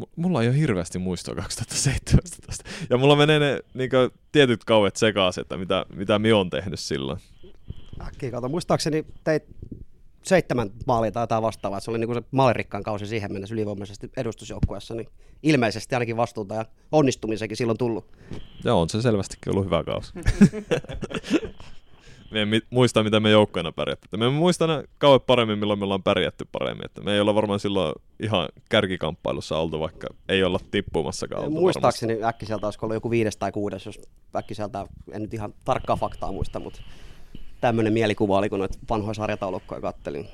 mu- 0.00 0.10
mulla 0.16 0.42
ei 0.42 0.48
ole 0.48 0.56
hirveästi 0.56 0.98
muistoa 0.98 1.34
2017. 1.34 2.64
Ja 2.90 2.98
mulla 2.98 3.16
menee 3.16 3.38
ne 3.38 3.60
niin 3.74 3.90
tietyt 4.32 4.64
kauet 4.64 4.96
sekaisin, 4.96 5.40
että 5.42 5.56
mitä, 5.56 5.86
mitä 5.94 6.18
mi 6.18 6.32
on 6.32 6.50
tehnyt 6.50 6.80
silloin. 6.80 7.18
Äkkiä 8.00 8.30
kato, 8.30 8.48
muistaakseni 8.48 9.04
teit 9.24 9.42
seitsemän 10.24 10.70
maalia 10.86 11.12
tai 11.12 11.22
jotain 11.22 11.42
vastaavaa, 11.42 11.78
että 11.78 11.84
se 11.84 11.90
oli 11.90 11.98
niin 11.98 12.08
kuin 12.08 12.22
se 12.22 12.28
maalirikkaan 12.30 12.82
kausi 12.82 13.06
siihen 13.06 13.32
mennessä 13.32 13.54
ylivoimaisesti 13.54 14.10
edustusjoukkueessa, 14.16 14.94
niin 14.94 15.08
ilmeisesti 15.42 15.94
ainakin 15.94 16.16
vastuuta 16.16 16.54
ja 16.54 16.64
onnistumisenkin 16.92 17.56
silloin 17.56 17.78
tullut. 17.78 18.06
Ja 18.64 18.74
on 18.74 18.88
se 18.88 19.02
selvästikin 19.02 19.52
ollut 19.52 19.64
hyvä 19.64 19.84
kausi. 19.84 20.12
me 22.30 22.38
ei 22.40 22.62
muista, 22.70 23.02
miten 23.02 23.22
me 23.22 23.30
joukkoina 23.30 23.72
pärjätty. 23.72 24.16
Me 24.16 24.30
muistan 24.30 24.68
ne 24.68 24.84
kauan 24.98 25.20
paremmin, 25.20 25.58
milloin 25.58 25.78
me 25.78 25.84
ollaan 25.84 26.02
pärjätty 26.02 26.46
paremmin. 26.52 26.84
Että 26.84 27.00
me 27.00 27.14
ei 27.14 27.20
olla 27.20 27.34
varmaan 27.34 27.60
silloin 27.60 27.94
ihan 28.20 28.48
kärkikamppailussa 28.68 29.58
oltu, 29.58 29.80
vaikka 29.80 30.06
ei 30.28 30.44
olla 30.44 30.60
tippumassakaan 30.70 31.44
oltu 31.44 31.60
Muistaakseni 31.60 32.24
äkkiseltä 32.24 32.66
olisiko 32.66 32.86
ollut 32.86 32.96
joku 32.96 33.10
viides 33.10 33.36
tai 33.36 33.52
kuudes, 33.52 33.86
jos 33.86 34.00
äkkiseltä, 34.36 34.86
en 35.12 35.22
nyt 35.22 35.34
ihan 35.34 35.54
tarkkaa 35.64 35.96
faktaa 35.96 36.32
muista, 36.32 36.60
mutta 36.60 36.80
tämmöinen 37.60 37.92
mielikuva 37.92 38.38
oli, 38.38 38.48
kun 38.48 38.58
noita 38.58 38.78
vanhoja 38.90 39.14
sarjataulukkoja 39.14 39.80
kattelin. 39.80 40.28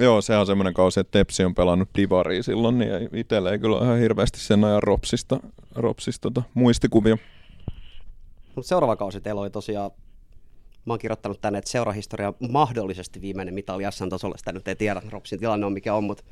Joo, 0.00 0.22
se 0.22 0.36
on 0.36 0.46
semmoinen 0.46 0.74
kausi, 0.74 1.00
että 1.00 1.18
Tepsi 1.18 1.44
on 1.44 1.54
pelannut 1.54 1.88
Divaria 1.96 2.42
silloin, 2.42 2.78
niin 2.78 2.90
itsellä 3.12 3.52
ei 3.52 3.58
kyllä 3.58 3.84
ihan 3.84 3.98
hirveästi 3.98 4.40
sen 4.40 4.64
ajan 4.64 4.82
Ropsista, 4.82 5.40
Ropsista 5.74 6.30
tota, 6.30 6.42
muistikuvia. 6.54 7.18
Mutta 8.54 8.68
seuraava 8.68 8.96
kausi 8.96 9.20
teillä 9.20 9.40
oli 9.40 9.50
tosiaan, 9.50 9.90
mä 10.84 10.92
oon 10.92 10.98
kirjoittanut 10.98 11.40
tänne, 11.40 11.58
että 11.58 11.70
seurahistoria 11.70 12.32
mahdollisesti 12.50 13.20
viimeinen 13.20 13.54
mitali 13.54 13.84
S-tasolla, 13.90 14.36
sitä 14.36 14.52
nyt 14.52 14.68
ei 14.68 14.76
tiedä, 14.76 15.02
Ropsin 15.10 15.38
tilanne 15.38 15.66
on 15.66 15.72
mikä 15.72 15.94
on, 15.94 16.04
mutta 16.04 16.24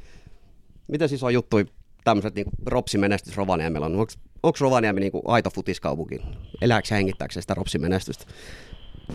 miten 0.89 1.09
siis 1.09 1.23
on 1.23 1.35
juttu 1.35 1.57
tämmöiset 2.05 2.35
niin 2.35 2.47
Ropsin 2.67 3.01
menestys 3.01 3.37
Rovaniemellä 3.37 3.87
on? 3.87 4.07
Onko 4.43 4.59
Rovaniemi 4.61 5.01
niin 5.01 5.13
aito 5.27 5.51
futiskaupunki? 5.51 6.21
Elääkö 6.63 6.89
se 6.89 6.95
hengittääkö 6.95 7.41
sitä 7.41 7.55
Ropsin 7.55 7.81
menestystä? 7.81 8.25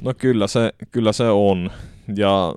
No 0.02 0.14
kyllä 0.14 0.48
se, 0.48 0.74
kyllä 0.92 1.14
se 1.14 1.24
on. 1.24 1.72
Ja 2.16 2.54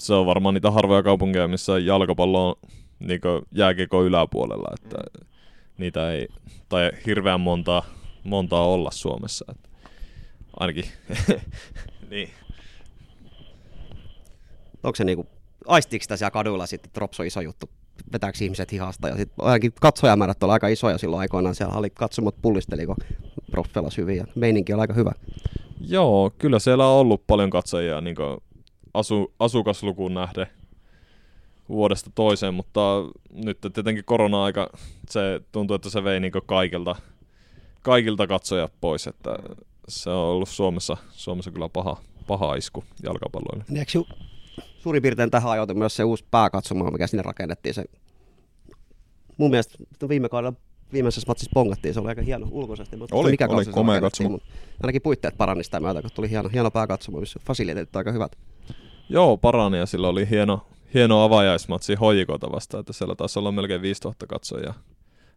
se 0.00 0.14
on 0.14 0.26
varmaan 0.26 0.54
niitä 0.54 0.70
harvoja 0.70 1.02
kaupunkeja, 1.02 1.48
missä 1.48 1.78
jalkapallo 1.78 2.48
on 2.48 2.54
niin 2.98 3.20
jääkiekko 3.52 4.04
yläpuolella. 4.04 4.74
Että 4.74 5.20
niitä 5.78 6.12
ei, 6.12 6.28
tai 6.68 6.90
hirveän 7.06 7.40
montaa, 7.40 7.84
montaa 8.24 8.66
olla 8.66 8.90
Suomessa. 8.90 9.44
Että 9.50 9.68
ainakin, 10.60 10.84
niin. 12.10 12.30
Onko 14.82 14.96
se 14.96 15.04
niinku, 15.04 15.26
aistiiko 15.66 16.02
sitä 16.02 16.16
siellä 16.16 16.30
kaduilla 16.30 16.66
sitten, 16.66 16.88
että 16.88 17.00
Rops 17.00 17.20
on 17.20 17.26
iso 17.26 17.40
juttu? 17.40 17.70
Vetääkö 18.12 18.38
ihmiset 18.40 18.72
hihasta? 18.72 19.08
Ja 19.08 19.16
sitten 19.16 19.44
ainakin 19.44 19.72
katsojamäärät 19.80 20.42
oli 20.42 20.52
aika 20.52 20.68
isoja 20.68 20.98
silloin 20.98 21.20
aikoinaan. 21.20 21.54
Siellä 21.54 21.74
oli 21.74 21.90
katsomot 21.90 22.34
pullisteli, 22.42 22.86
kun 22.86 22.96
Rops 23.52 23.70
pelasi 23.70 24.00
hyvin 24.00 24.16
ja 24.16 24.24
meininki 24.34 24.72
oli 24.72 24.80
aika 24.80 24.94
hyvä. 24.94 25.12
Joo, 25.88 26.30
kyllä 26.38 26.58
siellä 26.58 26.86
on 26.86 27.00
ollut 27.00 27.26
paljon 27.26 27.50
katsojia 27.50 28.00
niin 28.00 28.16
asu, 28.94 29.32
asukaslukuun 29.38 30.14
nähden 30.14 30.46
vuodesta 31.68 32.10
toiseen, 32.14 32.54
mutta 32.54 32.80
nyt 33.32 33.58
tietenkin 33.74 34.04
korona-aika, 34.04 34.70
se 35.10 35.40
tuntuu, 35.52 35.74
että 35.74 35.90
se 35.90 36.04
vei 36.04 36.20
niin 36.20 36.32
kaikilta, 36.46 36.96
kaikilta 37.82 38.26
katsojat 38.26 38.72
pois, 38.80 39.06
että 39.06 39.36
se 39.88 40.10
on 40.10 40.16
ollut 40.16 40.48
Suomessa, 40.48 40.96
Suomessa 41.10 41.50
kyllä 41.50 41.68
paha, 41.68 41.96
paha 42.26 42.54
isku 42.54 42.84
jalkapalloille. 43.02 43.64
Niin 43.68 43.78
eikö 43.78 43.92
suurin 44.78 45.02
piirtein 45.02 45.30
tähän 45.30 45.52
ajoitu 45.52 45.74
myös 45.74 45.96
se 45.96 46.04
uusi 46.04 46.24
pääkatsomo, 46.30 46.90
mikä 46.90 47.06
sinne 47.06 47.22
rakennettiin? 47.22 47.74
Se, 47.74 47.84
mun 49.36 49.50
mielestä 49.50 49.78
viime 50.08 50.28
kaudella 50.28 50.56
viimeisessä 50.92 51.24
matsissa 51.28 51.50
pongattiin, 51.54 51.94
se 51.94 52.00
oli 52.00 52.08
aika 52.08 52.22
hieno 52.22 52.48
ulkoisesti. 52.50 52.96
Mutta 52.96 53.16
Oli, 53.16 53.30
mikä 53.30 53.46
oli, 53.48 53.64
komea 53.64 54.00
katsomo. 54.00 54.28
mutta 54.28 54.48
Ainakin 54.82 55.02
puitteet 55.02 55.36
parani 55.36 55.64
sitä 55.64 55.80
myötä, 55.80 56.02
kun 56.02 56.10
tuli 56.14 56.30
hieno, 56.30 56.48
hieno 56.48 56.70
pääkatsomo, 56.70 57.20
missä 57.20 57.40
fasiliteetit 57.46 57.96
aika 57.96 58.12
hyvät. 58.12 58.36
Joo, 59.08 59.36
parani 59.36 59.78
ja 59.78 59.86
sillä 59.86 60.08
oli 60.08 60.30
hieno, 60.30 60.66
hieno 60.94 61.22
avajaismatsi 61.24 61.94
hoikota 61.94 62.52
vasta, 62.52 62.78
että 62.78 62.92
siellä 62.92 63.14
taisi 63.14 63.38
olla 63.38 63.52
melkein 63.52 63.82
5000 63.82 64.26
katsojaa 64.26 64.74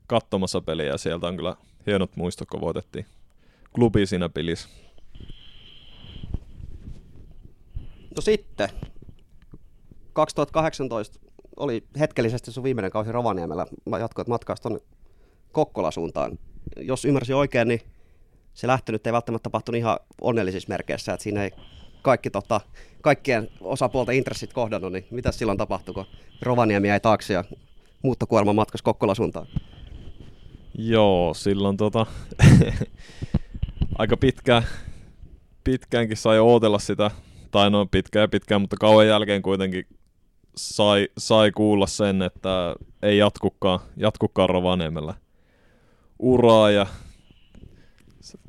katsomassa 0.07 0.61
peliä 0.61 0.85
ja 0.85 0.97
sieltä 0.97 1.27
on 1.27 1.35
kyllä 1.35 1.55
hienot 1.87 2.15
muistot, 2.15 2.49
kun 2.49 2.61
voitettiin 2.61 3.05
klubi 3.73 4.05
siinä 4.05 4.29
pelissä. 4.29 4.69
No 8.15 8.21
sitten, 8.21 8.69
2018 10.13 11.19
oli 11.57 11.83
hetkellisesti 11.99 12.51
sun 12.51 12.63
viimeinen 12.63 12.91
kausi 12.91 13.11
Rovaniemellä. 13.11 13.65
Mä 13.85 13.99
jatkoit 13.99 14.27
matkaa 14.27 14.55
tuonne 14.61 14.79
Kokkola 15.55 15.91
suuntaan. 15.91 16.39
Jos 16.77 17.05
ymmärsin 17.05 17.35
oikein, 17.35 17.67
niin 17.67 17.81
se 18.53 18.67
lähtö 18.67 18.91
nyt 18.91 19.07
ei 19.07 19.13
välttämättä 19.13 19.43
tapahtunut 19.43 19.79
ihan 19.79 19.99
onnellisissa 20.21 20.69
merkeissä, 20.69 21.13
että 21.13 21.23
siinä 21.23 21.43
ei 21.43 21.51
kaikki, 22.01 22.29
tota, 22.29 22.61
kaikkien 23.01 23.49
osapuolten 23.61 24.15
intressit 24.15 24.53
kohdannut, 24.53 24.91
niin 24.91 25.07
mitä 25.11 25.31
silloin 25.31 25.57
tapahtui, 25.57 25.93
kun 25.93 26.05
Rovaniemi 26.41 26.87
jäi 26.87 26.99
taakse 26.99 27.33
ja 27.33 27.43
muuttokuorma 28.03 28.53
matkas 28.53 28.81
Kokkola 28.81 29.15
suuntaan? 29.15 29.47
Joo, 30.77 31.33
silloin 31.33 31.77
tota, 31.77 32.05
aika 33.99 34.17
pitkään, 34.17 34.63
pitkäänkin 35.63 36.17
sai 36.17 36.39
ootella 36.39 36.79
sitä, 36.79 37.11
tai 37.51 37.71
no 37.71 37.85
pitkään 37.85 38.23
ja 38.23 38.27
pitkään, 38.27 38.61
mutta 38.61 38.77
kauan 38.79 39.07
jälkeen 39.07 39.41
kuitenkin 39.41 39.87
sai, 40.57 41.07
sai 41.17 41.51
kuulla 41.51 41.87
sen, 41.87 42.21
että 42.21 42.75
ei 43.01 43.17
jatkukaan, 43.17 43.79
jatkukaan 43.97 44.49
Rovaniemellä 44.49 45.13
uraa 46.19 46.71
ja 46.71 46.85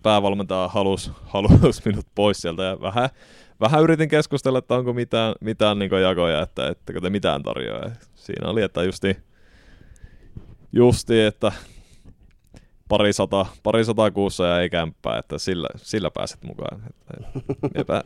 päävalmentaja 0.02 0.68
halusi 0.68 1.10
halus 1.24 1.84
minut 1.84 2.06
pois 2.14 2.40
sieltä 2.40 2.62
ja 2.62 2.80
vähän, 2.80 3.08
vähän 3.60 3.82
yritin 3.82 4.08
keskustella, 4.08 4.58
että 4.58 4.74
onko 4.74 4.92
mitään, 4.92 5.34
mitään 5.40 5.78
niin 5.78 5.90
jakoja, 6.02 6.42
että 6.42 6.68
ettekö 6.68 7.00
te 7.00 7.10
mitään 7.10 7.42
tarjoa. 7.42 7.78
Ja 7.78 7.90
siinä 8.14 8.48
oli, 8.48 8.62
että 8.62 8.82
justi, 8.82 9.16
justi 10.72 11.22
että 11.22 11.52
pari 12.88 13.12
sata, 13.12 13.46
pari 13.62 13.84
sata 13.84 14.10
kuussa 14.10 14.46
ja 14.46 14.60
ei 14.60 14.70
kämppää, 14.70 15.18
että 15.18 15.38
sillä, 15.38 15.68
sillä 15.76 16.10
pääset 16.10 16.44
mukaan. 16.44 16.82
Että 17.74 18.04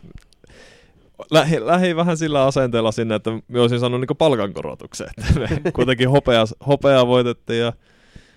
lähi, 1.31 1.66
lähi, 1.66 1.96
vähän 1.96 2.16
sillä 2.16 2.44
asenteella 2.44 2.92
sinne, 2.92 3.14
että 3.14 3.31
me 3.49 3.61
olisin 3.61 3.81
saanut 3.81 4.01
niin 4.01 4.16
palkankorotuksen. 4.18 5.09
Että 5.18 5.40
me 5.40 5.49
kuitenkin 5.75 6.11
hopea, 6.11 6.44
hopea 6.66 7.07
voitettiin, 7.07 7.61
ja, 7.61 7.73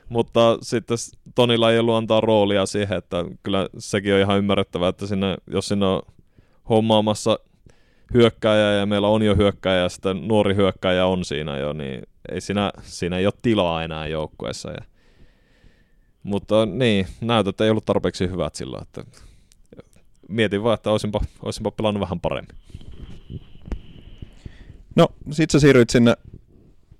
mutta 0.09 0.57
sitten 0.61 0.97
Tonilla 1.35 1.71
ei 1.71 1.79
ollut 1.79 1.95
antaa 1.95 2.21
roolia 2.21 2.65
siihen, 2.65 2.97
että 2.97 3.25
kyllä 3.43 3.69
sekin 3.77 4.13
on 4.13 4.19
ihan 4.19 4.37
ymmärrettävää, 4.37 4.89
että 4.89 5.07
sinne, 5.07 5.37
jos 5.47 5.67
sinne 5.67 5.85
on 5.85 6.01
hommaamassa 6.69 7.39
hyökkääjä 8.13 8.73
ja 8.73 8.85
meillä 8.85 9.07
on 9.07 9.23
jo 9.23 9.35
hyökkääjä 9.35 9.81
ja 9.81 9.89
sitten 9.89 10.27
nuori 10.27 10.55
hyökkääjä 10.55 11.05
on 11.05 11.25
siinä 11.25 11.57
jo, 11.57 11.73
niin 11.73 12.01
ei 12.31 12.41
siinä, 12.41 12.71
siinä 12.81 13.17
ei 13.17 13.25
ole 13.25 13.33
tilaa 13.41 13.83
enää 13.83 14.07
joukkueessa. 14.07 14.71
Ja 14.71 14.81
mutta 16.23 16.65
niin, 16.65 17.07
näytöt 17.21 17.61
ei 17.61 17.69
ollut 17.69 17.85
tarpeeksi 17.85 18.29
hyvät 18.29 18.55
silloin, 18.55 18.83
että 18.83 19.03
mietin 20.29 20.63
vaan, 20.63 20.73
että 20.73 20.91
olisinpa, 20.91 21.21
olisinpa 21.43 21.71
pelannut 21.71 22.01
vähän 22.01 22.19
paremmin. 22.19 22.55
No, 24.95 25.07
sit 25.31 25.49
sä 25.49 25.59
siirryit 25.59 25.89
sinne 25.89 26.17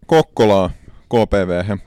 Kokkolaan 0.05 0.69
KPV. 1.05 1.77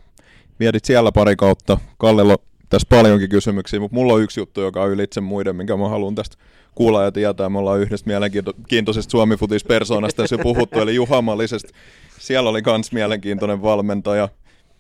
Vietit 0.60 0.84
siellä 0.84 1.12
pari 1.12 1.36
kautta. 1.36 1.78
Kallella 1.98 2.32
on 2.32 2.38
tässä 2.68 2.86
paljonkin 2.88 3.28
kysymyksiä, 3.28 3.80
mutta 3.80 3.94
mulla 3.94 4.12
on 4.12 4.22
yksi 4.22 4.40
juttu, 4.40 4.60
joka 4.60 4.82
on 4.82 4.90
ylitse 4.90 5.20
muiden, 5.20 5.56
minkä 5.56 5.76
mä 5.76 5.88
haluan 5.88 6.14
tästä 6.14 6.36
kuulla 6.74 7.02
ja 7.02 7.12
tietää. 7.12 7.48
Me 7.48 7.58
ollaan 7.58 7.80
yhdestä 7.80 8.06
mielenkiintoisesta 8.10 9.10
Suomi-futis-persoonasta 9.10 10.22
tässä 10.22 10.34
jo 10.34 10.42
puhuttu, 10.42 10.80
eli 10.80 10.94
Juha 10.94 11.22
Mallisesta. 11.22 11.72
Siellä 12.18 12.50
oli 12.50 12.62
kans 12.62 12.92
mielenkiintoinen 12.92 13.62
valmentaja. 13.62 14.28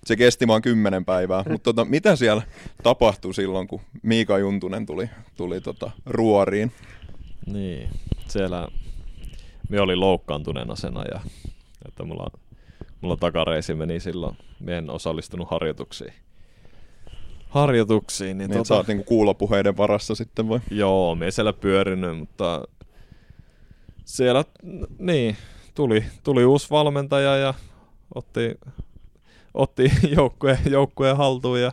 Se 0.04 0.16
kesti 0.16 0.46
vaan 0.46 0.62
kymmenen 0.62 1.04
päivää, 1.04 1.44
mutta 1.48 1.64
tota, 1.64 1.84
mitä 1.84 2.16
siellä 2.16 2.42
tapahtui 2.82 3.34
silloin, 3.34 3.68
kun 3.68 3.80
Miika 4.02 4.38
Juntunen 4.38 4.86
tuli, 4.86 5.10
tuli 5.36 5.60
tota, 5.60 5.90
ruoriin? 6.06 6.72
Niin, 7.46 7.88
siellä 8.28 8.68
me 9.68 9.80
oli 9.80 9.96
loukkaantuneena 9.96 10.76
sen 10.76 10.96
ajan, 10.96 11.20
että 11.88 12.04
mulla, 12.04 12.30
mulla 13.06 13.16
takareisi 13.16 13.74
meni 13.74 14.00
silloin, 14.00 14.36
en 14.66 14.90
osallistunut 14.90 15.50
harjoituksiin. 15.50 16.12
Harjoituksiin, 17.48 18.38
niin, 18.38 18.50
Niin, 18.50 18.58
tota... 18.58 18.68
sä 18.68 18.74
oot 18.74 18.86
niinku 18.86 19.04
kuulopuheiden 19.04 19.76
varassa 19.76 20.14
sitten 20.14 20.48
vai? 20.48 20.60
Joo, 20.70 21.16
ei 21.24 21.32
siellä 21.32 21.52
pyörinyt, 21.52 22.18
mutta 22.18 22.64
siellä, 24.04 24.44
niin, 24.98 25.36
tuli, 25.74 26.04
tuli 26.24 26.44
uusi 26.44 26.70
valmentaja 26.70 27.36
ja 27.36 27.54
otti, 28.14 28.54
otti 29.54 29.92
joukkueen, 30.16 30.58
joukkueen 30.70 31.16
haltuun 31.16 31.60
ja 31.60 31.72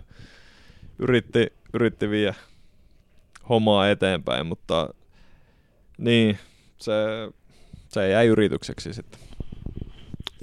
yritti, 1.00 1.54
yritti 1.74 2.10
viedä 2.10 2.34
hommaa 3.50 3.90
eteenpäin, 3.90 4.46
mutta 4.46 4.94
niin, 5.98 6.38
se, 6.78 6.92
se 7.88 8.10
jäi 8.10 8.28
yritykseksi 8.28 8.94
sitten. 8.94 9.23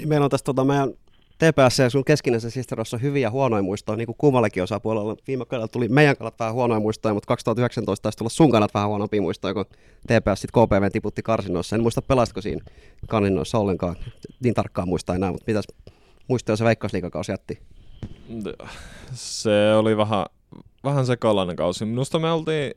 Niin 0.00 0.08
meillä 0.08 0.24
on 0.24 0.30
tässä 0.30 0.44
tota 0.44 0.64
meidän 0.64 0.90
TPS 1.38 1.78
ja 1.78 1.90
sun 1.90 2.04
keskinäisessä 2.04 2.60
historiassa 2.60 2.98
hyviä 2.98 3.30
huonoja 3.30 3.62
muistoja, 3.62 3.96
niin 3.96 4.06
kuin 4.06 4.16
kummallakin 4.18 4.62
osapuolella. 4.62 5.16
Viime 5.26 5.44
kaudella 5.44 5.68
tuli 5.68 5.88
meidän 5.88 6.16
kannat 6.16 6.38
vähän 6.38 6.54
huonoja 6.54 6.80
muistoja, 6.80 7.14
mutta 7.14 7.26
2019 7.26 8.02
taisi 8.02 8.18
tulla 8.18 8.28
sun 8.28 8.50
kannat 8.50 8.74
vähän 8.74 8.88
huonompia 8.88 9.22
muistoja, 9.22 9.54
kun 9.54 9.64
TPS 10.02 10.40
sitten 10.40 10.66
KPV 10.66 10.90
tiputti 10.92 11.22
karsinoissa. 11.22 11.76
En 11.76 11.82
muista 11.82 12.02
pelasitko 12.02 12.40
siinä 12.40 12.64
karsinoissa 13.08 13.58
ollenkaan, 13.58 13.96
niin 14.40 14.54
tarkkaan 14.54 14.88
muista 14.88 15.14
enää, 15.14 15.32
mutta 15.32 15.44
mitäs 15.46 15.64
muistoja 16.28 16.56
se 16.56 16.64
Veikkausliikakausi 16.64 17.32
jätti? 17.32 17.58
Se 19.12 19.74
oli 19.74 19.96
vähän, 19.96 20.26
vähän 20.84 21.06
sekalainen 21.06 21.56
kausi. 21.56 21.84
Minusta 21.84 22.18
me 22.18 22.32
oltiin 22.32 22.74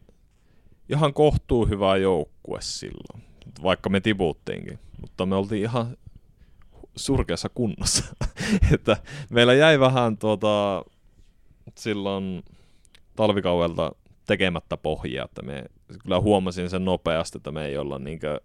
ihan 0.90 1.14
kohtuu 1.14 1.66
hyvä 1.66 1.98
joukkue 1.98 2.58
silloin, 2.62 3.24
vaikka 3.64 3.90
me 3.90 4.00
tiputtiinkin. 4.00 4.80
Mutta 5.02 5.26
me 5.26 5.36
oltiin 5.36 5.62
ihan 5.62 5.98
surkeassa 6.96 7.50
kunnossa. 7.50 8.04
että 8.74 8.98
meillä 9.30 9.54
jäi 9.54 9.80
vähän 9.80 10.18
tuota, 10.18 10.86
silloin 11.76 12.44
talvikaudelta 13.16 13.92
tekemättä 14.28 14.78
pohjia, 14.78 15.24
että 15.24 15.42
me 15.42 15.64
kyllä 16.04 16.20
huomasin 16.20 16.70
sen 16.70 16.86
nopeasti, 16.86 17.38
että 17.38 17.52
me 17.52 17.66
ei 17.66 17.78
olla 17.78 18.00
niinkö 18.00 18.42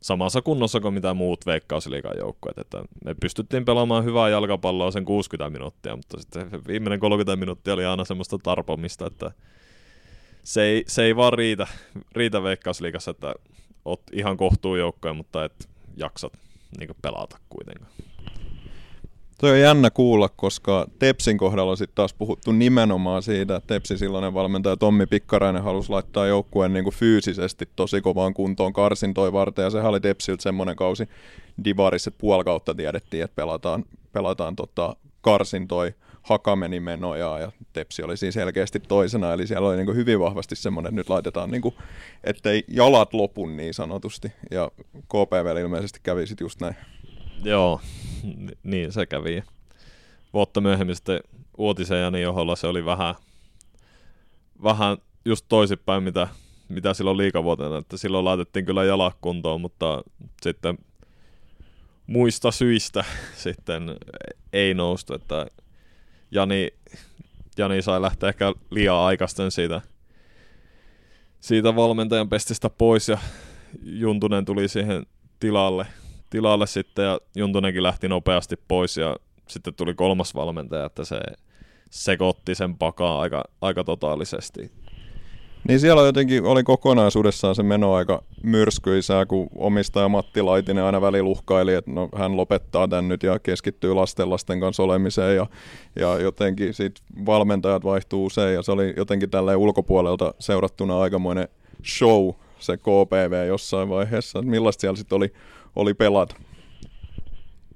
samassa 0.00 0.42
kunnossa 0.42 0.80
kuin 0.80 0.94
mitä 0.94 1.14
muut 1.14 1.46
veikkausliikan 1.46 2.18
joukkueet. 2.18 2.58
Että 2.58 2.82
me 3.04 3.14
pystyttiin 3.14 3.64
pelaamaan 3.64 4.04
hyvää 4.04 4.28
jalkapalloa 4.28 4.90
sen 4.90 5.04
60 5.04 5.50
minuuttia, 5.50 5.96
mutta 5.96 6.20
sitten 6.20 6.50
viimeinen 6.66 7.00
30 7.00 7.36
minuuttia 7.36 7.74
oli 7.74 7.84
aina 7.84 8.04
semmoista 8.04 8.38
tarpomista, 8.38 9.06
että 9.06 9.30
se 10.42 10.62
ei, 10.62 10.84
se 10.86 11.02
ei 11.02 11.16
vaan 11.16 11.32
riitä, 11.32 11.66
riitä 12.12 12.42
veikkausliikassa, 12.42 13.10
että 13.10 13.34
oot 13.84 14.02
ihan 14.12 14.36
kohtuu 14.36 14.76
joukkoja, 14.76 15.14
mutta 15.14 15.44
et 15.44 15.68
jaksat 15.96 16.32
niin 16.78 16.90
pelata 17.02 17.38
kuitenkaan. 17.48 17.92
Toi 19.38 19.50
on 19.50 19.60
jännä 19.60 19.90
kuulla, 19.90 20.28
koska 20.28 20.86
Tepsin 20.98 21.38
kohdalla 21.38 21.76
sitten 21.76 21.94
taas 21.94 22.14
puhuttu 22.14 22.52
nimenomaan 22.52 23.22
siitä, 23.22 23.56
että 23.56 23.74
Tepsin 23.74 23.98
silloinen 23.98 24.34
valmentaja 24.34 24.76
Tommi 24.76 25.06
Pikkarainen 25.06 25.62
halusi 25.62 25.90
laittaa 25.90 26.26
joukkueen 26.26 26.72
niin 26.72 26.92
fyysisesti 26.92 27.68
tosi 27.76 28.00
kovaan 28.00 28.34
kuntoon 28.34 28.72
karsintoi 28.72 29.32
varten, 29.32 29.62
ja 29.62 29.70
sehän 29.70 29.90
oli 29.90 30.00
Tepsiltä 30.00 30.42
semmoinen 30.42 30.76
kausi 30.76 31.08
Divaris, 31.64 32.06
että 32.06 32.20
puoli 32.20 32.44
kautta 32.44 32.74
tiedettiin, 32.74 33.24
että 33.24 33.34
pelataan, 33.34 33.84
pelataan 34.12 34.56
tota 34.56 34.96
karsintoi 35.20 35.94
Hakameni 36.30 36.80
menoja 36.80 37.38
ja 37.38 37.52
Tepsi 37.72 38.02
oli 38.02 38.16
siinä 38.16 38.32
selkeästi 38.32 38.80
toisena, 38.80 39.32
eli 39.32 39.46
siellä 39.46 39.68
oli 39.68 39.76
niin 39.76 39.96
hyvin 39.96 40.20
vahvasti 40.20 40.56
semmoinen, 40.56 40.88
että 40.88 41.00
nyt 41.00 41.08
laitetaan, 41.08 41.50
niin 41.50 41.62
kuin, 41.62 41.74
ettei 42.24 42.64
jalat 42.68 43.14
lopun 43.14 43.56
niin 43.56 43.74
sanotusti, 43.74 44.32
ja 44.50 44.70
KPV 45.08 45.56
ilmeisesti 45.60 46.00
kävi 46.02 46.26
sitten 46.26 46.44
just 46.44 46.60
näin. 46.60 46.76
Joo, 47.44 47.80
niin 48.62 48.92
se 48.92 49.06
kävi. 49.06 49.42
Vuotta 50.32 50.60
myöhemmin 50.60 50.96
sitten 50.96 51.20
Uotisen 51.58 52.14
ja 52.14 52.18
Joholla 52.18 52.56
se 52.56 52.66
oli 52.66 52.84
vähän, 52.84 53.14
vähän 54.62 54.96
just 55.24 55.46
toisinpäin, 55.48 56.02
mitä, 56.02 56.28
mitä 56.68 56.94
silloin 56.94 57.16
liikavuotena, 57.16 57.78
että 57.78 57.96
silloin 57.96 58.24
laitettiin 58.24 58.66
kyllä 58.66 58.84
jalat 58.84 59.16
kuntoon, 59.20 59.60
mutta 59.60 60.02
sitten 60.42 60.78
muista 62.06 62.50
syistä 62.50 63.04
sitten 63.44 63.96
ei 64.52 64.74
noustu, 64.74 65.14
että 65.14 65.46
Jani, 66.30 66.70
Jani 67.58 67.82
sai 67.82 68.02
lähteä 68.02 68.28
ehkä 68.28 68.52
liian 68.70 68.96
aikaisten 68.96 69.50
siitä, 69.50 69.80
siitä 71.40 71.76
valmentajan 71.76 72.28
pestistä 72.28 72.70
pois 72.70 73.08
ja 73.08 73.18
Juntunen 73.82 74.44
tuli 74.44 74.68
siihen 74.68 75.06
tilalle, 75.40 75.86
tilalle 76.30 76.66
sitten 76.66 77.04
ja 77.04 77.20
Juntunenkin 77.36 77.82
lähti 77.82 78.08
nopeasti 78.08 78.56
pois 78.68 78.96
ja 78.96 79.16
sitten 79.48 79.74
tuli 79.74 79.94
kolmas 79.94 80.34
valmentaja, 80.34 80.86
että 80.86 81.04
se 81.04 81.20
sekoitti 81.90 82.54
sen 82.54 82.78
pakaa 82.78 83.20
aika, 83.20 83.44
aika 83.60 83.84
totaalisesti. 83.84 84.72
Niin 85.68 85.80
siellä 85.80 86.02
jotenkin 86.02 86.44
oli 86.44 86.62
kokonaisuudessaan 86.62 87.54
se 87.54 87.62
meno 87.62 87.94
aika 87.94 88.22
myrskyisää, 88.42 89.26
kun 89.26 89.48
omistaja 89.54 90.08
Matti 90.08 90.42
Laitinen 90.42 90.84
aina 90.84 91.00
väliluhkaili, 91.00 91.74
että 91.74 91.90
no, 91.90 92.08
hän 92.16 92.36
lopettaa 92.36 92.88
tän 92.88 93.08
nyt 93.08 93.22
ja 93.22 93.38
keskittyy 93.38 93.94
lasten 93.94 94.30
lasten 94.30 94.60
kanssa 94.60 94.82
olemiseen 94.82 95.36
ja, 95.36 95.46
ja 95.96 96.18
jotenkin 96.18 96.74
sit 96.74 97.00
valmentajat 97.26 97.84
vaihtuu 97.84 98.26
usein 98.26 98.54
ja 98.54 98.62
se 98.62 98.72
oli 98.72 98.94
jotenkin 98.96 99.30
tälleen 99.30 99.58
ulkopuolelta 99.58 100.34
seurattuna 100.38 101.00
aikamoinen 101.00 101.48
show 101.84 102.30
se 102.58 102.76
KPV 102.76 103.46
jossain 103.48 103.88
vaiheessa. 103.88 104.42
Millaista 104.42 104.80
siellä 104.80 104.96
sitten 104.96 105.16
oli, 105.16 105.32
oli 105.76 105.94
pelata? 105.94 106.34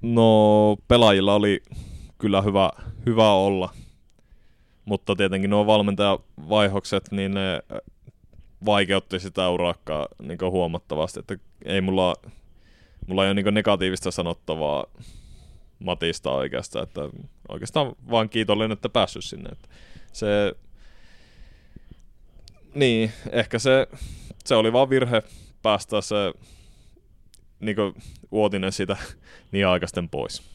No 0.01 0.77
pelaajilla 0.87 1.35
oli 1.35 1.63
kyllä 2.17 2.41
hyvä, 2.41 2.69
hyvä 3.05 3.31
olla 3.31 3.69
mutta 4.85 5.15
tietenkin 5.15 5.49
nuo 5.49 5.65
valmentajavaihokset, 5.65 7.11
niin 7.11 7.33
ne 7.33 7.61
vaikeutti 8.65 9.19
sitä 9.19 9.49
urakkaa 9.49 10.07
niin 10.21 10.37
huomattavasti, 10.41 11.19
että 11.19 11.37
ei 11.65 11.81
mulla, 11.81 12.15
mulla 13.07 13.23
ei 13.23 13.31
ole 13.31 13.33
niin 13.33 13.53
negatiivista 13.53 14.11
sanottavaa 14.11 14.85
Matista 15.79 16.31
oikeastaan, 16.31 16.83
että 16.83 17.01
oikeastaan 17.49 17.95
vaan 18.11 18.29
kiitollinen, 18.29 18.71
että 18.71 18.89
päässyt 18.89 19.23
sinne. 19.23 19.49
Että 19.51 19.67
se, 20.13 20.53
niin, 22.75 23.11
ehkä 23.31 23.59
se, 23.59 23.87
se 24.45 24.55
oli 24.55 24.73
vaan 24.73 24.89
virhe 24.89 25.23
päästä 25.61 26.01
se 26.01 26.33
niin 27.59 27.77
Uotinen 28.31 28.71
sitä 28.71 28.97
niin 29.51 29.67
aikaisten 29.67 30.09
pois. 30.09 30.54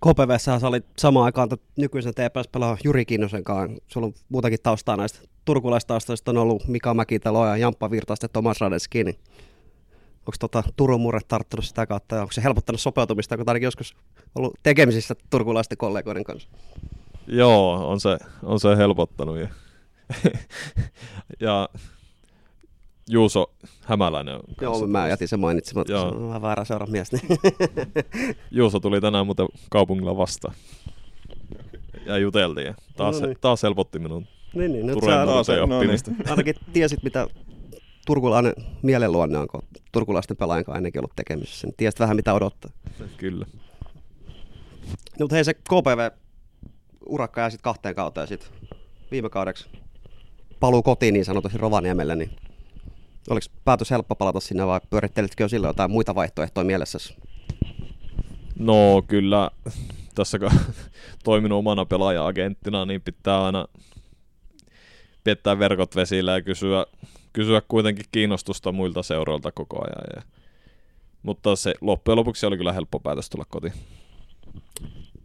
KPVssä 0.00 0.58
sä 0.58 0.68
olit 0.68 0.86
samaan 0.98 1.24
aikaan 1.24 1.48
nykyisen 1.76 2.14
TPS 2.14 2.48
pelaa 2.48 2.76
Juri 2.84 3.04
Kinnosen 3.04 3.44
kanssa. 3.44 3.82
Sulla 3.86 4.06
on 4.06 4.14
muutakin 4.28 4.58
taustaa 4.62 4.96
näistä 4.96 5.18
turkulaistaustoista 5.44 6.30
on 6.30 6.36
ollut 6.36 6.68
Mika 6.68 6.94
Mäkitalo 6.94 7.46
ja 7.46 7.56
Jamppa 7.56 7.90
Virtaista 7.90 8.28
Tomas 8.28 8.60
Radeski. 8.60 9.04
Niin 9.04 9.18
onko 10.20 10.36
tota 10.40 10.62
Turun 10.76 11.00
murre 11.00 11.20
tarttunut 11.28 11.64
sitä 11.64 11.86
kautta 11.86 12.14
ja 12.16 12.22
onko 12.22 12.32
se 12.32 12.42
helpottanut 12.42 12.80
sopeutumista, 12.80 13.36
kun 13.36 13.48
ainakin 13.48 13.66
joskus 13.66 13.96
ollut 14.34 14.54
tekemisissä 14.62 15.14
turkulaisten 15.30 15.78
kollegoiden 15.78 16.24
kanssa? 16.24 16.48
Joo, 17.26 17.90
on 17.90 18.00
se, 18.00 18.18
on 18.42 18.60
se 18.60 18.76
helpottanut. 18.76 19.38
Ja, 19.38 19.48
ja 21.40 21.68
Juuso 23.08 23.54
Hämäläinen. 23.84 24.40
Joo, 24.60 24.86
mä 24.86 25.08
jätin 25.08 25.28
sen 25.28 25.40
mainitsematta, 25.40 25.92
Joo. 25.92 26.10
se 26.10 26.16
on 26.16 26.28
vähän 26.28 26.42
väärä 26.42 26.64
seura 26.64 26.86
mies. 26.86 27.12
Niin. 27.12 27.22
Juuso 28.50 28.80
tuli 28.80 29.00
tänään 29.00 29.26
muuten 29.26 29.46
kaupungilla 29.70 30.16
vastaan. 30.16 30.54
Ja 32.06 32.18
juteltiin. 32.18 32.74
Taas, 32.96 33.20
no 33.20 33.26
niin. 33.26 33.38
taas 33.40 33.62
helpotti 33.62 33.98
minun 33.98 34.26
niin, 34.54 34.72
niin, 34.72 34.86
nyt 34.86 34.98
Tureen 34.98 35.26
taas, 35.26 35.48
no 35.48 35.80
niin. 35.80 35.90
Ainakin 36.30 36.54
tiesit, 36.72 37.02
mitä 37.02 37.28
turkulainen 38.06 38.52
mielenluonne 38.82 39.38
on, 39.38 39.48
kun 39.48 39.62
turkulaisten 39.92 40.36
pelaajan 40.36 40.64
kanssa 40.64 40.78
ennenkin 40.78 41.00
ollut 41.00 41.16
tekemisissä. 41.16 41.66
Niin 41.66 41.74
tiesit 41.76 42.00
vähän, 42.00 42.16
mitä 42.16 42.34
odottaa. 42.34 42.70
Kyllä. 43.16 43.46
No, 45.18 45.24
mutta 45.24 45.34
hei, 45.34 45.44
se 45.44 45.54
KPV-urakka 45.54 47.40
jää 47.40 47.50
sitten 47.50 47.64
kahteen 47.64 47.94
kauteen 47.94 48.28
sitten 48.28 48.50
viime 49.10 49.30
kaudeksi 49.30 49.68
paluu 50.60 50.82
kotiin 50.82 51.14
niin 51.14 51.24
sanotusti 51.24 51.58
Rovaniemelle, 51.58 52.16
niin 52.16 52.30
Oliko 53.30 53.46
päätös 53.64 53.90
helppo 53.90 54.14
palata 54.14 54.40
sinne 54.40 54.66
vai 54.66 54.80
pyörittelitkö 54.90 55.44
jo 55.44 55.48
silloin 55.48 55.68
jotain 55.68 55.90
muita 55.90 56.14
vaihtoehtoja 56.14 56.64
mielessäsi? 56.64 57.16
No 58.58 59.02
kyllä, 59.06 59.50
tässä 60.14 60.38
kun 60.38 60.50
toiminut 61.24 61.58
omana 61.58 61.84
pelaaja-agenttina, 61.84 62.84
niin 62.84 63.00
pitää 63.00 63.44
aina 63.44 63.66
piettää 65.24 65.58
verkot 65.58 65.96
vesillä 65.96 66.32
ja 66.32 66.42
kysyä, 66.42 66.86
kysyä 67.32 67.62
kuitenkin 67.68 68.04
kiinnostusta 68.12 68.72
muilta 68.72 69.02
seuroilta 69.02 69.52
koko 69.52 69.78
ajan. 69.78 70.04
Ja, 70.16 70.22
mutta 71.22 71.56
se 71.56 71.74
loppujen 71.80 72.16
lopuksi 72.16 72.46
oli 72.46 72.56
kyllä 72.56 72.72
helppo 72.72 73.00
päätös 73.00 73.30
tulla 73.30 73.44
kotiin. 73.48 73.72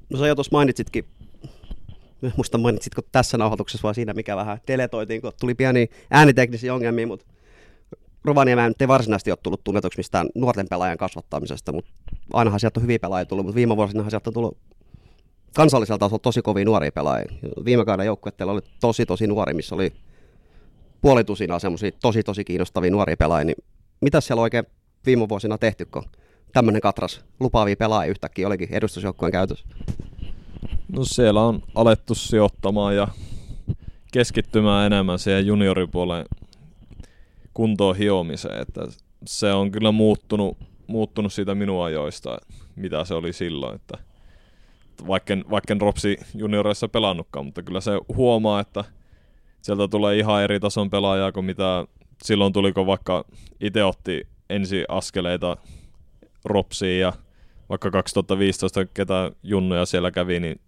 No 0.09 0.19
sä 0.19 0.27
jo 0.27 0.35
tuossa 0.35 0.51
mainitsitkin, 0.51 1.05
muista 2.37 2.57
mainitsitko 2.57 3.01
tässä 3.11 3.37
nauhoituksessa 3.37 3.83
vai 3.83 3.95
siinä, 3.95 4.13
mikä 4.13 4.35
vähän 4.35 4.59
teletoitiin, 4.65 5.21
kun 5.21 5.31
tuli 5.39 5.55
pieni 5.55 5.89
ääniteknisiä 6.11 6.73
ongelmia, 6.73 7.07
mutta 7.07 7.25
Rovaniemi 8.25 8.61
ei 8.79 8.87
varsinaisesti 8.87 9.31
ole 9.31 9.37
tullut 9.43 9.63
tunnetuksi 9.63 9.99
mistään 9.99 10.27
nuorten 10.35 10.67
pelaajan 10.69 10.97
kasvattamisesta, 10.97 11.71
mutta 11.71 11.91
ainahan 12.33 12.59
sieltä 12.59 12.79
on 12.79 12.81
hyviä 12.81 12.99
pelaajia 12.99 13.25
tullut, 13.25 13.45
mutta 13.45 13.55
viime 13.55 13.77
vuosina 13.77 14.09
sieltä 14.09 14.29
on 14.29 14.33
tullut 14.33 14.57
kansalliselta 15.55 15.99
tasolla 15.99 16.19
tosi 16.19 16.41
kovia 16.41 16.65
nuoria 16.65 16.91
pelaajia. 16.91 17.33
Viime 17.65 17.85
kauden 17.85 18.05
joukkueella 18.05 18.51
oli 18.51 18.61
tosi 18.79 19.05
tosi 19.05 19.27
nuori, 19.27 19.53
missä 19.53 19.75
oli 19.75 19.93
puolitusinaa 21.01 21.59
semmoisia 21.59 21.91
tosi 22.01 22.23
tosi 22.23 22.43
kiinnostavia 22.43 22.91
nuoria 22.91 23.17
pelaajia, 23.17 23.45
niin 23.45 23.63
mitä 24.01 24.21
siellä 24.21 24.41
oikein 24.41 24.65
viime 25.05 25.29
vuosina 25.29 25.57
tehty, 25.57 25.85
kun 25.85 26.03
tämmöinen 26.53 26.81
katras 26.81 27.21
lupaavia 27.39 27.75
pelaajia 27.75 28.11
yhtäkkiä 28.11 28.47
olikin 28.47 28.67
edustusjoukkueen 28.71 29.31
käytössä? 29.31 29.65
No 30.87 31.03
siellä 31.03 31.41
on 31.41 31.63
alettu 31.75 32.15
sijoittamaan 32.15 32.95
ja 32.95 33.07
keskittymään 34.11 34.85
enemmän 34.85 35.19
siihen 35.19 35.47
junioripuoleen 35.47 36.25
kuntoon 37.53 37.95
hiomiseen, 37.95 38.61
että 38.61 38.81
se 39.25 39.53
on 39.53 39.71
kyllä 39.71 39.91
muuttunut, 39.91 40.57
muuttunut 40.87 41.33
siitä 41.33 41.55
minun 41.55 41.83
ajoista, 41.83 42.37
mitä 42.75 43.05
se 43.05 43.13
oli 43.13 43.33
silloin, 43.33 43.75
että 43.75 43.97
vaikka, 45.07 45.33
vaikka 45.49 45.73
en 45.73 45.81
Ropsi 45.81 46.17
junioreissa 46.35 46.87
pelannutkaan, 46.87 47.45
mutta 47.45 47.63
kyllä 47.63 47.81
se 47.81 47.91
huomaa, 48.15 48.59
että 48.59 48.83
sieltä 49.61 49.87
tulee 49.87 50.17
ihan 50.17 50.43
eri 50.43 50.59
tason 50.59 50.89
pelaajaa 50.89 51.31
kuin 51.31 51.45
mitä 51.45 51.85
silloin 52.23 52.53
tuliko 52.53 52.85
vaikka 52.85 53.25
itse 53.61 53.83
otti 53.83 54.27
ensi 54.49 54.85
askeleita 54.87 55.57
Ropsiin 56.45 57.01
ja 57.01 57.13
vaikka 57.69 57.91
2015 57.91 58.85
ketä 58.85 59.31
junnuja 59.43 59.85
siellä 59.85 60.11
kävi, 60.11 60.39
niin 60.39 60.59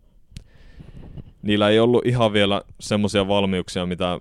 niillä 1.41 1.69
ei 1.69 1.79
ollut 1.79 2.05
ihan 2.05 2.33
vielä 2.33 2.61
semmoisia 2.79 3.27
valmiuksia, 3.27 3.85
mitä 3.85 4.19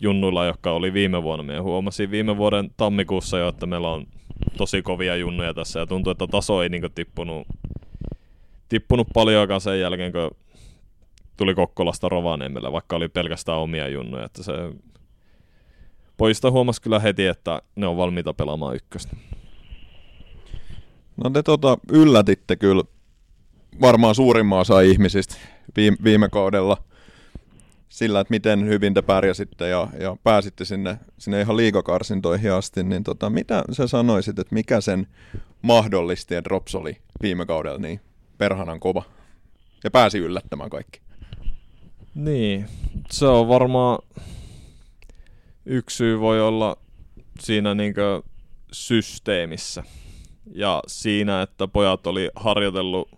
junnuilla, 0.00 0.46
jotka 0.46 0.72
oli 0.72 0.92
viime 0.92 1.22
vuonna. 1.22 1.42
Me 1.42 1.58
huomasin 1.58 2.10
viime 2.10 2.36
vuoden 2.36 2.70
tammikuussa 2.76 3.38
jo, 3.38 3.48
että 3.48 3.66
meillä 3.66 3.90
on 3.90 4.06
tosi 4.56 4.82
kovia 4.82 5.16
junnuja 5.16 5.54
tässä 5.54 5.80
ja 5.80 5.86
tuntuu, 5.86 6.10
että 6.10 6.26
taso 6.26 6.62
ei 6.62 6.68
niinku 6.68 6.88
tippunut, 6.88 7.46
tippunut 8.68 9.06
paljonkaan 9.14 9.60
sen 9.60 9.80
jälkeen, 9.80 10.12
kun 10.12 10.30
tuli 11.36 11.54
Kokkolasta 11.54 12.08
Rovaniemellä, 12.08 12.72
vaikka 12.72 12.96
oli 12.96 13.08
pelkästään 13.08 13.58
omia 13.58 13.88
junnuja. 13.88 14.24
Että 14.24 14.42
se 14.42 14.52
Poista 16.18 16.50
huomasi 16.50 16.82
kyllä 16.82 16.98
heti, 16.98 17.26
että 17.26 17.62
ne 17.76 17.86
on 17.86 17.96
valmiita 17.96 18.34
pelaamaan 18.34 18.76
ykköstä. 18.76 19.16
No 21.24 21.30
te 21.30 21.42
tota, 21.42 21.78
yllätitte 21.92 22.56
kyllä 22.56 22.82
varmaan 23.80 24.14
suurimman 24.14 24.58
osa 24.58 24.80
ihmisistä 24.80 25.34
viime, 25.76 25.96
viime 26.04 26.28
kaudella 26.28 26.76
sillä, 27.88 28.20
että 28.20 28.32
miten 28.32 28.66
hyvin 28.66 28.94
te 28.94 29.02
pärjäsitte 29.02 29.68
ja, 29.68 29.88
ja 30.00 30.16
pääsitte 30.24 30.64
sinne, 30.64 30.98
sinne 31.18 31.40
ihan 31.40 31.56
liikakarsintoihin 31.56 32.52
asti, 32.52 32.82
niin 32.82 33.04
tota, 33.04 33.30
mitä 33.30 33.64
sä 33.72 33.86
sanoisit, 33.86 34.38
että 34.38 34.54
mikä 34.54 34.80
sen 34.80 35.06
mahdollisti, 35.62 36.34
että 36.34 36.48
Drops 36.48 36.74
oli 36.74 36.96
viime 37.22 37.46
kaudella 37.46 37.78
niin 37.78 38.00
perhanan 38.38 38.80
kova 38.80 39.02
ja 39.84 39.90
pääsi 39.90 40.18
yllättämään 40.18 40.70
kaikki? 40.70 41.00
Niin, 42.14 42.66
se 43.10 43.26
on 43.26 43.48
varmaan 43.48 43.98
yksi 45.66 45.96
syy 45.96 46.20
voi 46.20 46.40
olla 46.40 46.76
siinä 47.40 47.74
niinkö 47.74 48.22
systeemissä 48.72 49.82
ja 50.54 50.82
siinä, 50.86 51.42
että 51.42 51.68
pojat 51.68 52.06
oli 52.06 52.30
harjoitellut 52.36 53.08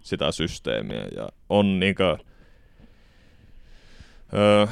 sitä 0.00 0.32
systeemiä 0.32 1.04
ja 1.16 1.28
on 1.48 1.80
niinkö 1.80 2.18
öö, 4.34 4.66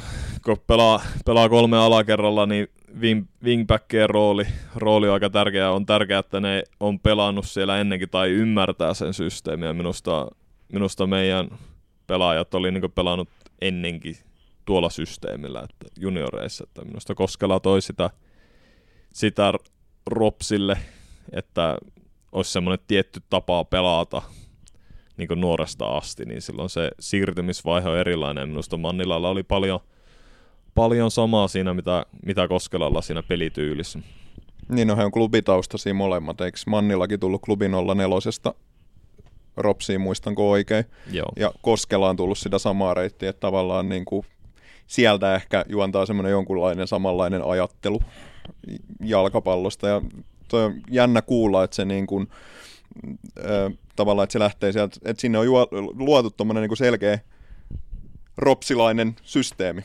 kun 0.45 0.57
pelaa, 0.67 1.01
pelaa 1.25 1.49
kolme 1.49 1.77
alakerralla, 1.77 2.45
niin 2.45 2.67
wing, 2.99 3.25
wingbackien 3.43 4.09
rooli, 4.09 4.45
rooli 4.75 5.07
on 5.07 5.13
aika 5.13 5.29
tärkeä. 5.29 5.71
On 5.71 5.85
tärkeää, 5.85 6.19
että 6.19 6.39
ne 6.39 6.63
on 6.79 6.99
pelannut 6.99 7.47
siellä 7.47 7.79
ennenkin 7.79 8.09
tai 8.09 8.29
ymmärtää 8.29 8.93
sen 8.93 9.13
systeemiä. 9.13 9.73
Minusta, 9.73 10.27
minusta 10.73 11.07
meidän 11.07 11.49
pelaajat 12.07 12.53
oli 12.53 12.71
niin 12.71 12.91
pelannut 12.91 13.29
ennenkin 13.61 14.15
tuolla 14.65 14.89
systeemillä, 14.89 15.59
että 15.59 16.01
junioreissa, 16.01 16.63
että 16.63 16.85
minusta 16.85 17.15
Koskela 17.15 17.59
toi 17.59 17.81
sitä, 17.81 18.09
sitä 19.13 19.53
Ropsille, 20.05 20.77
että 21.31 21.77
olisi 22.31 22.51
semmoinen 22.51 22.85
tietty 22.87 23.21
tapa 23.29 23.65
pelata 23.65 24.21
niin 25.19 25.27
kuin 25.27 25.41
nuoresta 25.41 25.85
asti, 25.85 26.25
niin 26.25 26.41
silloin 26.41 26.69
se 26.69 26.91
siirtymisvaihe 26.99 27.89
on 27.89 27.97
erilainen. 27.97 28.49
Minusta 28.49 28.77
Mannilalla 28.77 29.29
oli 29.29 29.43
paljon, 29.43 29.79
paljon 30.75 31.11
samaa 31.11 31.47
siinä, 31.47 31.73
mitä, 31.73 32.05
mitä 32.25 32.47
Koskelalla 32.47 33.01
siinä 33.01 33.23
pelityylissä. 33.23 33.99
Niin, 34.69 34.87
no 34.87 34.95
he 34.95 35.05
on 35.05 35.11
klubitaustaisia 35.11 35.93
molemmat. 35.93 36.41
Eikö 36.41 36.57
Mannillakin 36.67 37.19
tullut 37.19 37.41
klubin 37.41 37.71
04 37.71 38.53
Ropsiin, 39.57 40.01
muistanko 40.01 40.49
oikein? 40.49 40.85
Joo. 41.11 41.31
Ja 41.35 41.51
Koskela 41.61 42.09
on 42.09 42.15
tullut 42.15 42.37
sitä 42.37 42.59
samaa 42.59 42.93
reittiä, 42.93 43.29
että 43.29 43.39
tavallaan 43.39 43.89
niin 43.89 44.05
kuin 44.05 44.25
sieltä 44.87 45.35
ehkä 45.35 45.65
juontaa 45.69 46.05
semmoinen 46.05 46.31
jonkunlainen 46.31 46.87
samanlainen 46.87 47.41
ajattelu 47.45 48.01
jalkapallosta. 49.03 49.87
Ja 49.87 50.01
toi 50.47 50.63
on 50.63 50.73
jännä 50.89 51.21
kuulla, 51.21 51.63
että 51.63 51.75
se 51.75 51.85
niin 51.85 52.07
kuin, 52.07 52.27
tavallaan, 53.99 54.23
että 54.23 54.33
se 54.33 54.39
lähtee 54.39 54.71
sieltä, 54.71 54.97
että 55.05 55.21
sinne 55.21 55.37
on 55.37 55.45
juo, 55.45 55.67
luotu 55.97 56.29
tuommoinen 56.29 56.63
niin 56.63 56.77
selkeä 56.77 57.19
ropsilainen 58.37 59.15
systeemi. 59.23 59.81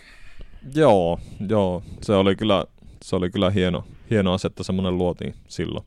Joo, 0.74 1.18
joo. 1.48 1.82
Se 2.02 2.12
oli 2.12 2.36
kyllä, 2.36 2.64
se 3.04 3.16
oli 3.16 3.30
kyllä 3.30 3.50
hieno, 3.50 3.84
hieno 4.10 4.32
asia, 4.32 4.48
että 4.48 4.62
semmoinen 4.62 4.98
luotiin 4.98 5.34
silloin. 5.48 5.84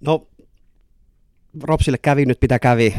No, 0.00 0.26
Ropsille 1.62 1.98
kävi 1.98 2.26
nyt 2.26 2.38
mitä 2.42 2.58
kävi. 2.58 2.94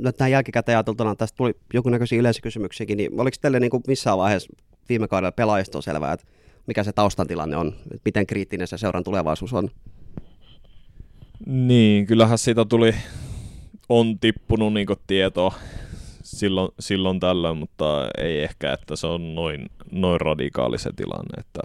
Nyt 0.00 0.18
näin 0.18 0.32
jälkikäteen 0.32 0.76
ajateltuna, 0.76 1.16
tästä 1.16 1.36
tuli 1.36 1.54
jonkunnäköisiä 1.74 2.20
yleisökysymyksiäkin, 2.20 2.96
niin 2.96 3.20
oliko 3.20 3.36
teille 3.40 3.60
niin 3.60 3.70
kuin 3.70 3.82
missään 3.86 4.18
vaiheessa 4.18 4.52
viime 4.88 5.08
kaudella 5.08 5.32
pelaajista 5.32 5.78
on 5.78 5.82
selvää, 5.82 6.12
että 6.12 6.26
mikä 6.66 6.84
se 6.84 6.92
taustan 6.92 7.26
tilanne 7.26 7.56
on, 7.56 7.74
miten 8.04 8.26
kriittinen 8.26 8.66
se 8.66 8.78
seuran 8.78 9.04
tulevaisuus 9.04 9.52
on? 9.52 9.70
Niin, 11.46 12.06
kyllähän 12.06 12.38
siitä 12.38 12.64
tuli, 12.64 12.94
on 13.88 14.18
tippunut 14.18 14.72
niin 14.72 14.86
tietoa 15.06 15.54
silloin, 16.22 16.68
silloin 16.80 17.20
tällöin, 17.20 17.56
mutta 17.56 18.08
ei 18.18 18.42
ehkä, 18.42 18.72
että 18.72 18.96
se 18.96 19.06
on 19.06 19.34
noin, 19.34 19.70
noin 19.90 20.20
radikaali 20.20 20.78
se 20.78 20.90
tilanne, 20.96 21.40
että 21.40 21.60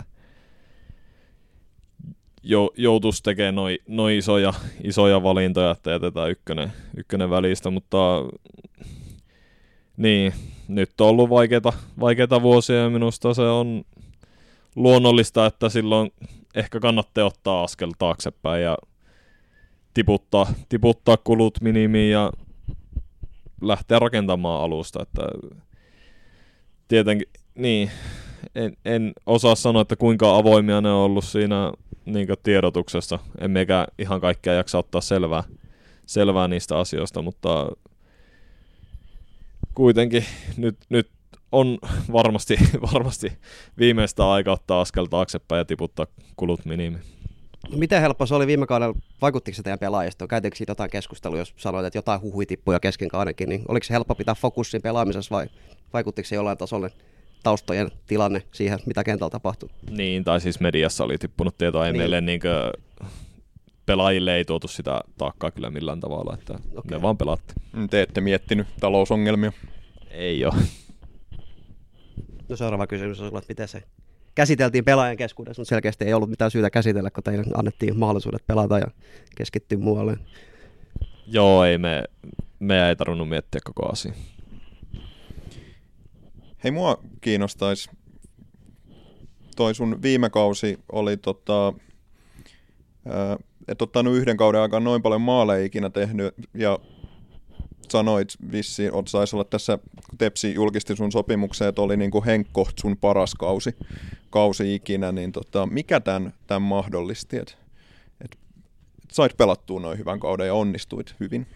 jo, 2.44 2.72
joutuisi 2.78 3.24
tekemään 3.24 3.56
noin 3.56 3.78
noi 3.88 4.18
isoja, 4.18 4.54
isoja 4.84 5.24
valintoja, 5.24 5.72
että 5.72 5.92
jätetään 5.92 6.32
ykkönen, 6.32 6.74
ykkönen 6.98 7.30
välistä, 7.30 7.70
mutta 7.70 7.98
niin, 9.98 10.34
nyt 10.68 11.02
on 11.02 11.08
ollut 11.08 11.30
vaikeita, 11.30 11.74
vaikeita 12.00 12.42
vuosia 12.42 12.76
ja 12.76 12.90
minusta 12.90 13.34
se 13.34 13.42
on 13.42 13.84
luonnollista, 14.76 15.46
että 15.46 15.70
silloin 15.70 16.12
ehkä 16.56 16.80
kannattaa 16.80 17.26
ottaa 17.26 17.64
askel 17.64 17.92
taaksepäin 18.00 18.64
ja 18.64 18.78
tiputtaa, 19.98 20.54
tiputtaa 20.70 21.18
kulut 21.18 21.62
minimiin 21.62 22.12
ja 22.12 22.32
lähteä 23.62 24.00
rakentamaan 24.00 24.64
alusta. 24.64 25.04
Että 25.04 25.22
tietenkin, 26.88 27.28
niin, 27.56 27.92
en, 28.56 28.78
en 28.86 29.14
osaa 29.26 29.56
sanoa, 29.56 29.82
että 29.82 29.96
kuinka 29.96 30.38
avoimia 30.38 30.82
ne 30.82 30.92
on 30.92 31.00
ollut 31.00 31.24
siinä 31.24 31.72
niin 32.06 32.28
tiedotuksessa. 32.44 33.20
Emmekä 33.42 33.88
ihan 34.00 34.22
kaikkea 34.22 34.54
jaksa 34.54 34.78
ottaa 34.78 35.02
selvää, 35.02 35.44
selvää 36.06 36.48
niistä 36.48 36.78
asioista, 36.78 37.22
mutta 37.22 37.72
kuitenkin 39.74 40.26
nyt, 40.58 40.78
nyt 40.90 41.10
on 41.52 41.78
varmasti, 42.12 42.58
varmasti 42.94 43.32
viimeistä 43.78 44.32
aika 44.32 44.52
ottaa 44.52 44.82
askel 44.82 45.06
taaksepäin 45.06 45.60
ja 45.60 45.66
tiputtaa 45.66 46.08
kulut 46.36 46.66
minimiin. 46.66 47.17
Miten 47.76 48.02
helppo 48.02 48.26
se 48.26 48.36
oli 48.36 48.48
viime 48.48 48.68
kaudella? 48.68 48.96
Vaikuttiko 49.22 49.56
se 49.56 49.64
teidän 49.64 49.80
pelaajistoon? 49.80 50.28
Käytiinkö 50.28 50.58
siitä 50.58 50.72
jotain 50.72 50.90
keskustelua, 50.90 51.38
jos 51.38 51.54
sanoit, 51.58 51.86
että 51.86 51.98
jotain 51.98 52.22
huhuitippuja 52.22 52.80
kesken 52.80 53.10
kaudenkin, 53.10 53.50
niin 53.50 53.62
oliko 53.68 53.84
se 53.84 53.94
helppo 53.94 54.16
pitää 54.16 54.36
fokussin 54.36 54.82
pelaamisessa 54.82 55.36
vai 55.36 55.48
vaikuttiko 55.94 56.28
se 56.28 56.36
jollain 56.36 56.58
tasolla 56.58 56.90
taustojen 57.44 57.92
tilanne 58.08 58.44
siihen, 58.52 58.80
mitä 58.86 59.04
kentällä 59.04 59.30
tapahtuu? 59.30 59.70
Niin, 59.90 60.24
tai 60.24 60.42
siis 60.42 60.60
mediassa 60.60 61.04
oli 61.04 61.18
tippunut 61.18 61.58
tietoa, 61.58 61.86
ei 61.86 61.94
niin. 61.94 62.02
meille 62.02 62.22
niin 62.22 62.40
kuin, 62.40 62.84
pelaajille 63.86 64.36
ei 64.36 64.46
tuotu 64.46 64.68
sitä 64.68 65.02
taakkaa 65.18 65.52
kyllä 65.52 65.70
millään 65.70 66.00
tavalla, 66.00 66.34
että 66.34 66.54
okay. 66.54 66.98
ne 66.98 67.02
vaan 67.02 67.18
pelatti. 67.18 67.54
Te 67.90 68.02
ette 68.02 68.22
miettinyt 68.22 68.68
talousongelmia? 68.80 69.52
Ei 70.12 70.46
ole. 70.46 70.54
No 72.50 72.56
seuraava 72.56 72.88
kysymys 72.88 73.22
on 73.22 73.28
sulla, 73.28 73.40
että 73.40 73.52
miten 73.52 73.68
se 73.68 73.84
käsiteltiin 74.38 74.86
pelaajan 74.86 75.18
keskuudessa, 75.18 75.62
mutta 75.62 75.70
selkeästi 75.70 76.06
ei 76.06 76.14
ollut 76.14 76.30
mitään 76.30 76.52
syytä 76.52 76.70
käsitellä, 76.70 77.12
kun 77.12 77.24
teille 77.24 77.44
annettiin 77.56 78.00
mahdollisuudet 78.00 78.48
pelata 78.48 78.80
ja 78.80 78.88
keskittyä 79.36 79.78
muualle. 79.78 80.18
Joo, 81.28 81.64
ei 81.64 81.78
me, 81.78 82.04
me 82.60 82.90
ei 82.90 82.96
tarvinnut 82.96 83.30
miettiä 83.30 83.62
koko 83.64 83.92
asia. 83.92 84.14
Hei, 86.64 86.72
mua 86.72 87.04
kiinnostaisi, 87.22 87.90
toi 89.56 89.76
sun 89.76 90.02
viime 90.02 90.30
kausi 90.30 90.80
oli 90.92 91.18
tota, 91.18 91.74
et 93.68 93.82
ottanut 93.82 94.16
yhden 94.16 94.38
kauden 94.38 94.62
aikaan 94.62 94.84
noin 94.84 95.02
paljon 95.02 95.22
maaleja 95.22 95.66
ikinä 95.66 95.90
tehnyt, 95.90 96.34
ja 96.54 96.80
sanoit 97.92 98.34
vissiin, 98.52 98.92
saisi 99.08 99.36
olla 99.36 99.44
tässä, 99.44 99.78
kun 100.10 100.18
Tepsi 100.18 100.54
julkisti 100.54 100.96
sun 100.96 101.12
sopimukseen, 101.12 101.70
että 101.70 101.82
oli 101.82 101.98
niin 101.98 102.12
kuin 102.12 102.26
Henkko 102.26 102.70
sun 102.80 102.98
paras 102.98 103.36
kausi, 103.36 103.76
kausi 104.30 104.76
ikinä, 104.76 105.12
niin 105.12 105.32
tota, 105.32 105.66
mikä 105.66 106.00
tämän, 106.00 106.34
tämän 106.48 106.62
mahdollisti, 106.62 107.38
että 107.38 107.54
et, 108.22 108.38
et 109.04 109.12
sait 109.12 109.38
pelattua 109.38 109.80
noin 109.80 109.98
hyvän 109.98 110.20
kauden 110.20 110.48
ja 110.48 110.54
onnistuit 110.54 111.16
hyvin? 111.20 111.48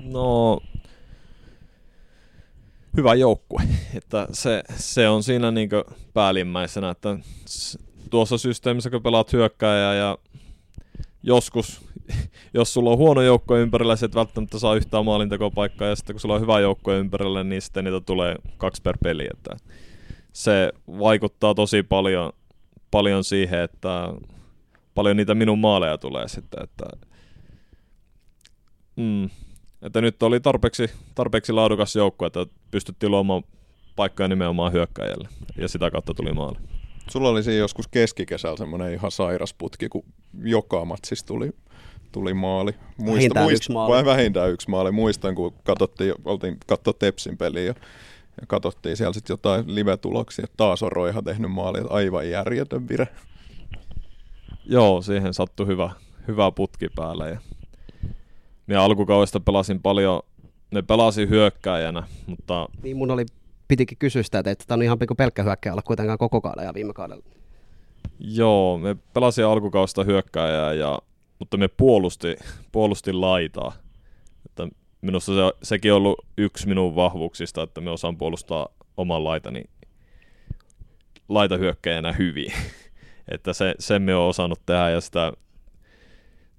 No, 0.00 0.60
hyvä 2.96 3.14
joukkue, 3.14 3.62
että 3.94 4.28
se, 4.32 4.62
se 4.76 5.08
on 5.08 5.22
siinä 5.22 5.50
niin 5.50 5.70
päällimmäisenä, 6.14 6.90
että 6.90 7.18
tuossa 8.10 8.38
systeemissä 8.38 8.90
kun 8.90 9.02
pelaat 9.02 9.32
hyökkääjää 9.32 9.94
ja 9.94 10.18
joskus 11.26 11.86
jos 12.54 12.74
sulla 12.74 12.90
on 12.90 12.98
huono 12.98 13.22
joukko 13.22 13.56
ympärillä, 13.56 13.96
et 14.04 14.14
välttämättä 14.14 14.58
saa 14.58 14.74
yhtään 14.74 15.04
maalintekopaikkaa, 15.04 15.88
ja 15.88 15.96
sitten 15.96 16.14
kun 16.14 16.20
sulla 16.20 16.34
on 16.34 16.40
hyvä 16.40 16.60
joukko 16.60 16.92
ympärillä, 16.92 17.44
niin 17.44 17.62
sitten 17.62 17.84
niitä 17.84 18.00
tulee 18.00 18.36
kaksi 18.56 18.82
per 18.82 18.98
peli. 19.02 19.26
Että 19.34 19.56
se 20.32 20.72
vaikuttaa 20.88 21.54
tosi 21.54 21.82
paljon, 21.82 22.32
paljon 22.90 23.24
siihen, 23.24 23.60
että 23.60 24.14
paljon 24.94 25.16
niitä 25.16 25.34
minun 25.34 25.58
maaleja 25.58 25.98
tulee 25.98 26.28
sitten. 26.28 26.62
Että, 26.62 26.84
mm, 28.96 29.30
että 29.82 30.00
nyt 30.00 30.22
oli 30.22 30.40
tarpeeksi, 30.40 30.90
tarpeeksi 31.14 31.52
laadukas 31.52 31.96
joukko, 31.96 32.26
että 32.26 32.46
pystyttiin 32.70 33.10
luomaan 33.10 33.42
paikkoja 33.96 34.28
nimenomaan 34.28 34.72
hyökkäjälle. 34.72 35.28
Ja 35.58 35.68
sitä 35.68 35.90
kautta 35.90 36.14
tuli 36.14 36.32
maali. 36.32 36.58
Sulla 37.10 37.28
oli 37.28 37.42
siinä 37.42 37.58
joskus 37.58 37.88
keskikesällä 37.88 38.56
semmoinen 38.56 38.92
ihan 38.92 39.10
sairas 39.10 39.54
putki, 39.54 39.88
kun 39.88 40.04
joka 40.42 40.84
matsissa 40.84 41.26
tuli, 41.26 41.50
tuli 42.12 42.34
maali. 42.34 42.74
Vähintään 43.06 43.50
yksi 43.52 43.72
maali. 43.72 43.92
Vai 43.92 44.04
vähintään 44.04 44.50
yksi 44.50 44.70
maali. 44.70 44.92
Muistan, 44.92 45.34
kun 45.34 45.54
katsottiin, 45.64 46.14
oltiin 46.24 46.56
katsoa 46.66 46.94
Tepsin 46.98 47.38
peliä 47.38 47.62
ja, 47.62 47.74
ja 48.40 48.46
katsottiin 48.46 48.96
siellä 48.96 49.12
sitten 49.12 49.34
jotain 49.34 49.74
live-tuloksia. 49.74 50.46
Taas 50.56 50.82
on 50.82 50.92
Roiha 50.92 51.22
tehnyt 51.22 51.52
maali, 51.52 51.78
aivan 51.90 52.30
järjetön 52.30 52.88
vire. 52.88 53.08
Joo, 54.64 55.02
siihen 55.02 55.34
sattui 55.34 55.66
hyvä, 55.66 55.90
hyvä 56.28 56.50
putki 56.50 56.88
päälle. 56.88 57.30
Ja 57.30 57.40
minä 58.66 58.82
alkukaudesta 58.82 59.40
pelasin 59.40 59.82
paljon, 59.82 60.22
ne 60.70 60.82
pelasin 60.82 61.28
hyökkääjänä, 61.28 62.02
mutta 62.26 62.68
Niin 62.82 62.96
mun 62.96 63.10
oli, 63.10 63.26
pitikin 63.68 63.98
kysyä 63.98 64.22
sitä, 64.22 64.38
että 64.38 64.64
tämä 64.66 64.76
on 64.76 64.82
ihan 64.82 64.98
pelkkä 65.16 65.42
hyökkäjä 65.42 65.72
olla 65.72 65.82
kuitenkaan 65.82 66.18
koko 66.18 66.40
kauden 66.40 66.64
ja 66.64 66.74
viime 66.74 66.92
kaudella. 66.92 67.24
joo, 68.18 68.78
me 68.78 68.96
pelasin 69.14 69.46
alkukausta 69.46 70.04
hyökkääjää, 70.04 70.72
ja, 70.72 70.98
mutta 71.38 71.56
me 71.56 71.68
puolusti, 71.68 72.36
puolusti 72.72 73.12
laitaa. 73.12 73.72
Että 74.46 74.68
minusta 75.00 75.32
se, 75.32 75.40
sekin 75.62 75.92
on 75.92 75.96
ollut 75.96 76.26
yksi 76.38 76.68
minun 76.68 76.96
vahvuuksista, 76.96 77.62
että 77.62 77.80
me 77.80 77.90
osaan 77.90 78.16
puolustaa 78.16 78.68
oman 78.96 79.24
laitani 79.24 79.64
laitahyökkäjänä 81.28 82.12
hyvin. 82.12 82.52
että 83.34 83.52
se, 83.52 83.74
sen 83.78 84.02
me 84.02 84.14
on 84.14 84.28
osannut 84.28 84.60
tehdä 84.66 84.90
ja 84.90 85.00
sitä 85.00 85.32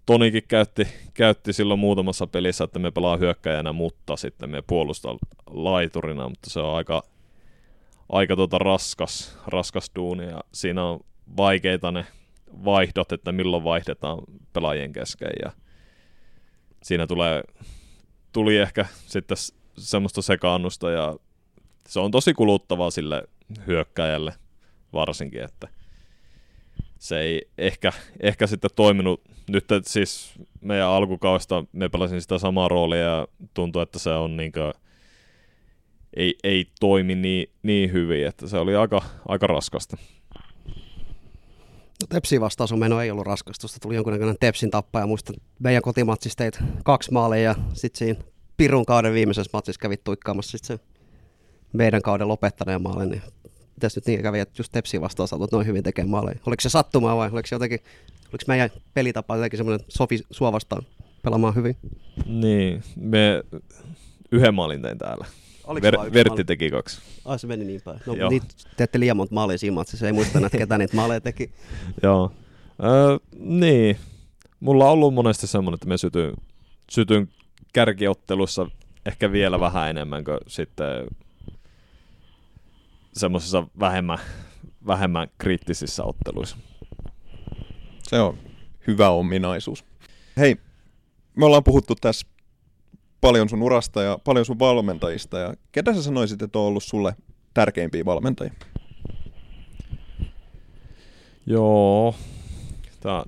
Tonikin 0.08 0.44
käytti, 0.48 0.88
käytti 1.14 1.54
silloin 1.54 1.80
muutamassa 1.80 2.28
pelissä, 2.28 2.64
että 2.64 2.80
me 2.80 2.92
pelaa 2.92 3.18
hyökkäjänä, 3.18 3.74
mutta 3.74 4.18
sitten 4.18 4.50
me 4.50 4.62
puolustaa 4.62 5.18
laiturina, 5.50 6.30
mutta 6.30 6.50
se 6.50 6.60
on 6.60 6.76
aika, 6.76 7.04
aika 8.10 8.36
tota 8.36 8.58
raskas, 8.58 9.38
raskas 9.48 9.92
duuni 9.96 10.26
ja 10.26 10.42
siinä 10.54 10.84
on 10.84 11.00
vaikeita 11.38 11.92
ne 11.92 12.06
vaihdot, 12.66 13.12
että 13.12 13.32
milloin 13.32 13.64
vaihdetaan 13.64 14.20
pelaajien 14.54 14.94
kesken 14.94 15.32
ja 15.44 15.52
siinä 16.84 17.08
tulee, 17.08 17.44
tuli 18.32 18.58
ehkä 18.58 18.86
sitten 18.94 19.38
semmoista 19.78 20.22
sekaannusta 20.22 20.92
ja 20.92 21.16
se 21.88 22.00
on 22.00 22.12
tosi 22.12 22.34
kuluttavaa 22.34 22.92
sille 22.92 23.24
hyökkäjälle 23.68 24.34
varsinkin, 24.94 25.44
että 25.44 25.68
se 27.00 27.20
ei 27.20 27.50
ehkä, 27.58 27.92
ehkä 28.20 28.48
sitten 28.48 28.70
toiminut 28.76 29.22
nyt 29.50 29.66
siis 29.86 30.34
meidän 30.62 30.88
alkukausta 30.88 31.64
me 31.72 31.90
pelasin 31.90 32.22
sitä 32.22 32.38
samaa 32.38 32.68
roolia 32.68 33.02
ja 33.02 33.28
tuntuu, 33.54 33.82
että 33.82 34.00
se 34.00 34.10
on 34.10 34.38
niinkö, 34.38 34.74
ei, 36.16 36.36
ei 36.44 36.66
toimi 36.80 37.16
niin, 37.16 37.50
niin 37.64 37.92
hyvin, 37.92 38.28
että 38.28 38.48
se 38.48 38.58
oli 38.58 38.76
aika, 38.76 39.02
aika 39.28 39.48
raskasta. 39.48 39.98
Tepsiin 42.10 42.42
vastaan 42.42 42.68
sun 42.68 42.80
meno 42.80 43.02
ei 43.02 43.12
ollut 43.12 43.28
raskasta. 43.28 43.62
Tuosta 43.62 43.80
tuli 43.80 43.96
jonkunnäköinen 43.96 44.36
Tepsin 44.40 44.72
tappaja. 44.72 45.08
Muistan, 45.08 45.36
meidän 45.60 45.82
kotimatsissa 45.82 46.38
teit 46.38 46.60
kaksi 46.84 47.12
maalia 47.12 47.42
ja 47.42 47.56
sitten 47.74 47.98
siinä 48.00 48.24
Pirun 48.58 48.86
kauden 48.86 49.14
viimeisessä 49.14 49.50
matsissa 49.54 49.80
kävit 49.80 50.04
tuikkaamassa 50.04 50.52
sit 50.52 50.64
se 50.64 50.80
meidän 51.74 52.02
kauden 52.02 52.28
lopettaneen 52.28 52.82
maalin. 52.82 53.10
Niin 53.10 53.22
mitäs 53.78 53.96
nyt 53.96 54.06
niin 54.06 54.22
kävi, 54.22 54.40
että 54.40 54.56
just 54.58 54.72
Tepsiin 54.72 55.02
vastaan 55.02 55.28
saatut 55.28 55.52
noin 55.52 55.68
hyvin 55.68 55.84
tekemään 55.84 56.10
maaleja? 56.10 56.40
Oliko 56.46 56.62
se 56.62 56.70
sattumaa 56.70 57.18
vai 57.18 57.30
oliko 57.34 57.48
se 57.48 57.56
jotenkin, 57.56 57.80
oliko 58.26 58.44
meidän 58.48 58.70
pelitapa 58.94 59.36
jotenkin 59.36 59.58
semmoinen 59.58 59.86
sofi 59.90 60.20
sua 60.32 60.52
vastaan 60.52 60.84
pelaamaan 61.24 61.56
hyvin? 61.56 61.78
Niin, 62.26 62.84
me 62.96 63.44
yhden 64.32 64.54
maalin 64.54 64.82
tein 64.82 64.98
täällä. 64.98 65.26
Oliko 65.64 65.84
Ver, 65.86 66.14
Vertti 66.14 66.30
maali? 66.30 66.44
teki 66.44 66.70
kaksi. 66.70 67.02
Ai 67.26 67.40
se 67.40 67.48
meni 67.48 67.66
niin 67.66 67.82
päin. 67.84 68.00
No 68.06 68.14
Joo. 68.14 68.30
niitä 68.30 68.46
teette 68.78 69.00
liian 69.00 69.18
monta 69.18 69.34
maalia 69.34 69.58
siinä 69.58 69.74
matsissa, 69.74 70.08
ei 70.08 70.14
muista 70.14 70.38
enää, 70.38 70.46
että 70.48 70.58
ketä 70.58 70.78
niitä 70.78 70.96
maaleja 70.96 71.22
teki. 71.22 71.52
Joo. 72.04 72.32
Öö, 72.84 73.18
niin. 73.40 73.98
Mulla 74.60 74.86
on 74.86 74.92
ollut 74.92 75.14
monesti 75.14 75.48
semmoinen, 75.48 75.76
että 75.76 75.88
me 75.88 75.98
sytyn, 75.98 76.34
sytyn 76.92 77.30
kärkiottelussa 77.74 78.68
ehkä 79.06 79.32
vielä 79.32 79.60
vähän 79.60 79.90
enemmän 79.90 80.24
kuin 80.24 80.38
sitten 80.48 81.08
semmoisissa 83.18 83.68
vähemmän, 83.80 84.20
vähemmän 84.88 85.28
kriittisissä 85.38 86.04
otteluissa. 86.04 86.58
Se 88.04 88.20
on 88.20 88.38
hyvä 88.88 89.10
ominaisuus. 89.10 89.86
Hei, 90.38 90.56
me 91.36 91.46
ollaan 91.46 91.64
puhuttu 91.64 91.96
tässä 91.96 92.28
paljon 93.22 93.50
sun 93.50 93.64
urasta 93.64 94.02
ja 94.02 94.18
paljon 94.24 94.46
sun 94.46 94.60
valmentajista. 94.60 95.40
Ja 95.40 95.54
ketä 95.72 95.94
sä 95.94 96.02
sanoisit, 96.02 96.42
että 96.42 96.60
on 96.60 96.66
ollut 96.66 96.84
sulle 96.84 97.16
tärkeimpiä 97.54 98.06
valmentajia? 98.06 98.54
Joo. 101.46 102.16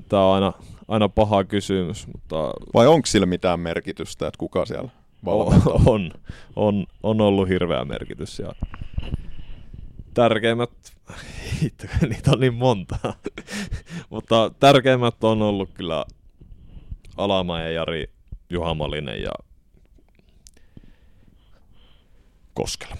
Tää 0.10 0.26
on 0.26 0.34
aina, 0.34 0.54
aina 0.88 1.10
paha 1.10 1.44
kysymys, 1.44 2.08
mutta 2.08 2.52
Vai 2.74 2.88
onko 2.88 3.06
sillä 3.06 3.26
mitään 3.26 3.60
merkitystä, 3.60 4.28
että 4.28 4.38
kuka 4.38 4.66
siellä 4.66 4.90
valmentaa? 5.26 5.74
on, 5.86 6.12
on, 6.56 6.86
on 7.04 7.22
ollut 7.22 7.50
hirveä 7.50 7.86
merkitys. 7.86 8.40
Ja 8.40 8.54
tärkeimmät, 10.14 10.72
hitto, 11.62 11.84
niitä 12.10 12.32
on 12.32 12.40
niin 12.40 12.54
monta, 12.54 12.96
mutta 14.10 14.52
tärkeimmät 14.60 15.24
on 15.24 15.42
ollut 15.42 15.70
kyllä 15.74 16.06
Alama 17.18 17.60
ja 17.60 17.72
Jari 17.72 18.10
Juha 18.50 18.74
Malinen 18.74 19.22
ja 19.22 19.32
Koskela. 22.54 22.98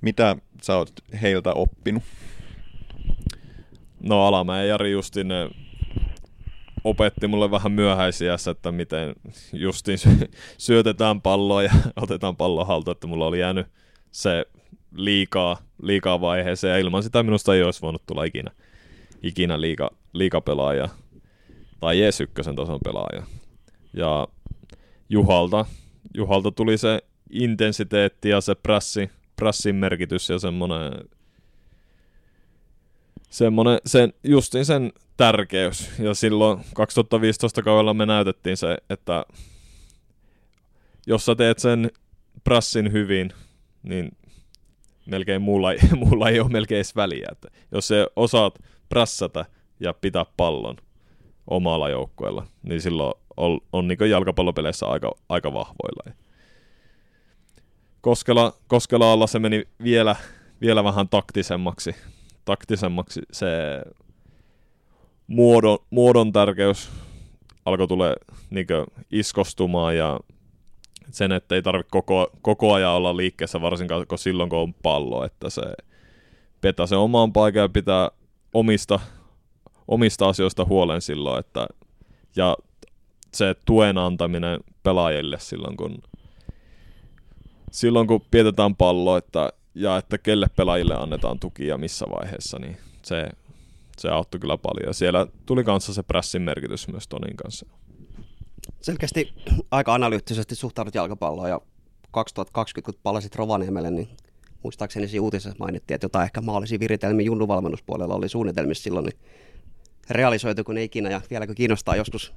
Mitä 0.00 0.36
sä 0.62 0.76
oot 0.76 0.92
heiltä 1.22 1.52
oppinut? 1.52 2.02
No 4.00 4.26
Alama 4.26 4.56
ja 4.56 4.64
Jari 4.64 4.92
justin 4.92 5.28
opetti 6.84 7.26
mulle 7.26 7.50
vähän 7.50 7.72
myöhäisiässä, 7.72 8.50
että 8.50 8.72
miten 8.72 9.14
justiin 9.52 9.98
sy- 9.98 10.30
syötetään 10.58 11.20
palloa 11.20 11.62
ja 11.62 11.72
otetaan 11.96 12.36
pallo 12.36 12.64
haltuun, 12.64 12.92
että 12.92 13.06
mulla 13.06 13.26
oli 13.26 13.40
jäänyt 13.40 13.66
se 14.10 14.46
liikaa, 14.94 15.56
liikaa 15.82 16.20
vaiheeseen 16.20 16.72
ja 16.72 16.78
ilman 16.78 17.02
sitä 17.02 17.22
minusta 17.22 17.54
ei 17.54 17.62
olisi 17.62 17.82
voinut 17.82 18.06
tulla 18.06 18.24
ikinä, 18.24 18.50
ikinä 19.22 19.60
liika, 19.60 19.90
liikapelaaja 20.12 20.88
tai 21.80 22.02
edes 22.02 22.20
ykkösen 22.20 22.56
tason 22.56 22.80
pelaaja. 22.84 23.22
Ja 23.92 24.28
Juhalta, 25.08 25.66
Juhalta 26.14 26.50
tuli 26.50 26.78
se 26.78 27.00
intensiteetti 27.30 28.28
ja 28.28 28.40
se 28.40 28.54
pressi, 28.54 29.10
pressin 29.36 29.76
merkitys 29.76 30.28
ja 30.28 30.38
semmoinen 30.38 30.92
semmoinen, 33.30 33.78
sen, 33.86 34.12
justiin 34.24 34.64
sen 34.64 34.92
tärkeys. 35.16 35.90
Ja 35.98 36.14
silloin 36.14 36.60
2015 36.74 37.62
kaudella 37.62 37.94
me 37.94 38.06
näytettiin 38.06 38.56
se, 38.56 38.78
että 38.90 39.24
jos 41.06 41.24
sä 41.24 41.34
teet 41.34 41.58
sen 41.58 41.90
prassin 42.44 42.92
hyvin, 42.92 43.32
niin 43.82 44.16
melkein 45.10 45.42
muulla, 45.42 45.68
muulla 46.04 46.28
ei 46.28 46.40
ole 46.40 46.48
melkein 46.48 46.76
edes 46.76 46.96
väliä. 46.96 47.28
Että 47.32 47.48
jos 47.72 47.88
sä 47.88 48.06
osaat 48.16 48.58
prassata 48.88 49.44
ja 49.80 49.94
pitää 49.94 50.26
pallon 50.36 50.76
omalla 51.46 51.88
joukkueella, 51.88 52.46
niin 52.62 52.80
silloin 52.80 53.14
on, 53.36 53.60
on 53.72 53.88
niin 53.88 54.10
jalkapallopeleissä 54.10 54.86
aika, 54.86 55.12
aika 55.28 55.52
vahvoilla. 55.52 56.12
Koskela, 58.00 58.52
Koskela 58.68 59.12
alla 59.12 59.26
se 59.26 59.38
meni 59.38 59.64
vielä, 59.82 60.16
vielä 60.60 60.84
vähän 60.84 61.08
taktisemmaksi, 61.08 61.94
taktisemmaksi 62.44 63.20
se 63.32 63.48
muodon, 65.26 65.78
muodon 65.90 66.32
tärkeys 66.32 66.90
alkoi 67.64 67.88
tulee 67.88 68.14
niin 68.50 68.66
iskostumaan 69.10 69.96
ja 69.96 70.20
sen, 71.12 71.32
että 71.32 71.54
ei 71.54 71.62
tarvitse 71.62 71.90
koko, 71.90 72.30
koko 72.42 72.72
ajan 72.72 72.92
olla 72.92 73.16
liikkeessä, 73.16 73.60
varsinkaan 73.60 74.06
kun 74.06 74.18
silloin 74.18 74.50
kun 74.50 74.58
on 74.58 74.74
pallo, 74.74 75.24
että 75.24 75.50
se 75.50 75.62
petä 76.60 76.86
se 76.86 76.96
omaan 76.96 77.32
paikan 77.32 77.62
ja 77.62 77.68
pitää 77.68 78.10
omista, 78.54 79.00
omista 79.88 80.28
asioista 80.28 80.64
huolen 80.64 81.00
silloin, 81.00 81.40
että 81.40 81.66
ja 82.36 82.56
se 83.34 83.54
tuen 83.64 83.98
antaminen 83.98 84.60
pelaajille 84.82 85.38
silloin, 85.38 85.76
kun 85.76 86.02
silloin 87.70 88.06
kun 88.06 88.24
pidetään 88.30 88.76
pallo, 88.76 89.16
että, 89.16 89.52
ja 89.74 89.96
että 89.96 90.18
kelle 90.18 90.46
pelaajille 90.56 90.94
annetaan 90.94 91.38
tuki 91.40 91.66
ja 91.66 91.78
missä 91.78 92.06
vaiheessa, 92.10 92.58
niin 92.58 92.76
se, 93.02 93.28
se 93.98 94.08
auttoi 94.08 94.40
kyllä 94.40 94.56
paljon. 94.56 94.94
Siellä 94.94 95.26
tuli 95.46 95.64
kanssa 95.64 95.94
se 95.94 96.02
pressin 96.02 96.42
merkitys 96.42 96.88
myös 96.88 97.08
Tonin 97.08 97.36
kanssa. 97.36 97.66
Selkeästi 98.80 99.34
aika 99.70 99.94
analyyttisesti 99.94 100.54
suhtaudut 100.54 100.94
jalkapalloon 100.94 101.48
ja 101.48 101.60
2020, 102.10 102.92
kun 102.92 103.00
palasit 103.02 103.36
Rovaniemelle, 103.36 103.90
niin 103.90 104.08
muistaakseni 104.62 105.08
siinä 105.08 105.22
uutisessa 105.22 105.58
mainittiin, 105.58 105.94
että 105.94 106.04
jotain 106.04 106.24
ehkä 106.24 106.40
maallisia 106.40 106.80
viritelmiä 106.80 107.26
junnuvalmennuspuolella 107.26 108.14
oli 108.14 108.28
suunnitelmissa 108.28 108.82
silloin, 108.82 109.04
niin 109.04 109.18
realisoituko 110.10 110.72
ne 110.72 110.84
ikinä 110.84 111.10
ja 111.10 111.20
vieläkö 111.30 111.54
kiinnostaa 111.54 111.96
joskus 111.96 112.34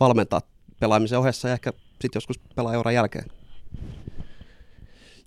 valmentaa 0.00 0.40
pelaamisen 0.80 1.18
ohessa 1.18 1.48
ja 1.48 1.54
ehkä 1.54 1.72
sitten 1.90 2.10
joskus 2.14 2.38
pelaajauran 2.38 2.94
jälkeen? 2.94 3.24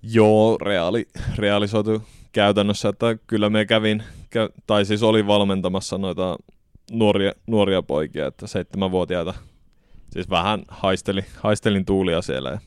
Joo, 0.04 0.58
reaali, 0.62 1.08
realisoitu 1.36 2.04
käytännössä, 2.32 2.90
että 2.90 3.18
kyllä 3.28 3.50
me 3.50 3.66
kävin, 3.66 4.04
kä- 4.24 4.62
tai 4.68 4.86
siis 4.86 5.04
olin 5.04 5.28
valmentamassa 5.28 5.98
noita 5.98 6.38
nuoria, 6.92 7.32
nuoria 7.48 7.82
poikia, 7.82 8.28
että 8.28 8.48
seitsemänvuotiaita. 8.48 9.34
Siis 10.12 10.30
vähän 10.30 10.64
haistelin, 10.68 11.26
haistelin 11.38 11.86
tuulia 11.86 12.22
siellä. 12.22 12.50
Ja 12.50 12.60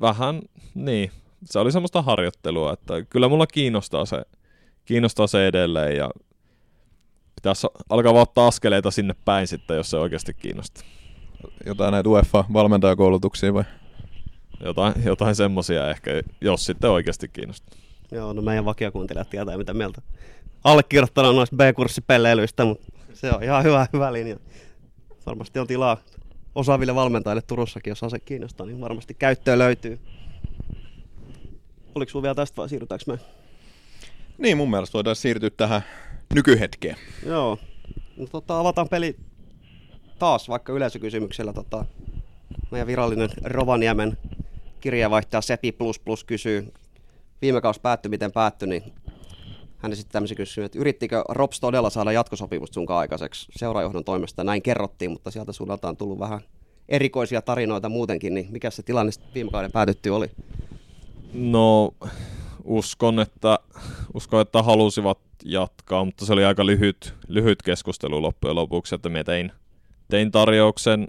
vähän, 0.00 0.42
niin, 0.74 1.10
se 1.44 1.58
oli 1.58 1.72
semmoista 1.72 2.02
harjoittelua, 2.02 2.72
että 2.72 3.02
kyllä 3.10 3.28
mulla 3.28 3.46
kiinnostaa 3.46 4.04
se, 4.04 4.22
kiinnostaa 4.84 5.26
se 5.26 5.46
edelleen 5.46 5.96
ja 5.96 6.10
pitäisi 7.34 7.66
alkaa 7.88 8.12
ottaa 8.12 8.46
askeleita 8.46 8.90
sinne 8.90 9.14
päin 9.24 9.46
sitten, 9.46 9.76
jos 9.76 9.90
se 9.90 9.96
oikeasti 9.96 10.34
kiinnostaa. 10.34 10.84
Jotain 11.66 11.92
näitä 11.92 12.08
UEFA-valmentajakoulutuksia 12.08 13.54
vai? 13.54 13.64
Jotain, 14.64 14.94
jotain 15.04 15.34
semmosia 15.34 15.90
ehkä, 15.90 16.10
jos 16.40 16.66
sitten 16.66 16.90
oikeasti 16.90 17.28
kiinnostaa. 17.28 17.78
Joo, 18.12 18.32
no 18.32 18.42
meidän 18.42 18.64
vakiokuuntelijat 18.64 19.30
tietää 19.30 19.58
mitä 19.58 19.74
mieltä. 19.74 20.02
Allekirjoittanut 20.64 21.36
noista 21.36 21.56
B-kurssipelleilyistä, 21.56 22.64
mutta 22.64 22.86
se 23.14 23.32
on 23.32 23.42
ihan 23.42 23.64
hyvä, 23.64 23.86
hyvä 23.92 24.12
linja. 24.12 24.36
Varmasti 25.26 25.58
on 25.58 25.66
tilaa 25.66 25.96
osaaville 26.54 26.94
valmentajille 26.94 27.42
Turussakin, 27.42 27.90
jos 27.90 28.02
ase 28.02 28.18
kiinnostaa, 28.18 28.66
niin 28.66 28.80
varmasti 28.80 29.14
käyttöä 29.14 29.58
löytyy. 29.58 30.00
Oliko 31.94 32.10
sulla 32.10 32.22
vielä 32.22 32.34
tästä 32.34 32.56
vai 32.56 32.68
siirrytäänkö 32.68 33.04
me? 33.06 33.18
Niin, 34.38 34.56
mun 34.56 34.70
mielestä 34.70 34.94
voidaan 34.94 35.16
siirtyä 35.16 35.50
tähän 35.50 35.82
nykyhetkeen. 36.34 36.96
Joo. 37.26 37.58
No, 38.16 38.26
tota, 38.26 38.60
avataan 38.60 38.88
peli 38.88 39.16
taas 40.18 40.48
vaikka 40.48 40.72
yleisökysymyksellä. 40.72 41.52
Tota, 41.52 41.84
meidän 42.70 42.86
virallinen 42.86 43.30
Rovaniemen 43.44 44.18
kirjavaihtaja 44.80 45.40
Sepi 45.40 45.72
Plus 45.72 45.98
Plus 45.98 46.24
kysyy, 46.24 46.72
viime 47.42 47.60
kausi 47.60 47.80
päättyi 47.80 48.08
miten 48.08 48.32
päättyi, 48.32 48.68
niin 48.68 48.92
hän 49.84 49.92
esitti 49.92 50.12
tämmöisen 50.12 50.36
kysymyksen, 50.36 50.64
että 50.64 50.78
yrittikö 50.78 51.24
Rops 51.28 51.60
todella 51.60 51.90
saada 51.90 52.12
jatkosopimusta 52.12 52.74
sunkaan 52.74 53.00
aikaiseksi 53.00 53.46
seurajohdon 53.56 54.04
toimesta? 54.04 54.44
Näin 54.44 54.62
kerrottiin, 54.62 55.10
mutta 55.10 55.30
sieltä 55.30 55.52
suunnalta 55.52 55.88
on 55.88 55.96
tullut 55.96 56.18
vähän 56.18 56.40
erikoisia 56.88 57.42
tarinoita 57.42 57.88
muutenkin, 57.88 58.34
niin 58.34 58.46
mikä 58.50 58.70
se 58.70 58.82
tilanne 58.82 59.12
viime 59.34 59.50
kauden 59.50 59.72
päätytty 59.72 60.10
oli? 60.10 60.30
No, 61.32 61.94
uskon, 62.64 63.20
että, 63.20 63.58
uskon, 64.14 64.40
että 64.40 64.62
halusivat 64.62 65.18
jatkaa, 65.44 66.04
mutta 66.04 66.26
se 66.26 66.32
oli 66.32 66.44
aika 66.44 66.66
lyhyt, 66.66 67.14
lyhyt 67.28 67.62
keskustelu 67.62 68.22
loppujen 68.22 68.56
lopuksi, 68.56 68.94
että 68.94 69.08
me 69.08 69.24
tein, 69.24 69.52
tein 70.10 70.30
tarjouksen, 70.30 71.08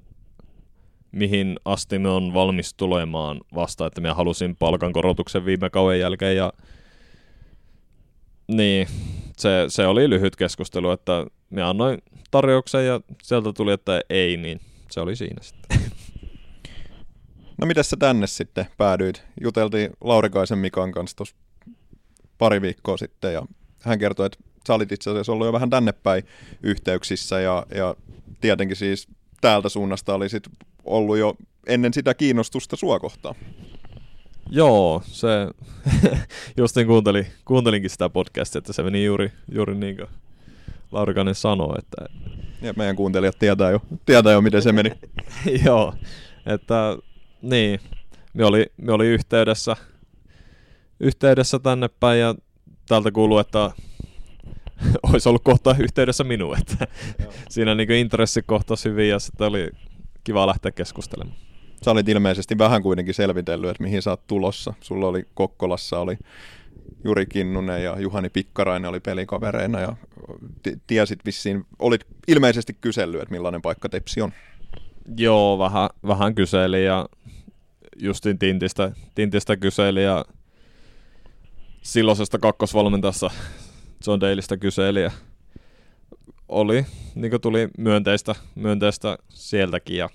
mihin 1.12 1.60
asti 1.66 2.00
me 2.00 2.10
on 2.10 2.34
valmis 2.34 2.74
tulemaan 2.74 3.42
vasta, 3.56 3.86
että 3.86 4.02
me 4.02 4.12
halusin 4.12 4.56
palkankorotuksen 4.56 5.46
viime 5.46 5.70
kauden 5.70 6.00
jälkeen 6.00 6.38
ja 6.38 6.54
niin, 8.48 8.88
se, 9.38 9.66
se 9.68 9.88
oli 9.88 10.10
lyhyt 10.10 10.36
keskustelu, 10.36 10.92
että 10.92 11.26
me 11.50 11.62
annoin 11.62 12.02
tarjouksen 12.32 12.86
ja 12.86 13.02
sieltä 13.24 13.54
tuli, 13.54 13.74
että 13.74 14.02
ei, 14.10 14.38
niin 14.38 14.62
se 14.92 15.00
oli 15.00 15.16
siinä 15.16 15.42
sitten. 15.42 15.80
No 17.58 17.68
miten 17.68 17.84
sä 17.84 17.98
tänne 17.98 18.28
sitten 18.28 18.68
päädyit? 18.78 19.24
Juteltiin 19.42 19.90
Laurikaisen 20.02 20.58
Mikan 20.58 20.92
kanssa 20.92 21.18
tuossa 21.18 21.36
pari 22.38 22.62
viikkoa 22.62 22.98
sitten 22.98 23.34
ja 23.34 23.42
hän 23.82 24.00
kertoi, 24.00 24.26
että 24.26 24.38
sä 24.68 24.74
olit 24.74 24.92
itse 24.92 25.10
asiassa 25.10 25.32
ollut 25.32 25.48
jo 25.48 25.54
vähän 25.54 25.70
tänne 25.70 25.92
päin 25.92 26.24
yhteyksissä 26.64 27.40
ja, 27.40 27.66
ja 27.76 27.96
tietenkin 28.42 28.78
siis 28.78 29.08
täältä 29.42 29.70
suunnasta 29.70 30.14
oli 30.14 30.30
sit 30.30 30.44
ollut 30.84 31.18
jo 31.18 31.36
ennen 31.68 31.94
sitä 31.94 32.14
kiinnostusta 32.14 32.76
sua 32.76 33.00
kohtaan. 33.00 33.36
Joo, 34.50 35.02
se 35.06 35.28
justin 36.58 36.88
kuuntelin, 36.88 37.28
kuuntelinkin 37.46 37.90
sitä 37.90 38.10
podcastia, 38.10 38.60
että 38.60 38.74
se 38.74 38.84
meni 38.84 39.06
juuri, 39.06 39.32
juuri 39.52 39.76
niin 39.76 39.96
kuin 39.96 40.08
Laurikainen 40.92 41.36
sanoi, 41.36 41.76
että 41.78 42.06
Ja 42.62 42.74
meidän 42.78 42.96
kuuntelijat 42.96 43.40
tietää 43.40 43.72
jo, 43.72 43.82
tietää 44.06 44.34
jo 44.34 44.42
miten 44.42 44.62
se 44.62 44.72
meni. 44.72 44.92
Joo, 45.66 45.94
että 46.46 46.98
niin, 47.42 47.80
me 48.34 48.46
oli, 48.46 48.66
me 48.78 48.92
oli 48.92 49.08
yhteydessä, 49.08 49.76
yhteydessä 51.00 51.60
tänne 51.60 51.90
päin 52.00 52.20
ja 52.20 52.36
täältä 52.88 53.12
kuuluu, 53.12 53.38
että 53.38 53.72
olisi 55.10 55.30
ollut 55.30 55.44
kohta 55.44 55.76
yhteydessä 55.80 56.24
minuun, 56.24 56.58
että 56.58 56.88
siinä 57.50 57.76
niin 57.76 57.92
intressi 57.92 58.42
kohtasi 58.42 58.90
hyvin 58.90 59.10
ja 59.10 59.20
sitten 59.20 59.48
oli 59.48 59.70
kiva 60.24 60.48
lähteä 60.48 60.72
keskustelemaan. 60.72 61.38
Sä 61.86 61.92
olit 61.92 62.10
ilmeisesti 62.10 62.58
vähän 62.58 62.84
kuitenkin 62.84 63.14
selvitellyt, 63.14 63.70
että 63.70 63.84
mihin 63.84 64.02
sä 64.02 64.10
oot 64.10 64.28
tulossa. 64.28 64.74
Sulla 64.82 65.08
oli 65.08 65.24
Kokkolassa 65.34 66.00
oli 66.00 66.18
Juri 67.04 67.26
Kinnunen 67.26 67.84
ja 67.84 68.00
Juhani 68.00 68.30
Pikkarainen 68.30 68.90
oli 68.90 69.00
pelikavereina 69.00 69.80
ja 69.80 69.96
t- 70.64 70.80
tiesit 70.88 71.20
vissiin, 71.26 71.66
olit 71.80 72.02
ilmeisesti 72.28 72.78
kysellyt, 72.82 73.22
että 73.22 73.32
millainen 73.32 73.62
paikka 73.62 73.90
Tepsi 73.90 74.22
on. 74.22 74.32
Joo, 75.18 75.60
vähän, 75.60 75.90
vähän 76.08 76.36
kyseli 76.36 76.86
ja 76.86 77.06
justin 78.00 78.40
Tintistä, 78.40 78.92
Tintistä 79.16 79.58
kyseli 79.58 80.04
ja 80.04 80.26
silloisesta 81.82 82.40
kakkosvalmentajassa 82.40 83.32
John 84.08 84.22
Daleista 84.22 84.58
kyseli 84.58 85.04
ja 85.04 85.12
oli, 86.50 86.86
niin 87.16 87.42
tuli 87.42 87.68
myönteistä, 87.78 88.36
myönteistä 88.56 89.18
sieltäkin 89.30 89.98
ja 89.98 90.10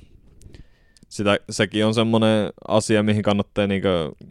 sitä, 1.10 1.38
sekin 1.50 1.86
on 1.86 1.94
semmoinen 1.94 2.52
asia, 2.68 3.02
mihin 3.02 3.22
kannattaa 3.22 3.66
niin 3.66 3.82
kuin 3.82 4.28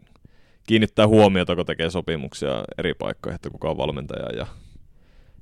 kiinnittää 0.68 1.08
huomiota, 1.08 1.56
kun 1.56 1.66
tekee 1.66 1.90
sopimuksia 1.90 2.64
eri 2.78 2.94
paikkoihin, 2.94 3.36
että 3.36 3.50
kuka 3.50 3.70
on 3.70 3.78
valmentaja 3.78 4.36
ja, 4.38 4.48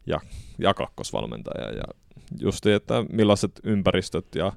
ja, 0.05 0.19
ja 0.59 0.73
kakkosvalmentaja 0.73 1.71
ja 1.71 1.83
justi, 2.39 2.71
että 2.71 3.05
millaiset 3.11 3.51
ympäristöt 3.63 4.25
ja 4.35 4.51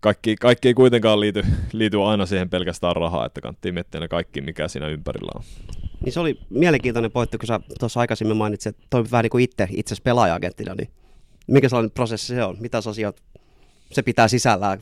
kaikki, 0.00 0.36
kaikki 0.36 0.68
ei 0.68 0.74
kuitenkaan 0.74 1.20
liity, 1.20 1.42
liity 1.72 2.02
aina 2.02 2.26
siihen 2.26 2.50
pelkästään 2.50 2.96
rahaa, 2.96 3.26
että 3.26 3.40
kannattaa 3.40 3.72
miettiä 3.72 4.00
ne 4.00 4.08
kaikki, 4.08 4.40
mikä 4.40 4.68
siinä 4.68 4.88
ympärillä 4.88 5.32
on. 5.34 5.42
Niin 6.04 6.12
se 6.12 6.20
oli 6.20 6.38
mielenkiintoinen 6.50 7.12
pointti, 7.12 7.38
kun 7.38 7.46
sä 7.46 7.60
tuossa 7.78 8.00
aikaisemmin 8.00 8.36
mainitsit, 8.36 8.76
että 8.76 8.86
toimit 8.90 9.12
vähän 9.12 9.22
niin 9.22 9.30
kuin 9.30 9.44
itse, 9.44 9.68
itse 9.70 9.94
pelaaja-agenttina, 10.04 10.74
niin 10.74 10.90
mikä 11.46 11.68
sellainen 11.68 11.90
prosessi 11.90 12.26
se 12.26 12.44
on? 12.44 12.56
Mitä 12.60 12.78
asiat 12.78 13.22
se 13.92 14.02
pitää 14.02 14.28
sisällään? 14.28 14.78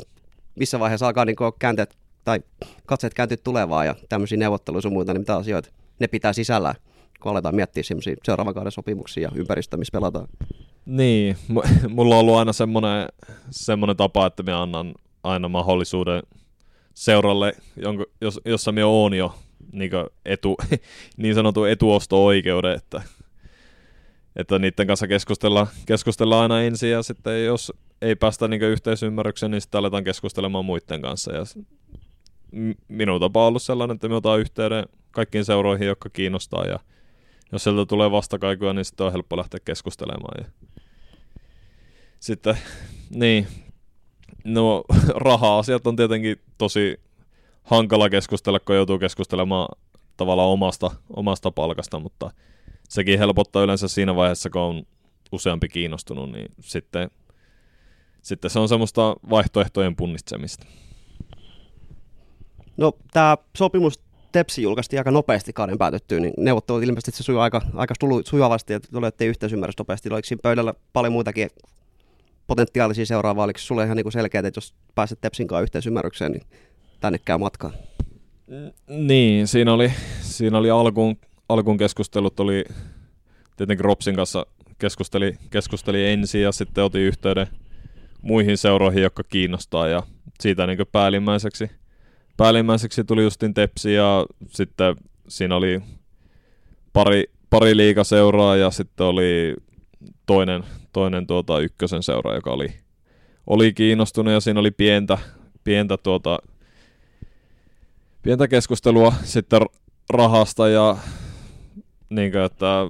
Missä 0.59 0.81
vaiheessa 0.81 1.07
alkaa 1.07 1.25
niin 1.25 1.37
käänteet 1.59 1.97
tai 2.25 2.41
katseet 2.87 3.15
kääntyä 3.15 3.37
tulevaan 3.37 3.87
ja 3.87 3.95
tämmöisiä 4.09 4.39
neuvotteluja 4.39 4.83
sun 4.83 4.93
muuta, 4.93 5.13
niin 5.13 5.21
mitä 5.21 5.37
asioita 5.37 5.71
ne 5.99 6.07
pitää 6.07 6.33
sisällään, 6.33 6.75
kun 7.23 7.33
aletaan 7.33 7.55
miettiä 7.55 7.83
semmoisia 7.83 8.17
seuraavan 8.25 8.55
kauden 8.55 8.73
sopimuksia 8.73 9.23
ja 9.23 9.31
ympäristöä, 9.35 9.79
missä 9.79 9.93
pelataan? 9.93 10.29
Niin, 10.87 11.37
mulla 11.89 12.15
on 12.15 12.21
ollut 12.21 12.37
aina 12.37 12.53
semmoinen, 12.53 13.09
semmoinen 13.51 13.97
tapa, 13.97 14.27
että 14.27 14.43
mä 14.43 14.63
annan 14.63 14.95
aina 15.23 15.49
mahdollisuuden 15.49 16.23
seuralle, 16.95 17.53
jonka, 17.77 18.05
jos, 18.21 18.41
jossa 18.45 18.73
me 18.73 18.85
oon 18.85 19.15
jo 19.15 19.35
niin, 19.73 19.91
etu, 20.25 20.57
niin 21.17 21.35
sanotun 21.35 21.69
etuosto-oikeuden, 21.69 22.77
että, 22.77 23.03
että 24.37 24.59
niiden 24.59 24.87
kanssa 24.87 25.09
keskustellaan, 25.09 25.67
keskustellaan 25.87 26.43
aina 26.43 26.63
ensin 26.63 26.91
ja 26.91 27.03
sitten 27.03 27.45
jos 27.45 27.73
ei 28.03 28.17
päästä 28.17 28.49
niin 28.49 28.63
yhteisymmärrykseen, 28.63 29.51
niin 29.51 29.61
sitten 29.61 29.79
aletaan 29.79 30.05
keskustelemaan 30.05 30.65
muiden 30.65 31.03
kanssa. 31.03 31.33
Ja 31.33 31.43
minun 32.89 33.21
tapa 33.21 33.43
on 33.43 33.49
ollut 33.49 33.63
sellainen, 33.63 33.95
että 33.95 34.09
me 34.09 34.15
otan 34.15 34.41
yhteyden 34.41 34.85
kaikkiin 35.11 35.45
seuroihin, 35.45 35.87
jotka 35.87 36.11
kiinnostaa 36.11 36.65
ja 36.65 36.79
jos 37.53 37.65
sieltä 37.65 37.87
tulee 37.87 38.11
vastakaikuja, 38.11 38.73
niin 38.73 38.85
sitten 38.85 39.07
on 39.07 39.13
helppo 39.13 39.37
lähteä 39.37 39.61
keskustelemaan. 39.65 40.45
Ja 40.45 40.73
sitten, 42.21 42.59
niin, 43.11 43.47
no 44.45 44.85
raha-asiat 45.15 45.87
on 45.87 45.97
tietenkin 45.97 46.37
tosi 46.59 47.01
hankala 47.63 48.11
keskustella, 48.11 48.61
kun 48.61 48.77
joutuu 48.77 48.99
keskustelemaan 48.99 49.69
tavallaan 50.17 50.49
omasta, 50.49 50.91
omasta 51.11 51.51
palkasta, 51.51 51.99
mutta 51.99 52.31
sekin 52.89 53.19
helpottaa 53.19 53.63
yleensä 53.63 53.89
siinä 53.89 54.17
vaiheessa, 54.17 54.51
kun 54.51 54.63
on 54.63 54.83
useampi 55.33 55.69
kiinnostunut, 55.69 56.31
niin 56.31 56.49
sitten, 56.61 57.11
sitten 58.23 58.51
se 58.51 58.59
on 58.59 58.69
semmoista 58.69 59.17
vaihtoehtojen 59.31 59.97
punnitsemista. 59.97 60.67
No 62.77 62.93
tämä 63.13 63.37
sopimus 63.57 64.01
Tepsi 64.33 64.63
julkaistiin 64.63 65.01
aika 65.01 65.11
nopeasti 65.11 65.53
kauden 65.53 65.79
päätettyä, 65.79 66.21
niin 66.21 66.35
neuvottelut 66.37 66.83
ilmeisesti 66.83 67.11
se 67.11 67.23
sujuu 67.23 67.41
aika, 67.41 67.63
aika 67.75 67.95
sujuvasti, 68.25 68.73
että 68.73 68.89
tulette 68.93 69.25
yhteisymmärrys 69.25 69.79
nopeasti. 69.79 70.09
Oliko 70.13 70.27
siinä 70.27 70.41
pöydällä 70.43 70.75
paljon 70.93 71.13
muitakin 71.13 71.51
potentiaalisia 72.47 73.07
seuraavaa, 73.07 73.45
oliko 73.45 73.59
sulle 73.59 73.85
ihan 73.85 73.97
niin 73.97 74.13
selkeää, 74.13 74.47
että 74.47 74.59
jos 74.59 74.75
pääset 74.95 75.21
Tepsin 75.21 75.47
kanssa 75.47 75.63
yhteisymmärrykseen, 75.63 76.33
niin 76.33 76.43
tänne 77.01 77.19
käy 77.19 77.39
matkaan? 77.39 77.73
Niin, 78.89 79.47
siinä 79.47 79.73
oli, 79.73 79.93
siinä 80.21 80.59
oli 80.59 80.71
alkuun, 80.71 81.17
alkuun 81.49 81.79
keskustelut, 81.79 82.41
oli 82.41 82.65
tietenkin 83.57 83.85
Ropsin 83.85 84.17
kanssa 84.17 84.47
keskusteli, 84.79 85.35
keskusteli 85.51 86.07
ensin 86.07 86.43
ja 86.43 86.53
sitten 86.53 86.85
otin 86.85 87.03
yhteyden 87.03 87.47
muihin 88.23 88.59
seuroihin, 88.59 89.03
jotka 89.03 89.23
kiinnostaa. 89.25 89.89
Ja 89.89 90.03
siitä 90.41 90.67
niin 90.67 90.79
päällimmäiseksi, 90.93 91.71
päällimmäiseksi 92.37 93.05
tuli 93.05 93.23
justin 93.23 93.55
Tepsi 93.55 93.95
ja 93.95 94.27
sitten 94.49 94.97
siinä 95.29 95.57
oli 95.57 95.81
pari, 96.93 97.25
pari 97.51 97.77
liikaseuraa 97.77 98.57
ja 98.57 98.71
sitten 98.71 99.07
oli 99.07 99.55
toinen, 100.27 100.65
toinen 100.93 101.27
tuota 101.27 101.61
ykkösen 101.61 102.03
seura, 102.03 102.35
joka 102.35 102.51
oli, 102.51 102.69
oli 103.47 103.73
kiinnostunut 103.73 104.33
ja 104.33 104.41
siinä 104.41 104.61
oli 104.61 104.71
pientä, 104.71 105.19
pientä, 105.65 105.97
tuota, 105.97 106.39
pientä 108.23 108.49
keskustelua 108.49 109.15
sitten 109.23 109.61
rahasta 110.11 110.69
ja 110.69 110.97
niin 112.11 112.33
kuin, 112.33 112.45
että 112.45 112.89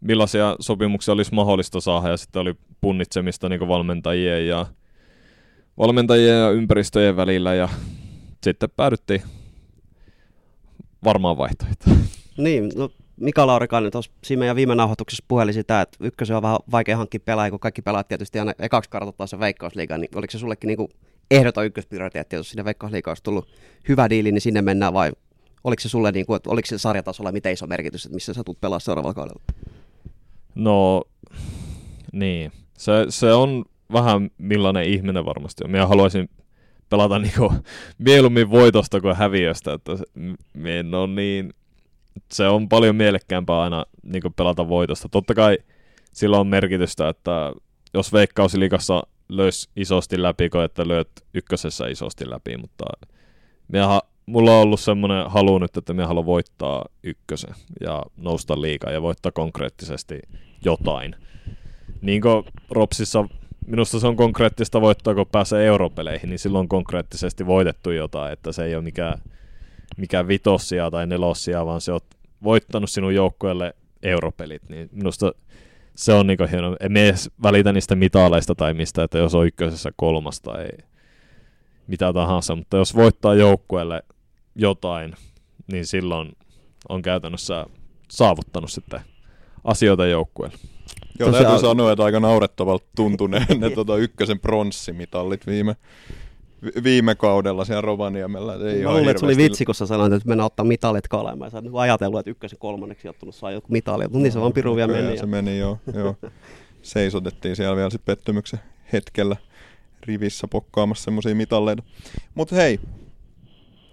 millaisia 0.00 0.56
sopimuksia 0.60 1.14
olisi 1.14 1.34
mahdollista 1.34 1.80
saada 1.80 2.08
ja 2.08 2.16
sitten 2.16 2.42
oli 2.42 2.54
punnitsemista 2.80 3.48
niin 3.48 3.68
valmentajien 3.68 4.48
ja 4.48 4.66
valmentajien 5.78 6.38
ja 6.38 6.50
ympäristöjen 6.50 7.16
välillä 7.16 7.54
ja 7.54 7.68
sitten 8.42 8.68
päädyttiin 8.76 9.22
varmaan 11.04 11.38
vaihtoehtoja. 11.38 11.96
Niin, 12.36 12.72
no 12.76 12.90
Mika 13.20 13.46
Laurikainen 13.46 13.92
tuossa 13.92 14.10
meidän 14.36 14.56
viime 14.56 14.74
nauhoituksessa 14.74 15.24
puheli 15.28 15.52
sitä, 15.52 15.80
että 15.80 15.98
ykkösen 16.00 16.36
on 16.36 16.42
vähän 16.42 16.58
vaikea 16.70 16.96
hankkia 16.96 17.20
pelaajia, 17.24 17.50
kun 17.50 17.60
kaikki 17.60 17.82
pelaat 17.82 18.08
tietysti 18.08 18.38
aina 18.38 18.52
ekaksi 18.58 18.90
kartoittaa 18.90 19.26
se 19.26 19.38
veikkausliiga, 19.38 19.98
niin 19.98 20.10
oliko 20.14 20.30
se 20.30 20.38
sullekin 20.38 20.68
niinku 20.68 20.90
ehdoton 21.30 21.66
ykkösprioriteetti, 21.66 22.36
jos 22.36 22.50
sinne 22.50 22.64
veikkausliiga 22.64 23.10
olisi 23.10 23.22
tullut 23.22 23.48
hyvä 23.88 24.10
diili, 24.10 24.32
niin 24.32 24.40
sinne 24.40 24.62
mennään 24.62 24.92
vai 24.92 25.12
oliko 25.64 25.80
se 25.80 25.88
sulle, 25.88 26.12
niinku, 26.12 26.34
että 26.34 26.50
oliko 26.50 26.66
se 26.66 26.78
sarjatasolla 26.78 27.32
miten 27.32 27.52
iso 27.52 27.66
merkitys, 27.66 28.04
että 28.04 28.14
missä 28.14 28.34
sä 28.34 28.44
tulet 28.44 28.60
pelaa 28.60 28.78
seuraavalla 28.78 29.14
kaudella? 29.14 29.42
No, 30.54 31.04
niin. 32.12 32.52
Se, 32.78 32.92
se 33.08 33.32
on 33.32 33.64
vähän 33.92 34.30
millainen 34.38 34.84
ihminen 34.84 35.24
varmasti 35.24 35.64
on. 35.64 35.70
Minä 35.70 35.86
haluaisin 35.86 36.30
pelata 36.90 37.18
niinku 37.18 37.52
mieluummin 37.98 38.50
voitosta 38.50 39.00
kuin 39.00 39.16
häviöstä, 39.16 39.72
että 39.72 39.92
en 40.64 40.94
ole 40.94 41.06
niin 41.06 41.52
se 42.32 42.48
on 42.48 42.68
paljon 42.68 42.96
mielekkäämpää 42.96 43.60
aina 43.60 43.86
niin 44.02 44.22
pelata 44.36 44.68
voitosta. 44.68 45.08
Totta 45.08 45.34
kai 45.34 45.58
sillä 46.12 46.38
on 46.38 46.46
merkitystä, 46.46 47.08
että 47.08 47.52
jos 47.94 48.12
Veikkausliikassa 48.12 49.02
löys 49.28 49.70
isosti 49.76 50.22
läpi, 50.22 50.48
kuin 50.48 50.64
että 50.64 50.88
lyöt 50.88 51.10
ykkösessä 51.34 51.86
isosti 51.86 52.30
läpi, 52.30 52.56
mutta 52.56 52.84
minä, 53.68 54.00
mulla 54.28 54.50
on 54.50 54.62
ollut 54.62 54.80
semmoinen 54.80 55.30
halu 55.30 55.58
nyt, 55.58 55.76
että 55.76 55.92
minä 55.92 56.06
haluan 56.06 56.26
voittaa 56.26 56.84
ykkösen 57.02 57.54
ja 57.80 58.02
nousta 58.16 58.60
liikaa 58.60 58.92
ja 58.92 59.02
voittaa 59.02 59.32
konkreettisesti 59.32 60.20
jotain. 60.64 61.14
Niin 62.02 62.22
kuin 62.22 62.44
Ropsissa 62.70 63.24
minusta 63.66 64.00
se 64.00 64.06
on 64.06 64.16
konkreettista 64.16 64.80
voittaa, 64.80 65.14
kun 65.14 65.26
pääsee 65.32 65.66
europeleihin, 65.66 66.30
niin 66.30 66.38
silloin 66.38 66.60
on 66.60 66.68
konkreettisesti 66.68 67.46
voitettu 67.46 67.90
jotain, 67.90 68.32
että 68.32 68.52
se 68.52 68.64
ei 68.64 68.74
ole 68.74 68.84
mikään 68.84 69.18
mikä 69.96 70.28
vitossia 70.28 70.90
tai 70.90 71.06
nelossia, 71.06 71.66
vaan 71.66 71.80
se 71.80 71.92
on 71.92 72.00
voittanut 72.42 72.90
sinun 72.90 73.14
joukkueelle 73.14 73.74
europelit, 74.02 74.62
niin 74.68 74.88
minusta 74.92 75.32
se 75.94 76.12
on 76.12 76.26
niin 76.26 76.38
hieno. 76.50 76.76
En 76.80 76.96
edes 76.96 77.30
välitä 77.42 77.72
niistä 77.72 77.94
mitaleista 77.96 78.54
tai 78.54 78.74
mistä, 78.74 79.02
että 79.02 79.18
jos 79.18 79.34
on 79.34 79.46
ykkösessä 79.46 79.90
kolmas 79.96 80.40
tai 80.40 80.68
mitä 81.86 82.12
tahansa, 82.12 82.56
mutta 82.56 82.76
jos 82.76 82.94
voittaa 82.94 83.34
joukkueelle 83.34 84.02
jotain, 84.58 85.14
niin 85.72 85.86
silloin 85.86 86.32
on 86.88 87.02
käytännössä 87.02 87.66
saavuttanut 88.10 88.70
sitten 88.70 89.00
asioita 89.64 90.06
joukkueelle. 90.06 90.58
Joo, 91.18 91.30
Tosiaan... 91.30 91.46
täytyy 91.46 91.68
sanoa, 91.68 91.92
että 91.92 92.04
aika 92.04 92.20
naurettavalta 92.20 92.86
tuntuneen 92.96 93.46
ne 93.60 93.70
tuota, 93.70 93.96
ykkösen 93.96 94.40
pronssimitallit 94.40 95.46
viime, 95.46 95.76
viime 96.84 97.14
kaudella 97.14 97.64
siellä 97.64 97.80
Rovaniemellä. 97.80 98.54
Ei 98.54 98.82
Mä 98.82 98.90
luulen, 98.90 99.08
että 99.08 99.20
se 99.20 99.26
oli 99.26 99.36
vitsi, 99.36 99.64
kun 99.64 99.74
sä 99.74 99.86
sanoit, 99.86 100.12
että 100.12 100.28
mennään 100.28 100.46
ottaa 100.46 100.64
mitalit 100.64 101.08
kalemaan. 101.08 101.50
Sä 101.50 101.56
oot 101.58 101.74
ajatellut, 101.74 102.20
että 102.20 102.30
ykkösen 102.30 102.58
kolmanneksi 102.58 103.08
ottunut 103.08 103.34
saa 103.34 103.50
joku 103.50 103.66
mitali, 103.70 104.04
mutta 104.04 104.18
niin 104.18 104.32
se 104.32 104.40
vaan 104.40 104.52
piru 104.52 104.76
vielä 104.76 104.92
meni. 104.92 105.18
Se 105.18 105.26
meni, 105.26 105.58
joo. 105.58 105.78
joo. 105.94 106.14
Seisotettiin 106.82 107.56
siellä 107.56 107.76
vielä 107.76 107.90
sitten 107.90 108.16
pettymyksen 108.16 108.60
hetkellä 108.92 109.36
rivissä 110.02 110.48
pokkaamassa 110.48 111.04
semmoisia 111.04 111.34
mitalleita. 111.34 111.82
Mutta 112.34 112.56
hei, 112.56 112.80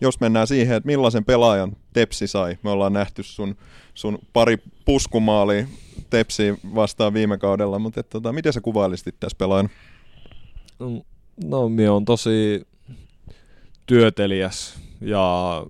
jos 0.02 0.20
mennään 0.20 0.48
siihen, 0.48 0.78
että 0.78 0.88
millaisen 0.88 1.26
pelaajan 1.26 1.76
Tepsi 1.94 2.28
sai. 2.28 2.58
Me 2.64 2.70
ollaan 2.70 2.94
nähty 2.94 3.24
sun, 3.24 3.56
sun 3.94 4.20
pari 4.34 4.58
puskumaalia 4.86 5.68
Tepsiin 6.10 6.58
vastaan 6.76 7.14
viime 7.14 7.38
kaudella, 7.38 7.80
mutta 7.80 8.00
et, 8.00 8.10
tota, 8.10 8.34
miten 8.34 8.54
sä 8.54 8.62
kuvailisit 8.62 9.16
tässä 9.20 9.38
pelaajan? 9.38 9.70
Mm, 10.80 11.02
No, 11.44 11.70
minä 11.70 11.94
on 11.94 12.06
tosi 12.06 12.68
työtelijäs 13.86 14.80
ja 15.02 15.66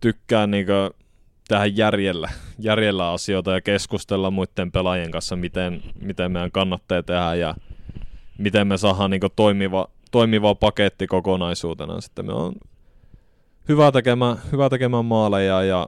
tykkään 0.00 0.50
niinkö 0.50 0.90
tähän 1.48 1.76
järjellä, 1.76 2.30
järjellä 2.58 3.12
asioita 3.12 3.52
ja 3.52 3.60
keskustella 3.60 4.30
muiden 4.30 4.72
pelaajien 4.72 5.10
kanssa, 5.10 5.36
miten, 5.36 5.82
miten 6.00 6.32
meidän 6.32 6.52
kannattaa 6.52 7.02
tehdä 7.02 7.34
ja 7.34 7.54
miten 8.38 8.66
me 8.66 8.76
saadaan 8.76 9.10
niin 9.10 9.20
toimiva, 9.36 9.88
toimiva 10.10 10.54
paketti 10.54 11.06
kokonaisuutena. 11.06 12.00
Sitten 12.00 12.26
me 12.26 12.32
on 12.32 12.52
hyvä 13.68 13.92
tekemään, 13.92 14.36
hyvä 14.52 14.68
tekemään 14.68 15.04
maaleja 15.04 15.62
ja 15.62 15.86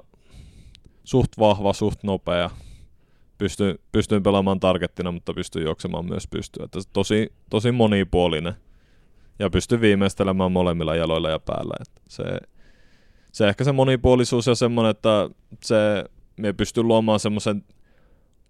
suht 1.05 1.33
vahva, 1.39 1.73
suht 1.73 2.03
nopea. 2.03 2.51
Pystyn, 3.39 3.79
pystyn 3.93 4.23
pelaamaan 4.23 4.61
targettina, 4.61 5.13
mutta 5.13 5.35
pystyn 5.35 5.63
juoksemaan 5.63 6.07
myös 6.07 6.29
pystyä. 6.29 6.65
Että 6.65 6.79
tosi, 6.93 7.33
tosi 7.51 7.73
monipuolinen 7.73 8.55
ja 9.39 9.51
pystyn 9.51 9.81
viimeistelemään 9.81 10.53
molemmilla 10.53 10.97
jaloilla 10.97 11.31
ja 11.31 11.39
päällä. 11.39 11.75
Että 11.81 12.01
se, 12.09 12.25
se 13.33 13.49
ehkä 13.49 13.65
se 13.65 13.73
monipuolisuus 13.73 14.47
ja 14.47 14.55
semmoinen, 14.55 14.91
että 14.91 15.31
se, 15.65 16.05
me 16.37 16.53
pystyn 16.53 16.89
luomaan 16.89 17.21
semmoisen 17.21 17.65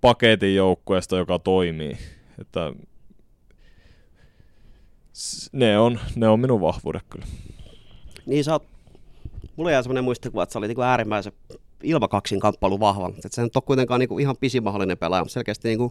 paketin 0.01 0.55
joukkueesta, 0.55 1.17
joka 1.17 1.39
toimii. 1.39 1.99
Että 2.41 2.73
ne 5.53 5.79
on, 5.79 6.01
ne 6.17 6.29
on 6.29 6.41
minun 6.41 6.61
vahvuudet 6.61 7.03
kyllä. 7.11 7.27
Niin 8.27 8.45
sä 8.45 8.53
oot, 8.53 8.78
mulla 9.59 9.71
jää 9.71 9.83
semmoinen 9.83 10.05
muistikuva, 10.05 10.43
että 10.43 10.53
sä 10.53 10.59
olit 10.59 10.69
niin 10.69 10.87
äärimmäisen 10.87 11.33
ilmakaksin 11.83 12.41
kamppailu 12.41 12.81
vahva. 12.81 13.09
Että 13.09 13.29
se 13.31 13.43
on 13.43 13.51
kuitenkaan 13.65 14.01
niin 14.01 14.09
kuin 14.09 14.23
ihan 14.23 14.37
pisimahdollinen 14.41 14.99
pelaaja, 14.99 15.23
mutta 15.23 15.33
selkeästi 15.33 15.69
niin 15.69 15.79
kuin 15.79 15.91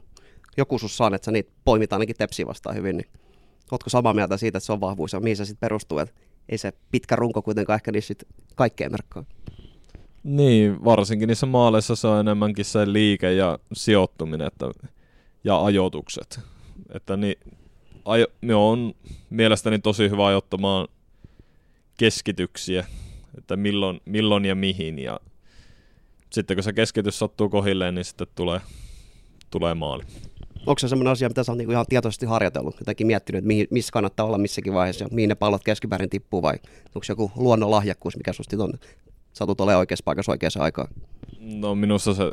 joku 0.57 0.79
sus 0.79 0.97
saa, 0.97 1.11
että 1.15 1.25
sä 1.25 1.31
niitä 1.31 1.51
poimit 1.65 1.93
ainakin 1.93 2.15
tepsi 2.15 2.47
vastaan 2.47 2.75
hyvin. 2.75 2.97
Niin 2.97 3.07
Oletko 3.71 3.89
samaa 3.89 4.13
mieltä 4.13 4.37
siitä, 4.37 4.57
että 4.57 4.65
se 4.65 4.73
on 4.73 4.81
vahvuus 4.81 5.13
ja 5.13 5.19
mihin 5.19 5.37
se 5.37 5.45
sitten 5.45 5.67
perustuu? 5.67 5.99
Että 5.99 6.15
ei 6.49 6.57
se 6.57 6.73
pitkä 6.91 7.15
runko 7.15 7.41
kuitenkaan 7.41 7.75
ehkä 7.75 7.91
niissä 7.91 8.07
sit 8.07 8.23
kaikkeen 8.55 8.91
merkkaa. 8.91 9.23
Niin, 10.23 10.85
varsinkin 10.85 11.27
niissä 11.27 11.45
maaleissa 11.45 11.95
se 11.95 12.07
on 12.07 12.19
enemmänkin 12.19 12.65
se 12.65 12.93
liike 12.93 13.33
ja 13.33 13.59
sijoittuminen 13.73 14.47
että, 14.47 14.65
ja 15.43 15.65
ajoitukset. 15.65 16.39
Että 16.93 17.17
niin, 17.17 17.39
ajo, 18.05 18.27
me 18.41 18.55
on 18.55 18.93
mielestäni 19.29 19.79
tosi 19.79 20.09
hyvä 20.09 20.27
ajoittamaan 20.27 20.87
keskityksiä, 21.97 22.85
että 23.37 23.57
milloin, 23.57 24.01
milloin 24.05 24.45
ja 24.45 24.55
mihin. 24.55 24.99
Ja 24.99 25.19
sitten 26.29 26.57
kun 26.57 26.63
se 26.63 26.73
keskitys 26.73 27.19
sattuu 27.19 27.49
kohilleen, 27.49 27.95
niin 27.95 28.05
sitten 28.05 28.27
tulee, 28.35 28.61
tulee 29.51 29.73
maali 29.73 30.03
onko 30.67 30.79
se 30.79 30.87
semmoinen 30.87 31.11
asia, 31.11 31.27
mitä 31.27 31.43
sä 31.43 31.51
oot 31.51 31.57
niinku 31.57 31.71
ihan 31.71 31.85
tietoisesti 31.89 32.25
harjoitellut, 32.25 32.75
jotenkin 32.79 33.07
miettinyt, 33.07 33.37
että 33.37 33.47
mihin, 33.47 33.67
missä 33.71 33.91
kannattaa 33.91 34.25
olla 34.25 34.37
missäkin 34.37 34.73
vaiheessa 34.73 35.05
ja 35.05 35.09
mihin 35.11 35.29
ne 35.29 35.35
pallot 35.35 35.63
keskimäärin 35.63 36.09
tippuu 36.09 36.41
vai 36.41 36.55
onko 36.95 37.03
se 37.03 37.11
joku 37.11 37.31
luonnon 37.35 37.71
lahjakkuus, 37.71 38.17
mikä 38.17 38.33
susta 38.33 38.63
on 38.63 38.73
satut 39.33 39.61
olemaan 39.61 39.79
oikeassa 39.79 40.03
paikassa 40.03 40.31
oikeaan 40.31 40.51
aikaan? 40.59 40.87
No 41.39 41.75
minusta 41.75 42.13
se, 42.13 42.31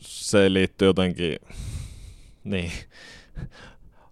se 0.00 0.52
liittyy 0.52 0.88
jotenkin 0.88 1.36
niin, 2.44 2.72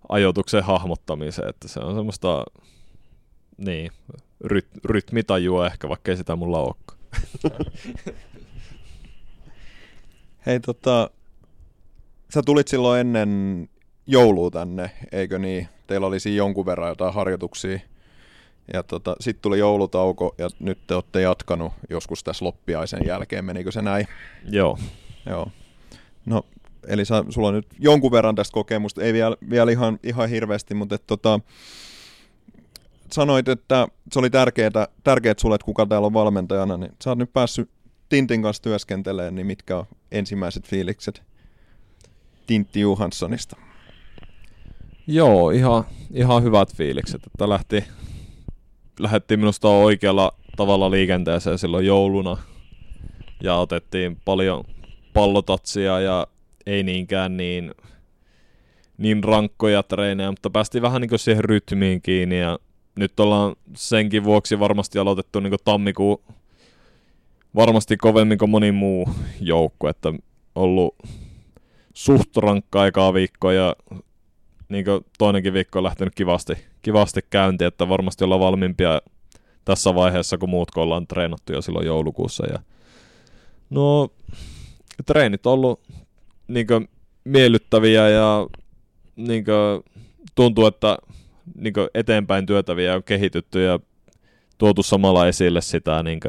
ajoituksen 0.09 0.63
hahmottamiseen, 0.63 1.49
että 1.49 1.69
se 1.69 1.81
on 1.81 1.95
semmoista 1.95 2.45
niin, 3.57 3.91
ryt, 4.45 4.67
rytmitajua 4.85 5.67
ehkä, 5.67 5.89
vaikka 5.89 6.11
ei 6.11 6.17
sitä 6.17 6.37
mulla 6.37 6.61
olekaan. 6.61 6.99
Hei 10.47 10.61
tota, 10.61 11.11
sä 12.35 12.43
tulit 12.47 12.69
silloin 12.69 13.01
ennen 13.01 13.69
joulua 14.07 14.51
tänne, 14.51 14.91
eikö 15.13 15.39
niin? 15.39 15.69
Teillä 15.87 16.07
oli 16.07 16.21
siinä 16.21 16.37
jonkun 16.37 16.67
verran 16.67 16.89
jotain 16.89 17.15
harjoituksia. 17.15 17.79
Ja 18.73 18.83
tota, 18.83 19.17
sitten 19.21 19.43
tuli 19.43 19.59
joulutauko 19.59 20.35
ja 20.39 20.49
nyt 20.59 20.79
te 20.87 20.95
olette 20.95 21.21
jatkanut 21.21 21.73
joskus 21.91 22.25
tässä 22.25 22.45
loppiaisen 22.45 23.01
jälkeen, 23.07 23.45
menikö 23.45 23.73
se 23.73 23.83
näin? 23.83 24.07
Joo. 24.51 24.79
Joo. 25.27 25.49
No, 26.27 26.43
eli 26.87 27.05
sä, 27.05 27.25
sulla 27.29 27.49
on 27.49 27.55
nyt 27.55 27.67
jonkun 27.79 28.13
verran 28.13 28.35
tästä 28.35 28.55
kokemusta, 28.55 29.03
ei 29.03 29.13
vielä, 29.13 29.37
vielä 29.51 29.71
ihan, 29.71 29.99
ihan 30.03 30.29
hirveästi, 30.29 30.75
mutta 30.75 30.95
et, 30.95 31.07
tota, 31.07 31.41
sanoit, 33.15 33.49
että 33.49 33.89
se 34.13 34.19
oli 34.19 34.31
tärkeää, 34.31 34.89
tärkeää 35.05 35.35
sulle, 35.39 35.55
että 35.55 35.65
kuka 35.65 35.87
täällä 35.87 36.07
on 36.07 36.13
valmentajana, 36.13 36.77
niin 36.77 36.93
sä 37.05 37.11
oot 37.11 37.19
nyt 37.19 37.33
päässyt 37.33 37.71
Tintin 38.09 38.43
kanssa 38.43 38.63
työskentelemään, 38.63 39.35
niin 39.35 39.47
mitkä 39.47 39.77
on 39.77 39.87
ensimmäiset 40.13 40.67
fiilikset? 40.67 41.23
Tintti 42.47 42.81
Johanssonista? 42.81 43.57
Joo, 45.07 45.51
ihan, 45.51 45.85
ihan 46.13 46.43
hyvät 46.43 46.75
fiilikset, 46.75 47.27
että 47.27 47.49
lähti 47.49 47.85
lähdettiin 49.01 49.41
minusta 49.41 49.69
oikealla 49.69 50.33
tavalla 50.57 50.91
liikenteeseen 50.91 51.59
silloin 51.59 51.87
jouluna. 51.87 52.37
Ja 53.43 53.55
otettiin 53.55 54.21
paljon 54.25 54.65
pallotatsia 55.13 56.01
ja 56.01 56.27
ei 56.67 56.83
niinkään 56.83 57.37
niin, 57.37 57.75
niin 58.99 59.25
rankkoja 59.25 59.83
treenejä, 59.83 60.31
mutta 60.31 60.51
päästiin 60.51 60.83
vähän 60.83 61.03
niin 61.03 61.19
siihen 61.19 61.45
rytmiin 61.45 62.03
kiinni 62.03 62.41
ja 62.41 62.59
nyt 62.99 63.21
ollaan 63.21 63.57
senkin 63.77 64.25
vuoksi 64.25 64.61
varmasti 64.61 64.99
aloitettu 64.99 65.41
niin 65.41 65.55
tammikuu 65.65 66.25
varmasti 67.55 67.97
kovemmin 67.97 68.39
kuin 68.39 68.51
moni 68.51 68.73
muu 68.73 69.09
joukko, 69.41 69.89
että 69.89 70.13
ollut 70.55 70.95
suht 71.95 72.37
rankkaa 72.37 72.87
ekaa 72.87 73.15
viikkoa 73.15 73.53
ja 73.53 73.77
niin 74.69 74.85
toinenkin 75.19 75.53
viikko 75.53 75.79
on 75.79 75.83
lähtenyt 75.83 76.15
kivasti, 76.15 76.53
kivasti 76.83 77.21
käyntiin, 77.31 77.69
että 77.69 77.89
varmasti 77.89 78.25
ollaan 78.25 78.41
valmiimpia 78.41 79.03
tässä 79.65 79.95
vaiheessa, 79.95 80.39
kun 80.39 80.51
muut 80.51 80.71
kun 80.71 80.83
ollaan 80.83 81.07
treenattu 81.07 81.53
jo 81.53 81.63
silloin 81.63 81.87
joulukuussa. 81.87 82.47
Ja 82.47 82.59
no, 83.71 84.09
treenit 85.07 85.47
on 85.47 85.53
ollut 85.53 85.81
niin 86.49 86.67
miellyttäviä 87.25 88.09
ja 88.09 88.47
niin 89.17 89.45
tuntuu, 90.35 90.67
että 90.67 90.99
niin 91.55 91.75
eteenpäin 91.95 92.47
työtäviä 92.47 92.95
on 92.95 93.03
kehitytty 93.03 93.65
ja 93.65 93.79
tuotu 94.59 94.83
samalla 94.83 95.29
esille 95.29 95.61
sitä 95.61 96.03
niin 96.03 96.21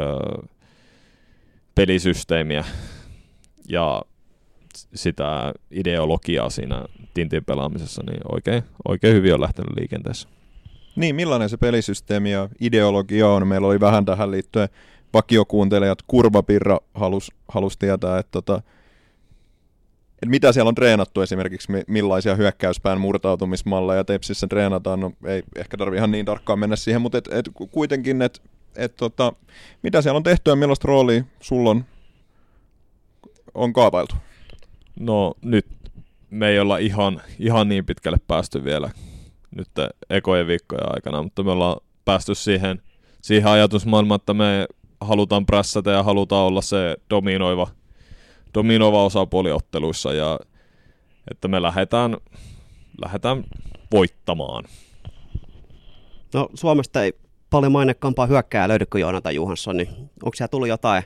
pelisysteemiä 1.75 2.63
ja 3.69 4.01
sitä 4.95 5.53
ideologiaa 5.71 6.49
siinä 6.49 6.85
Tintin 7.13 7.45
pelaamisessa, 7.45 8.03
niin 8.09 8.21
oikein, 8.31 8.63
oikein 8.87 9.15
hyvin 9.15 9.33
on 9.33 9.41
lähtenyt 9.41 9.77
liikenteessä. 9.79 10.29
Niin, 10.95 11.15
millainen 11.15 11.49
se 11.49 11.57
pelisysteemi 11.57 12.31
ja 12.31 12.49
ideologia 12.61 13.27
on? 13.27 13.47
Meillä 13.47 13.67
oli 13.67 13.79
vähän 13.79 14.05
tähän 14.05 14.31
liittyen 14.31 14.69
vakiokuuntelijat, 15.13 16.01
Kurvapirra 16.07 16.77
halus, 16.93 17.31
halus 17.47 17.77
tietää, 17.77 18.19
että 18.19 18.31
tota, 18.31 18.61
et 20.23 20.29
mitä 20.29 20.51
siellä 20.51 20.69
on 20.69 20.75
treenattu 20.75 21.21
esimerkiksi, 21.21 21.67
millaisia 21.87 22.35
hyökkäyspään 22.35 23.01
murtautumismalleja 23.01 24.03
Tepsissä 24.03 24.47
treenataan, 24.47 24.99
no 24.99 25.11
ei 25.25 25.43
ehkä 25.55 25.77
tarvi 25.77 25.97
ihan 25.97 26.11
niin 26.11 26.25
tarkkaan 26.25 26.59
mennä 26.59 26.75
siihen, 26.75 27.01
mutta 27.01 27.17
et, 27.17 27.27
et 27.31 27.49
kuitenkin, 27.71 28.21
että 28.21 28.39
et 28.75 28.95
tota, 28.95 29.33
mitä 29.83 30.01
siellä 30.01 30.17
on 30.17 30.23
tehty 30.23 30.51
ja 30.51 30.55
millaista 30.55 30.87
roolia 30.87 31.23
sulla 31.39 31.69
on, 31.69 31.85
on 33.53 33.73
kaavailtu? 33.73 34.15
No 34.99 35.33
nyt 35.41 35.65
me 36.29 36.47
ei 36.47 36.59
olla 36.59 36.77
ihan, 36.77 37.21
ihan 37.39 37.69
niin 37.69 37.85
pitkälle 37.85 38.17
päästy 38.27 38.63
vielä 38.63 38.89
nyt 39.55 39.69
ekojen 40.09 40.47
viikkojen 40.47 40.95
aikana, 40.95 41.23
mutta 41.23 41.43
me 41.43 41.51
ollaan 41.51 41.77
päästy 42.05 42.35
siihen, 42.35 42.81
siihen 43.21 43.51
ajatusmaailmaan, 43.51 44.19
että 44.19 44.33
me 44.33 44.67
halutaan 45.01 45.45
prässätä 45.45 45.91
ja 45.91 46.03
halutaan 46.03 46.45
olla 46.47 46.61
se 46.61 46.97
dominoiva, 47.09 47.67
dominoiva 48.53 49.03
osapuoli 49.03 49.51
otteluissa 49.51 50.13
ja 50.13 50.39
että 51.31 51.47
me 51.47 51.61
lähdetään, 51.61 52.17
lähdetään 53.01 53.43
voittamaan. 53.91 54.63
No 56.33 56.49
Suomesta 56.53 57.03
ei 57.03 57.13
paljon 57.49 57.71
mainekkaampaa 57.71 58.25
hyökkää 58.25 58.67
löydy 58.67 58.85
kuin 58.85 59.01
Joonatan 59.01 59.35
Juhansson, 59.35 59.77
niin 59.77 59.89
onko 60.23 60.35
siellä 60.35 60.47
tullut 60.47 60.67
jotain 60.67 61.03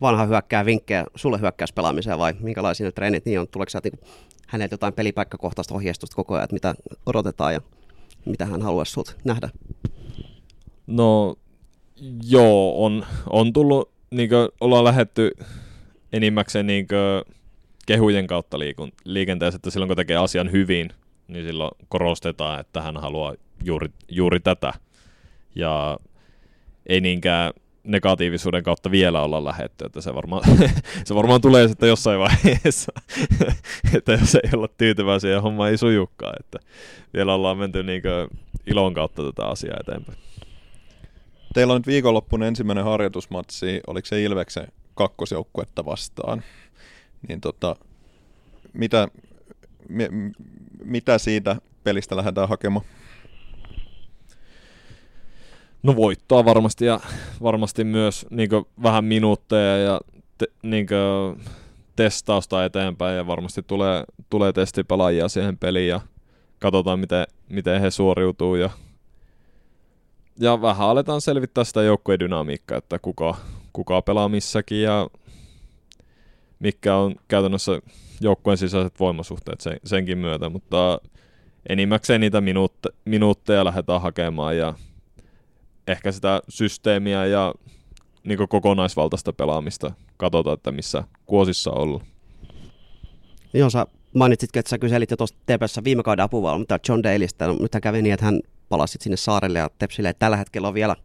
vanha 0.00 0.26
hyökkää 0.26 0.64
vinkkejä 0.64 1.04
sulle 1.14 1.40
hyökkäyspelaamiseen 1.40 2.18
vai 2.18 2.34
minkälaisia 2.40 2.86
ne 2.86 2.92
treenit 2.92 3.24
niin 3.24 3.40
on? 3.40 3.48
Tuleeko 3.48 3.70
sieltä 3.70 3.88
niin 3.88 4.08
häneltä 4.46 4.74
jotain 4.74 4.94
pelipaikkakohtaista 4.94 5.74
ohjeistusta 5.74 6.16
koko 6.16 6.34
ajan, 6.34 6.44
että 6.44 6.54
mitä 6.54 6.74
odotetaan 7.06 7.54
ja 7.54 7.60
mitä 8.24 8.46
hän 8.46 8.62
haluaisi 8.62 8.92
sinulta 8.92 9.12
nähdä? 9.24 9.48
No 10.86 11.36
joo, 12.24 12.84
on, 12.84 13.06
on 13.30 13.52
tullut, 13.52 13.90
niin 14.10 14.28
kuin, 14.28 14.48
ollaan 14.60 14.84
lähetty 14.84 15.30
enimmäkseen 16.14 16.66
niin 16.66 16.86
kehujen 17.86 18.26
kautta 18.26 18.58
liikun, 18.58 18.92
liikenteessä, 19.04 19.56
että 19.56 19.70
silloin 19.70 19.88
kun 19.88 19.96
tekee 19.96 20.16
asian 20.16 20.52
hyvin, 20.52 20.90
niin 21.28 21.46
silloin 21.46 21.70
korostetaan, 21.88 22.60
että 22.60 22.82
hän 22.82 22.96
haluaa 22.96 23.34
juuri, 23.64 23.88
juuri 24.08 24.40
tätä. 24.40 24.72
Ja 25.54 25.98
ei 26.86 27.00
niinkään 27.00 27.52
negatiivisuuden 27.84 28.62
kautta 28.62 28.90
vielä 28.90 29.22
olla 29.22 29.44
lähetty, 29.44 29.84
että 29.84 30.00
se 30.00 30.14
varmaan, 30.14 30.42
se 31.04 31.14
varmaan 31.14 31.40
tulee 31.40 31.68
sitten 31.68 31.88
jossain 31.88 32.20
vaiheessa, 32.20 32.92
että 33.96 34.12
jos 34.12 34.34
ei 34.34 34.50
olla 34.54 34.68
tyytyväisiä 34.68 35.30
ja 35.30 35.40
homma 35.40 35.68
ei 35.68 35.78
sujukaan, 35.78 36.34
että 36.40 36.58
vielä 37.14 37.34
ollaan 37.34 37.58
menty 37.58 37.82
niin 37.82 38.02
ilon 38.66 38.94
kautta 38.94 39.22
tätä 39.22 39.46
asiaa 39.46 39.76
eteenpäin. 39.80 40.18
Teillä 41.54 41.72
on 41.72 41.78
nyt 41.78 41.86
viikonloppuna 41.86 42.46
ensimmäinen 42.46 42.84
harjoitusmatsi, 42.84 43.80
oliko 43.86 44.06
se 44.06 44.22
Ilveksen 44.22 44.68
kakkosjoukkuetta 44.94 45.84
vastaan, 45.84 46.42
niin 47.28 47.40
tota, 47.40 47.76
mitä, 48.72 49.08
mi, 49.88 50.08
mitä 50.84 51.18
siitä 51.18 51.56
pelistä 51.84 52.16
lähdetään 52.16 52.48
hakemaan? 52.48 52.86
No 55.82 55.96
voittoa 55.96 56.44
varmasti 56.44 56.84
ja 56.84 57.00
varmasti 57.42 57.84
myös 57.84 58.26
niin 58.30 58.50
vähän 58.82 59.04
minuutteja 59.04 59.78
ja 59.78 60.00
te, 60.38 60.46
niin 60.62 60.86
testausta 61.96 62.64
eteenpäin 62.64 63.16
ja 63.16 63.26
varmasti 63.26 63.62
tulee, 63.62 64.04
tulee 64.30 64.52
testipelaajia 64.52 65.28
siihen 65.28 65.58
peliin 65.58 65.88
ja 65.88 66.00
katsotaan 66.58 66.98
miten, 66.98 67.26
miten 67.48 67.80
he 67.80 67.90
suoriutuu 67.90 68.54
ja, 68.54 68.70
ja 70.38 70.62
vähän 70.62 70.88
aletaan 70.88 71.20
selvittää 71.20 71.64
sitä 71.64 71.82
joukkueen 71.82 72.20
dynamiikkaa, 72.20 72.78
että 72.78 72.98
kuka, 72.98 73.36
kuka 73.74 74.02
pelaa 74.02 74.28
missäkin 74.28 74.82
ja 74.82 75.08
mikä 76.58 76.96
on 76.96 77.14
käytännössä 77.28 77.80
joukkueen 78.20 78.58
sisäiset 78.58 79.00
voimasuhteet 79.00 79.60
sen, 79.60 79.76
senkin 79.84 80.18
myötä, 80.18 80.48
mutta 80.48 81.00
enimmäkseen 81.68 82.20
niitä 82.20 82.40
minuutte, 82.40 82.88
minuutteja 83.04 83.64
lähdetään 83.64 84.02
hakemaan 84.02 84.56
ja 84.56 84.74
ehkä 85.86 86.12
sitä 86.12 86.42
systeemiä 86.48 87.26
ja 87.26 87.54
niin 88.24 88.48
kokonaisvaltaista 88.48 89.32
pelaamista 89.32 89.92
katsotaan, 90.16 90.54
että 90.54 90.72
missä 90.72 91.04
kuosissa 91.26 91.70
ollut. 91.70 92.02
Joo, 93.54 93.70
sä 93.70 93.86
mainitsit, 94.14 94.56
että 94.56 94.70
sä 94.70 94.78
kyselit 94.78 95.10
jo 95.10 95.16
tuosta 95.16 95.38
Tepessä 95.46 95.84
viime 95.84 96.02
kauden 96.02 96.24
apuvalmentaja 96.24 96.78
John 96.88 97.02
Daleista. 97.02 97.46
No, 97.46 97.56
nyt 97.60 97.72
kävi 97.82 98.02
niin, 98.02 98.12
että 98.12 98.26
hän 98.26 98.40
palasi 98.68 98.98
sinne 99.00 99.16
saarelle 99.16 99.58
ja 99.58 99.70
Tepsille, 99.78 100.14
tällä 100.18 100.36
hetkellä 100.36 100.68
on 100.68 100.74
vielä 100.74 100.96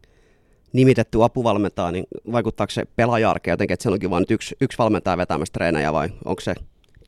nimitetty 0.73 1.23
apuvalmentaja, 1.23 1.91
niin 1.91 2.05
vaikuttaako 2.31 2.71
se 2.71 2.85
pelaajaarkeen 2.95 3.53
jotenkin, 3.53 3.73
että 3.73 3.83
siellä 3.83 3.95
onkin 3.95 4.09
vain 4.09 4.25
yksi, 4.29 4.55
yksi 4.61 4.77
valmentaja 4.77 5.17
vetämässä 5.17 5.51
treenejä 5.51 5.93
vai 5.93 6.09
onko 6.25 6.41
se 6.41 6.55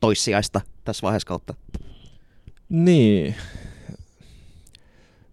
toissijaista 0.00 0.60
tässä 0.84 1.02
vaiheessa 1.02 1.28
kautta? 1.28 1.54
Niin, 2.68 3.34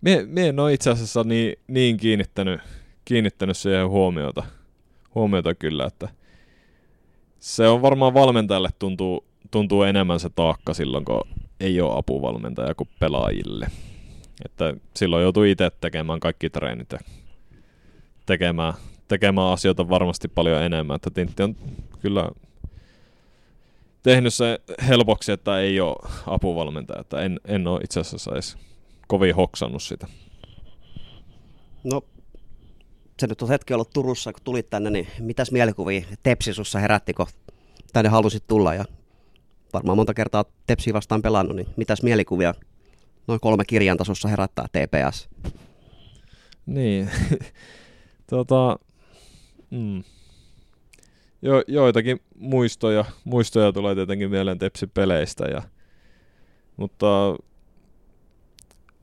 Mie, 0.01 0.25
mie 0.25 0.47
en 0.49 0.59
ole 0.59 0.73
itse 0.73 0.89
asiassa 0.89 1.23
niin, 1.23 1.59
niin 1.67 1.97
kiinnittänyt, 1.97 2.61
kiinnittänyt 3.05 3.57
siihen 3.57 3.89
huomiota, 3.89 4.43
huomiota 5.15 5.55
kyllä, 5.55 5.85
että 5.85 6.09
se 7.39 7.67
on 7.67 7.81
varmaan 7.81 8.13
valmentajalle 8.13 8.69
tuntuu, 8.79 9.25
tuntuu 9.51 9.83
enemmän 9.83 10.19
se 10.19 10.29
taakka 10.29 10.73
silloin, 10.73 11.05
kun 11.05 11.21
ei 11.59 11.81
ole 11.81 11.97
apuvalmentaja 11.97 12.75
kuin 12.75 12.89
pelaajille. 12.99 13.67
Että 14.45 14.73
silloin 14.95 15.23
joutuu 15.23 15.43
itse 15.43 15.71
tekemään 15.81 16.19
kaikki 16.19 16.49
treenit 16.49 16.91
ja 16.91 16.99
tekemään, 18.29 18.73
tekemään 19.07 19.47
asioita 19.47 19.89
varmasti 19.89 20.27
paljon 20.27 20.63
enemmän. 20.63 20.95
Että 20.95 21.09
Tintti 21.09 21.43
on 21.43 21.55
kyllä 21.99 22.29
tehnyt 24.03 24.33
se 24.33 24.59
helpoksi, 24.87 25.31
että 25.31 25.59
ei 25.59 25.79
ole 25.79 25.95
apuvalmentaja. 26.27 27.01
Että 27.01 27.21
en, 27.21 27.39
en 27.45 27.67
ole 27.67 27.81
itse 27.83 27.99
asiassa 27.99 28.31
edes 28.31 28.57
kovin 29.07 29.35
hoksannut 29.35 29.83
sitä. 29.83 30.07
No, 31.83 32.01
se 33.19 33.27
nyt 33.27 33.41
on 33.41 33.49
hetki 33.49 33.73
ollut 33.73 33.89
Turussa, 33.93 34.33
kun 34.33 34.41
tulit 34.43 34.69
tänne, 34.69 34.89
niin 34.89 35.07
mitäs 35.19 35.51
mielikuvia 35.51 36.01
Tepsi 36.23 36.53
sussa 36.53 36.79
herätti, 36.79 37.13
kun 37.13 37.27
tänne 37.93 38.09
halusit 38.09 38.47
tulla 38.47 38.73
ja 38.73 38.85
varmaan 39.73 39.97
monta 39.97 40.13
kertaa 40.13 40.45
Tepsi 40.67 40.93
vastaan 40.93 41.21
pelannut, 41.21 41.55
niin 41.55 41.67
mitäs 41.75 42.03
mielikuvia 42.03 42.53
noin 43.27 43.39
kolme 43.39 43.65
kirjan 43.65 43.97
tasossa 43.97 44.27
herättää 44.27 44.65
TPS? 44.67 45.29
Niin, 46.65 47.09
tota, 48.29 48.79
mm. 49.69 50.03
jo, 51.41 51.63
joitakin 51.67 52.19
muistoja, 52.35 53.05
muistoja 53.23 53.73
tulee 53.73 53.95
tietenkin 53.95 54.29
mieleen 54.29 54.59
Tepsi-peleistä, 54.59 55.45
ja, 55.45 55.61
mutta 56.77 57.35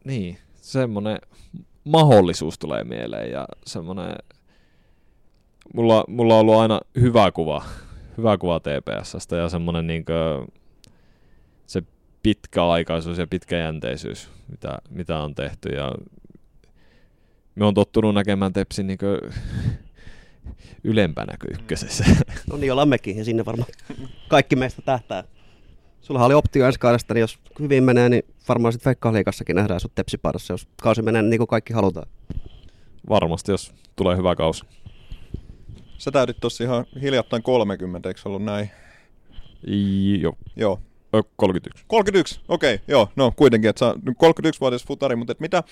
niin, 0.05 0.39
semmoinen 0.55 1.19
mahdollisuus 1.85 2.59
tulee 2.59 2.85
mieleen 2.85 3.31
ja 3.31 3.47
semmoinen, 3.67 4.17
mulla, 5.75 6.05
mulla 6.09 6.35
on 6.35 6.41
ollut 6.41 6.57
aina 6.57 6.81
hyvä 7.01 7.33
kuva, 7.33 7.65
hyvä 8.17 8.39
kuva 8.39 8.61
TPSstä 8.61 9.37
ja 9.37 9.49
semmoinen 9.49 9.87
niin 9.87 10.05
se 11.67 11.83
pitkäaikaisuus 12.23 13.19
ja 13.19 13.27
pitkäjänteisyys, 13.27 14.31
mitä, 14.49 14.79
mitä 14.91 15.19
on 15.19 15.35
tehty 15.35 15.69
ja 15.69 15.93
me 17.57 17.65
on 17.65 17.75
tottunut 17.75 18.15
näkemään 18.15 18.53
Tepsin 18.53 18.87
niin 18.87 18.99
ylempänä 20.85 21.37
kuin 21.41 21.61
ykkösessä. 21.61 22.05
No 22.51 22.57
niin 22.57 22.73
ollaan 22.73 22.89
mekin 22.89 23.17
ja 23.17 23.25
sinne 23.25 23.45
varmaan 23.45 23.69
kaikki 24.29 24.57
meistä 24.57 24.83
tähtää. 24.83 25.25
Sulla 26.01 26.25
oli 26.25 26.35
optio 26.35 26.67
ensi 26.67 26.79
kaudesta, 26.79 27.15
niin 27.15 27.21
jos 27.21 27.39
hyvin 27.61 27.85
menee, 27.85 28.09
niin 28.09 28.23
varmaan 28.49 28.73
sitten 28.73 28.91
Veikkausliikassakin 28.91 29.57
nähdään 29.57 29.81
sut 29.81 29.95
tepsipaidassa, 29.95 30.53
jos 30.53 30.69
kausi 30.83 31.03
menee 31.03 31.23
niin 31.23 31.39
kuin 31.39 31.49
kaikki 31.49 31.73
halutaan. 31.73 32.09
Varmasti, 33.09 33.53
jos 33.53 33.73
tulee 33.97 34.17
hyvä 34.17 34.37
kausi. 34.37 34.65
Sä 35.99 36.11
täytit 36.11 36.37
tossa 36.41 36.65
ihan 36.65 36.87
hiljattain 37.03 37.43
30, 37.43 38.09
eikö 38.09 38.21
ollut 38.25 38.45
näin? 38.45 38.71
Joo, 40.21 40.37
Joo. 40.57 40.81
Ö, 41.15 41.23
31. 41.37 41.85
31, 41.87 42.41
okei, 42.49 42.75
okay, 42.75 42.85
joo, 42.89 43.09
no 43.17 43.33
kuitenkin, 43.37 43.71
että 43.71 43.81
sä 43.81 43.95
31-vuotias 43.95 44.87
futari, 44.87 45.17
mutta 45.17 45.33
et 45.33 45.41
mitä, 45.41 45.63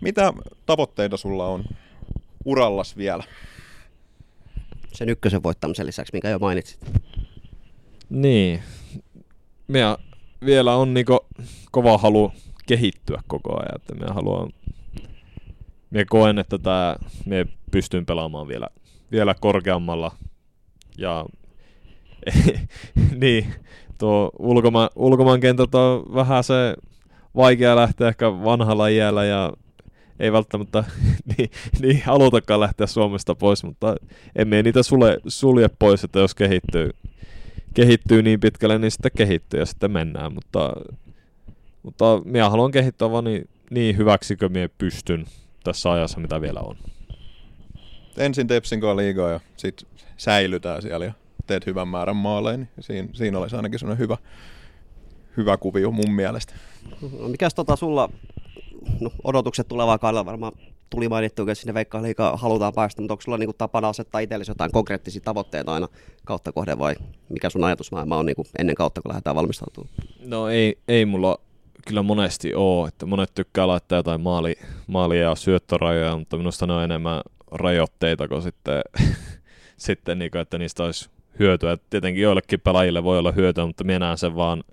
mitä 0.00 0.32
tavoitteita 0.66 1.16
sulla 1.16 1.46
on 1.46 1.64
urallas 2.44 2.96
vielä? 2.96 3.24
Sen 4.92 5.08
ykkösen 5.08 5.42
voittamisen 5.42 5.86
lisäksi, 5.86 6.12
minkä 6.12 6.28
jo 6.28 6.38
mainitsit. 6.38 6.80
Niin. 8.10 8.62
Meidän 9.68 9.96
vielä 10.44 10.76
on 10.76 10.94
niinku 10.94 11.18
kova 11.70 11.98
halu 11.98 12.32
kehittyä 12.66 13.22
koko 13.26 13.52
ajan, 13.52 13.76
että 13.76 13.94
me 13.94 14.06
haluan 14.14 14.50
me 15.90 16.04
koen, 16.04 16.38
että 16.38 16.58
tää, 16.58 16.96
me 17.26 17.46
pystyn 17.70 18.06
pelaamaan 18.06 18.48
vielä, 18.48 18.66
vielä 19.12 19.34
korkeammalla 19.40 20.10
ja 20.98 21.26
niin, 23.20 23.54
tuo 23.98 24.30
ulkoma, 24.38 24.90
ulkomaan 24.96 25.40
kentältä 25.40 25.78
on 25.78 26.14
vähän 26.14 26.44
se 26.44 26.74
vaikea 27.36 27.76
lähteä 27.76 28.08
ehkä 28.08 28.32
vanhalla 28.32 28.88
iällä 28.88 29.24
ja 29.24 29.52
ei 30.24 30.32
välttämättä 30.32 30.84
niin, 31.38 31.50
niin 31.80 32.02
halutakaan 32.04 32.60
lähteä 32.60 32.86
Suomesta 32.86 33.34
pois, 33.34 33.64
mutta 33.64 33.94
emme 34.36 34.62
niitä 34.62 34.82
sule, 34.82 35.18
sulje 35.26 35.68
pois, 35.78 36.04
että 36.04 36.18
jos 36.18 36.34
kehittyy, 36.34 36.90
kehittyy 37.74 38.22
niin 38.22 38.40
pitkälle, 38.40 38.78
niin 38.78 38.90
sitten 38.90 39.12
kehittyy 39.16 39.60
ja 39.60 39.66
sitten 39.66 39.90
mennään, 39.90 40.34
mutta, 40.34 40.72
mutta 41.82 42.04
minä 42.24 42.50
haluan 42.50 42.70
kehittyä 42.70 43.10
vaan 43.10 43.24
niin, 43.24 43.48
niin 43.70 43.96
hyväksi 43.96 44.36
kuin 44.36 44.52
minä 44.52 44.68
pystyn 44.78 45.26
tässä 45.64 45.92
ajassa, 45.92 46.20
mitä 46.20 46.40
vielä 46.40 46.60
on. 46.60 46.76
Ensin 48.18 48.46
Tepsin 48.46 48.80
liigaa 48.80 49.30
ja 49.30 49.40
sitten 49.56 49.88
säilytään 50.16 50.82
siellä 50.82 51.04
ja 51.04 51.12
teet 51.46 51.66
hyvän 51.66 51.88
määrän 51.88 52.16
maaleja, 52.16 52.56
niin 52.56 52.68
siinä, 52.80 53.08
siinä 53.12 53.38
olisi 53.38 53.56
ainakin 53.56 53.78
sellainen 53.78 54.02
hyvä, 54.02 54.16
hyvä 55.36 55.56
kuvio 55.56 55.90
mun 55.90 56.12
mielestä. 56.12 56.54
No, 57.18 57.28
mikäs 57.28 57.54
tota 57.54 57.76
sulla, 57.76 58.10
no, 59.00 59.10
odotukset 59.24 59.68
tulevaa 59.68 59.98
kaudella 59.98 60.26
varmaan 60.26 60.52
tuli 60.90 61.08
mainittu, 61.08 61.42
että 61.42 61.54
sinne 61.54 61.74
Veikkaa 61.74 62.02
liikaa 62.02 62.36
halutaan 62.36 62.72
päästä, 62.72 63.02
mutta 63.02 63.14
onko 63.14 63.22
sulla 63.22 63.38
niinku 63.38 63.52
tapana 63.52 63.88
asettaa 63.88 64.20
itsellesi 64.20 64.50
jotain 64.50 64.72
konkreettisia 64.72 65.22
tavoitteita 65.24 65.74
aina 65.74 65.88
kautta 66.24 66.52
kohden 66.52 66.78
vai 66.78 66.94
mikä 67.28 67.50
sun 67.50 67.64
ajatusmaailma 67.64 68.16
on 68.16 68.26
niinku 68.26 68.44
ennen 68.58 68.76
kautta, 68.76 69.02
kun 69.02 69.08
lähdetään 69.08 69.36
valmistautumaan? 69.36 69.94
No 70.20 70.48
ei, 70.48 70.78
ei 70.88 71.04
mulla 71.04 71.38
kyllä 71.86 72.02
monesti 72.02 72.54
ole, 72.54 72.88
että 72.88 73.06
monet 73.06 73.34
tykkää 73.34 73.66
laittaa 73.66 73.98
jotain 73.98 74.20
maali, 74.20 74.56
maalia 74.86 75.22
ja 75.22 75.34
syöttörajoja, 75.34 76.16
mutta 76.16 76.36
minusta 76.36 76.66
ne 76.66 76.72
on 76.72 76.84
enemmän 76.84 77.20
rajoitteita 77.50 78.28
kuin 78.28 78.42
sitten, 78.42 78.82
sitten 79.76 80.18
niin 80.18 80.30
kuin, 80.30 80.42
että 80.42 80.58
niistä 80.58 80.84
olisi 80.84 81.10
hyötyä. 81.38 81.72
Et 81.72 81.82
tietenkin 81.90 82.22
joillekin 82.22 82.60
pelaajille 82.60 83.04
voi 83.04 83.18
olla 83.18 83.32
hyötyä, 83.32 83.66
mutta 83.66 83.84
minä 83.84 83.98
näen 83.98 84.18
sen 84.18 84.36
vaan 84.36 84.64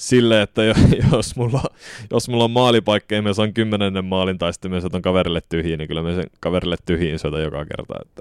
sille, 0.00 0.42
että 0.42 0.62
jos 1.12 1.36
mulla, 1.36 1.62
jos 2.10 2.28
mulla 2.28 2.44
on 2.44 2.50
maalipaikka 2.50 3.14
ja 3.14 3.22
mä 3.22 3.32
saan 3.32 3.54
kymmenennen 3.54 4.04
maalin 4.04 4.38
tai 4.38 4.52
sitten 4.52 4.70
mä 4.70 4.80
saatan 4.80 5.02
kaverille 5.02 5.40
tyhjiin, 5.48 5.78
niin 5.78 5.88
kyllä 5.88 6.02
mä 6.02 6.14
sen 6.14 6.24
kaverille 6.40 6.76
tyhjiin 6.86 7.18
syötän 7.18 7.42
joka 7.42 7.64
kerta. 7.64 7.94
Että 8.02 8.20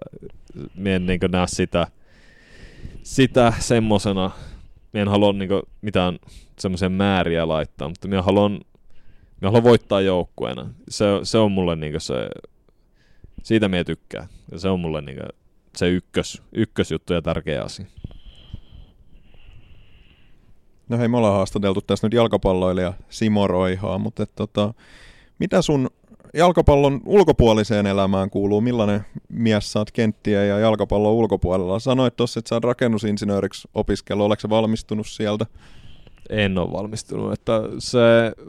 mä 0.75 0.89
en 0.89 1.05
niin 1.05 1.19
näe 1.31 1.47
sitä, 1.47 1.87
sitä 3.03 3.53
semmosena. 3.59 4.31
Mä 4.93 5.01
en 5.01 5.07
halua 5.07 5.33
niin 5.33 5.49
mitään 5.81 6.19
semmoisia 6.59 6.89
määriä 6.89 7.47
laittaa, 7.47 7.89
mutta 7.89 8.07
mä 8.07 8.21
haluan, 8.21 8.59
mä 9.41 9.47
haluan 9.47 9.63
voittaa 9.63 10.01
joukkueena. 10.01 10.69
Se, 10.89 11.05
se 11.23 11.37
on 11.37 11.51
mulle 11.51 11.75
niin 11.75 12.01
se, 12.01 12.29
siitä 13.43 13.67
mä 13.67 13.83
tykkään. 13.83 14.27
Ja 14.51 14.59
se 14.59 14.69
on 14.69 14.79
mulle 14.79 15.01
niin 15.01 15.19
se 15.77 15.89
ykkös, 15.89 16.41
ykkösjuttu 16.51 17.13
ja 17.13 17.21
tärkeä 17.21 17.63
asia. 17.63 17.85
No 20.89 20.97
hei, 20.97 21.07
me 21.07 21.17
ollaan 21.17 21.33
haastateltu 21.33 21.81
tässä 21.81 22.07
nyt 22.07 22.13
jalkapalloilija 22.13 22.93
Simo 23.09 23.47
Roihaa, 23.47 23.97
mutta 23.97 24.23
et, 24.23 24.31
tota, 24.35 24.73
mitä 25.39 25.61
sun 25.61 25.89
jalkapallon 26.33 27.01
ulkopuoliseen 27.05 27.87
elämään 27.87 28.29
kuuluu? 28.29 28.61
Millainen 28.61 29.05
mies 29.29 29.71
saat 29.71 29.91
kenttiä 29.91 30.45
ja 30.45 30.59
jalkapallon 30.59 31.13
ulkopuolella? 31.13 31.79
Sanoit 31.79 32.15
tuossa, 32.15 32.39
että 32.39 32.49
sä 32.49 32.59
rakennusinsinööriksi 32.63 33.67
opiskellut. 33.73 34.25
Oletko 34.25 34.49
valmistunut 34.49 35.07
sieltä? 35.07 35.45
En 36.29 36.57
ole 36.57 36.71
valmistunut, 36.71 37.33
että 37.33 37.61
se 37.79 37.99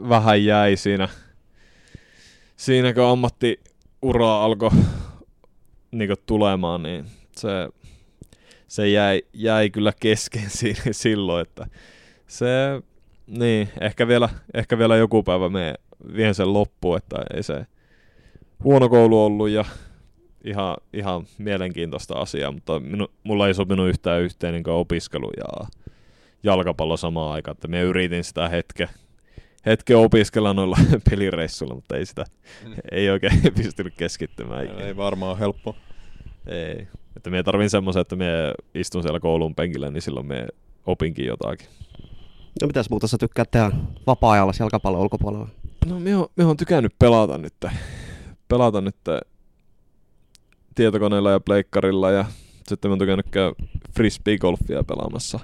vähän 0.09 0.45
jäi 0.45 0.77
siinä, 0.77 1.09
siinä 2.55 2.93
kun 2.93 3.03
ammattiura 3.03 4.43
alkoi 4.43 4.71
niin 5.91 6.15
tulemaan, 6.25 6.83
niin 6.83 7.05
se, 7.35 7.49
se 8.67 8.89
jäi, 8.89 9.21
jäi 9.33 9.69
kyllä 9.69 9.93
kesken 9.99 10.49
siinä, 10.59 10.81
silloin, 10.91 11.41
että 11.41 11.67
se, 12.31 12.81
niin, 13.27 13.69
ehkä 13.81 14.07
vielä, 14.07 14.29
ehkä 14.53 14.77
vielä 14.77 14.97
joku 14.97 15.23
päivä 15.23 15.49
me 15.49 15.73
vien 16.15 16.35
sen 16.35 16.53
loppuun, 16.53 16.97
että 16.97 17.17
ei 17.33 17.43
se 17.43 17.65
huono 18.63 18.89
koulu 18.89 19.25
ollut 19.25 19.49
ja 19.49 19.65
ihan, 20.43 20.77
ihan 20.93 21.25
mielenkiintoista 21.37 22.13
asiaa, 22.13 22.51
mutta 22.51 22.79
minu, 22.79 23.07
mulla 23.23 23.47
ei 23.47 23.53
sopinut 23.53 23.89
yhtään 23.89 24.21
yhteen 24.21 24.53
niin 24.53 24.69
opiskelu 24.69 25.31
ja 25.37 25.67
jalkapallo 26.43 26.97
samaan 26.97 27.33
aikaan, 27.33 27.55
että 27.55 27.67
me 27.67 27.81
yritin 27.81 28.23
sitä 28.23 28.49
hetke, 28.49 28.89
hetke 29.65 29.95
opiskella 29.95 30.53
noilla 30.53 30.77
pelireissuilla, 31.09 31.75
mutta 31.75 31.97
ei 31.97 32.05
sitä, 32.05 32.25
mm. 32.67 32.73
ei 32.91 33.09
oikein 33.09 33.41
pystynyt 33.63 33.93
keskittymään. 33.97 34.61
Ei, 34.61 34.85
ei 34.85 34.97
varmaan 34.97 35.37
helppo. 35.37 35.75
Ei. 36.47 36.87
Että 37.17 37.29
me 37.29 37.43
tarvin 37.43 37.69
semmoisen, 37.69 38.01
että 38.01 38.15
me 38.15 38.53
istun 38.75 39.01
siellä 39.01 39.19
koulun 39.19 39.55
penkillä, 39.55 39.91
niin 39.91 40.01
silloin 40.01 40.25
me 40.25 40.47
opinkin 40.85 41.25
jotakin. 41.25 41.67
No 42.61 42.67
mitäs 42.67 42.89
muuta 42.89 43.07
sä 43.07 43.17
tykkää 43.17 43.45
tehdä 43.45 43.71
vapaa-ajalla 44.07 44.53
jalkapallon 44.59 45.01
ulkopuolella? 45.01 45.47
No 45.85 45.99
me 45.99 46.15
on, 46.15 46.27
me 46.35 46.45
on 46.45 46.57
tykännyt 46.57 46.95
pelata 46.99 47.37
nyt. 47.37 47.53
Pelata 48.47 48.81
nyt 48.81 48.95
tietokoneella 50.75 51.31
ja 51.31 51.39
pleikkarilla 51.39 52.11
ja 52.11 52.25
sitten 52.67 52.91
mä 52.91 52.93
oon 52.93 52.99
tykännyt 52.99 53.25
käydä 53.31 53.55
frisbee-golfia 53.95 54.83
pelaamassa, 54.83 55.39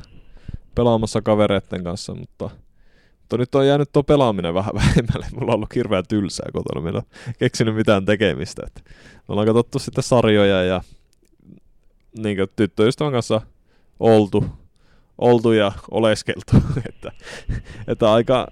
pelaamassa 0.76 1.22
kavereiden 1.22 1.84
kanssa, 1.84 2.16
mutta, 2.16 2.50
mutta 3.20 3.38
nyt 3.38 3.56
on 3.56 3.68
jäänyt 3.68 3.92
tuo 3.92 4.04
pelaaminen 4.04 4.54
vähän 4.54 4.76
vähemmälle. 4.82 5.26
Mulla 5.34 5.52
on 5.52 5.56
ollut 5.56 5.76
hirveän 5.76 6.04
tylsää 6.10 6.50
kotona, 6.54 6.90
en 6.90 6.96
ole 6.96 7.04
keksinyt 7.40 7.76
mitään 7.76 8.06
tekemistä. 8.06 8.64
Että 8.68 8.82
me 9.16 9.24
ollaan 9.28 9.48
katsottu 9.48 9.80
sitten 9.80 10.04
sarjoja 10.04 10.64
ja 10.64 10.82
niin 12.18 12.38
tyttöystävän 12.56 13.14
kanssa 13.14 13.42
oltu, 14.00 14.46
oltu 15.18 15.52
ja 15.52 15.72
oleskeltu. 15.92 16.52
että, 16.90 17.12
että 17.88 18.14
aika, 18.14 18.48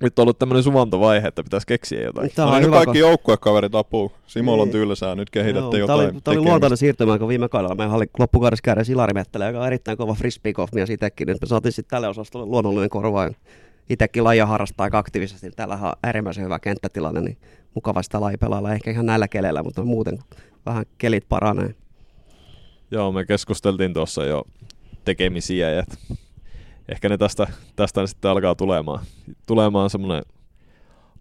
nyt 0.00 0.18
on 0.18 0.22
ollut 0.22 0.38
tämmöinen 0.38 0.62
suvantovaihe, 0.62 1.28
että 1.28 1.42
pitäisi 1.42 1.66
keksiä 1.66 2.02
jotain. 2.02 2.30
Tämä 2.34 2.48
on 2.48 2.54
no, 2.54 2.60
nyt 2.60 2.70
kaikki 2.70 2.98
joukkuekaverit 2.98 3.74
apuu. 3.74 4.12
Simolla 4.26 4.62
on 4.62 4.68
niin. 4.68 4.72
tylsää, 4.72 5.14
nyt 5.14 5.30
kehitätte 5.30 5.78
jotain 5.78 6.00
Tämä 6.00 6.10
oli, 6.12 6.20
tämä 6.20 6.38
oli 6.38 6.46
luontainen 6.46 6.76
siirtymä, 6.76 7.18
kun 7.18 7.28
viime 7.28 7.48
kaudella 7.48 7.74
meillä 7.74 7.94
oli 7.94 8.06
loppukaudessa 8.18 8.62
käydä 8.62 8.84
Silari 8.84 9.14
Mettelä, 9.14 9.46
joka 9.46 9.60
on 9.60 9.66
erittäin 9.66 9.98
kova 9.98 10.14
frisbee 10.14 10.52
mies 10.74 10.90
itsekin. 10.90 11.26
Nyt 11.26 11.40
me 11.40 11.46
saatiin 11.46 11.72
sitten 11.72 11.90
tälle 11.90 12.08
osastolle 12.08 12.46
luonnollinen 12.46 12.90
korvaa. 12.90 13.30
Itsekin 13.90 14.24
lajia 14.24 14.46
harrastaa 14.46 14.84
aika 14.84 14.98
aktiivisesti. 14.98 15.46
Niin 15.46 15.56
täällä 15.56 15.78
on 15.82 15.92
äärimmäisen 16.02 16.44
hyvä 16.44 16.58
kenttätilanne, 16.58 17.20
niin 17.20 17.38
mukava 17.74 18.02
sitä 18.02 18.20
laji 18.20 18.36
pelailla. 18.36 18.72
Ehkä 18.72 18.90
ihan 18.90 19.06
näillä 19.06 19.28
keleillä, 19.28 19.62
mutta 19.62 19.84
muuten 19.84 20.18
vähän 20.66 20.84
kelit 20.98 21.24
paranee. 21.28 21.74
Joo, 22.90 23.12
me 23.12 23.24
keskusteltiin 23.24 23.94
tuossa 23.94 24.24
jo 24.24 24.44
tekemisiä 25.08 25.70
ja 25.70 25.84
ehkä 26.88 27.08
ne 27.08 27.18
tästä, 27.18 27.46
tästä 27.76 28.06
sitten 28.06 28.30
alkaa 28.30 28.54
tulemaan, 28.54 29.04
tulemaan 29.46 29.90
semmoinen 29.90 30.22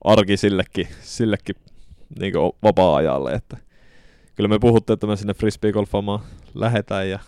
arki 0.03 0.37
sillekin, 0.37 0.87
sillekin 1.01 1.55
niin 2.19 2.33
vapaa-ajalle, 2.63 3.33
että 3.33 3.57
kyllä 4.35 4.47
me 4.47 4.59
puhuttiin, 4.59 4.93
että 4.93 5.07
me 5.07 5.15
sinne 5.15 5.33
frisbeegolfaamaan 5.33 6.19
lähetään 6.53 7.09
ja 7.09 7.19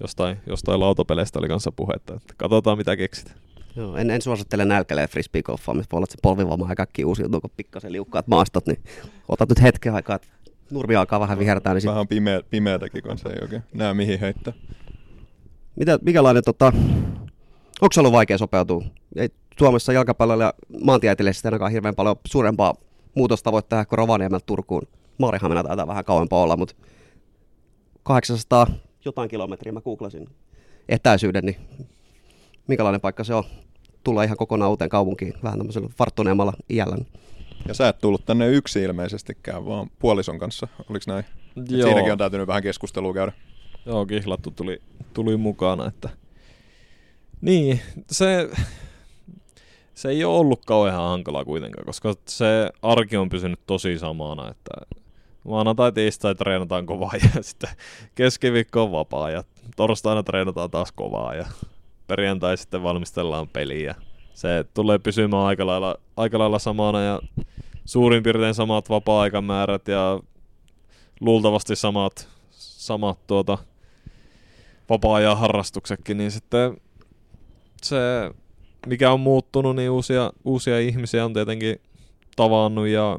jostain, 0.00 0.36
jostain 0.46 0.80
lautapeleistä 0.80 1.38
oli 1.38 1.48
kanssa 1.48 1.72
puhetta, 1.72 2.14
että 2.14 2.34
katsotaan 2.36 2.78
mitä 2.78 2.96
keksit. 2.96 3.34
Joo, 3.76 3.96
en, 3.96 4.10
en 4.10 4.22
suosittele 4.22 4.64
nälkäleen 4.64 5.08
frisbeegolfaamista, 5.08 5.92
voi 5.92 5.98
olla, 5.98 6.04
että 6.04 6.12
se 6.12 6.22
polvivama 6.22 6.68
ja 6.68 6.74
kaikki 6.74 7.04
uusiutuu, 7.04 7.40
kun 7.40 7.50
pikkasen 7.56 7.92
liukkaat 7.92 8.26
maastot, 8.26 8.66
niin 8.66 8.82
otat 9.28 9.48
nyt 9.48 9.62
hetken 9.62 9.94
aikaa, 9.94 10.16
että 10.16 10.28
nurmi 10.70 10.96
alkaa 10.96 11.20
vähän 11.20 11.38
vihertää. 11.38 11.74
Niin 11.74 11.84
vähän 11.84 12.08
pimeä, 12.08 12.40
pimeätäkin, 12.50 13.02
kun 13.02 13.18
se 13.18 13.28
ei 13.28 13.38
oikein 13.42 13.62
näe 13.74 13.94
mihin 13.94 14.20
heittää. 14.20 14.52
Mitä, 15.76 15.98
mikälainen, 16.02 16.44
tota, 16.44 16.72
onko 17.80 17.92
se 17.92 18.00
ollut 18.00 18.12
vaikea 18.12 18.38
sopeutua? 18.38 18.84
Ei 19.16 19.28
Suomessa 19.58 19.92
jalkapallolla 19.92 20.44
ja 20.44 20.54
maantieteellisesti 20.84 21.48
ainakaan 21.48 21.72
hirveän 21.72 21.94
paljon 21.94 22.16
suurempaa 22.26 22.74
muutosta 23.14 23.52
voit 23.52 23.68
tehdä, 23.68 23.84
kun 23.84 23.98
Rovaniemeltä 23.98 24.46
Turkuun. 24.46 24.88
Maarihamina 25.18 25.64
taitaa 25.64 25.86
vähän 25.86 26.04
kauempaa 26.04 26.42
olla, 26.42 26.56
mutta 26.56 26.74
800 28.02 28.66
jotain 29.04 29.28
kilometriä 29.28 29.72
mä 29.72 29.80
googlasin 29.80 30.28
etäisyyden, 30.88 31.44
niin 31.44 31.56
minkälainen 32.66 33.00
paikka 33.00 33.24
se 33.24 33.34
on 33.34 33.44
tulla 34.04 34.22
ihan 34.22 34.36
kokonaan 34.36 34.70
uuteen 34.70 34.90
kaupunkiin, 34.90 35.34
vähän 35.42 35.58
tämmöisellä 35.58 35.88
varttuneemmalla 35.98 36.52
iällä. 36.70 36.96
Ja 37.68 37.74
sä 37.74 37.88
et 37.88 37.98
tullut 37.98 38.26
tänne 38.26 38.48
yksi 38.48 38.82
ilmeisestikään, 38.82 39.66
vaan 39.66 39.90
puolison 39.98 40.38
kanssa, 40.38 40.68
oliko 40.90 41.04
näin? 41.08 41.24
Et 41.56 41.70
Joo. 41.70 41.88
siinäkin 41.88 42.12
on 42.12 42.18
täytynyt 42.18 42.46
vähän 42.46 42.62
keskustelua 42.62 43.14
käydä. 43.14 43.32
Joo, 43.86 44.06
kihlattu 44.06 44.50
tuli, 44.50 44.82
tuli 45.14 45.36
mukana. 45.36 45.86
Että... 45.86 46.08
Niin, 47.40 47.80
se, 48.10 48.50
se 49.94 50.08
ei 50.08 50.24
ole 50.24 50.38
ollut 50.38 50.64
kauhean 50.64 51.02
hankalaa 51.02 51.44
kuitenkaan, 51.44 51.86
koska 51.86 52.14
se 52.28 52.70
arki 52.82 53.16
on 53.16 53.28
pysynyt 53.28 53.60
tosi 53.66 53.98
samana, 53.98 54.50
että 54.50 54.70
maanantai, 55.44 55.92
tiistai 55.92 56.34
treenataan 56.34 56.86
kovaa 56.86 57.12
ja 57.22 57.42
sitten 57.42 57.70
keskiviikko 58.14 58.82
on 58.82 58.92
vapaa 58.92 59.30
ja 59.30 59.44
torstaina 59.76 60.22
treenataan 60.22 60.70
taas 60.70 60.92
kovaa 60.92 61.34
ja 61.34 61.46
perjantai 62.06 62.56
sitten 62.56 62.82
valmistellaan 62.82 63.48
peliä. 63.48 63.94
Se 64.34 64.64
tulee 64.74 64.98
pysymään 64.98 65.42
aika 65.42 65.66
lailla, 65.66 65.96
aika 66.16 66.38
lailla 66.38 66.58
samana 66.58 67.02
ja 67.02 67.20
suurin 67.84 68.22
piirtein 68.22 68.54
samat 68.54 68.90
vapaa-aikamäärät 68.90 69.88
ja 69.88 70.20
luultavasti 71.20 71.76
samat, 71.76 72.28
samat 72.50 73.26
tuota, 73.26 73.58
vapaa-ajan 74.92 75.38
harrastuksetkin, 75.38 76.18
niin 76.18 76.30
sitten 76.30 76.76
se, 77.82 77.96
mikä 78.86 79.12
on 79.12 79.20
muuttunut, 79.20 79.76
niin 79.76 79.90
uusia, 79.90 80.32
uusia 80.44 80.80
ihmisiä 80.80 81.24
on 81.24 81.32
tietenkin 81.32 81.76
tavannut 82.36 82.86
ja 82.86 83.18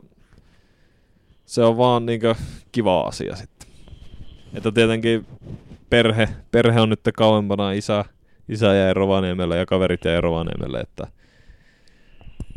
se 1.46 1.64
on 1.64 1.78
vaan 1.78 2.06
niinkö 2.06 2.36
kiva 2.72 3.02
asia 3.02 3.36
sitten. 3.36 3.68
Että 4.54 4.72
tietenkin 4.72 5.26
perhe, 5.90 6.30
perhe 6.52 6.82
on 6.82 6.90
nyt 6.90 7.00
kauempana, 7.18 7.72
isä, 7.72 8.06
isä 8.50 8.74
jäi 8.74 8.94
Rovaniemelle 8.94 9.58
ja 9.58 9.66
kaverit 9.66 10.06
jäi 10.06 10.22
Rovaniemelle, 10.22 10.80
että 10.80 11.08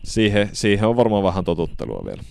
siihen, 0.05 0.51
siihen 0.53 0.89
on 0.89 0.97
varmaan 0.97 1.23
vähän 1.23 1.45
totuttelua 1.45 2.03
vielä. 2.05 2.23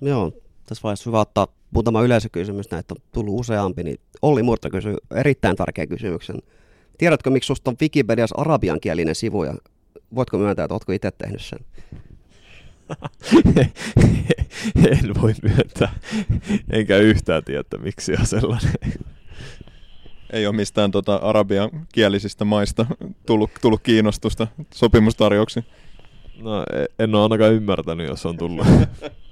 Joo, 0.00 0.32
tässä 0.66 0.82
vaiheessa 0.82 1.10
hyvä 1.10 1.20
ottaa 1.20 1.46
muutama 1.70 2.02
yleisökysymys, 2.02 2.70
näitä 2.70 2.94
on 2.94 3.02
tullut 3.12 3.40
useampi, 3.40 3.84
niin 3.84 4.00
Olli 4.22 4.42
Murto 4.42 4.70
kysyy 4.70 4.96
erittäin 5.14 5.56
tärkeän 5.56 5.88
kysymyksen. 5.88 6.36
Tiedätkö, 6.98 7.30
miksi 7.30 7.46
susta 7.46 7.70
on 7.70 7.76
Wikipediassa 7.82 8.34
arabiankielinen 8.38 9.14
sivu 9.14 9.44
ja 9.44 9.54
voitko 10.14 10.38
myöntää, 10.38 10.64
että 10.64 10.74
oletko 10.74 10.92
itse 10.92 11.10
tehnyt 11.10 11.42
sen? 11.42 11.58
en 14.90 15.22
voi 15.22 15.34
myöntää, 15.42 15.92
enkä 16.70 16.96
yhtään 16.96 17.44
tiedä, 17.44 17.78
miksi 17.82 18.12
on 18.20 18.26
sellainen. 18.26 18.72
Ei 20.32 20.46
ole 20.46 20.56
mistään 20.56 20.90
tota 20.90 21.16
arabian 21.16 21.70
kielisistä 21.92 22.44
maista 22.44 22.86
tullut, 23.26 23.50
tullut 23.60 23.82
kiinnostusta 23.82 24.46
sopimustarjouksiin. 24.74 25.66
No, 26.42 26.62
e- 26.62 27.04
en 27.04 27.14
ole 27.14 27.22
ainakaan 27.22 27.52
ymmärtänyt, 27.52 28.08
jos 28.08 28.26
on 28.26 28.36
tullut. 28.36 28.66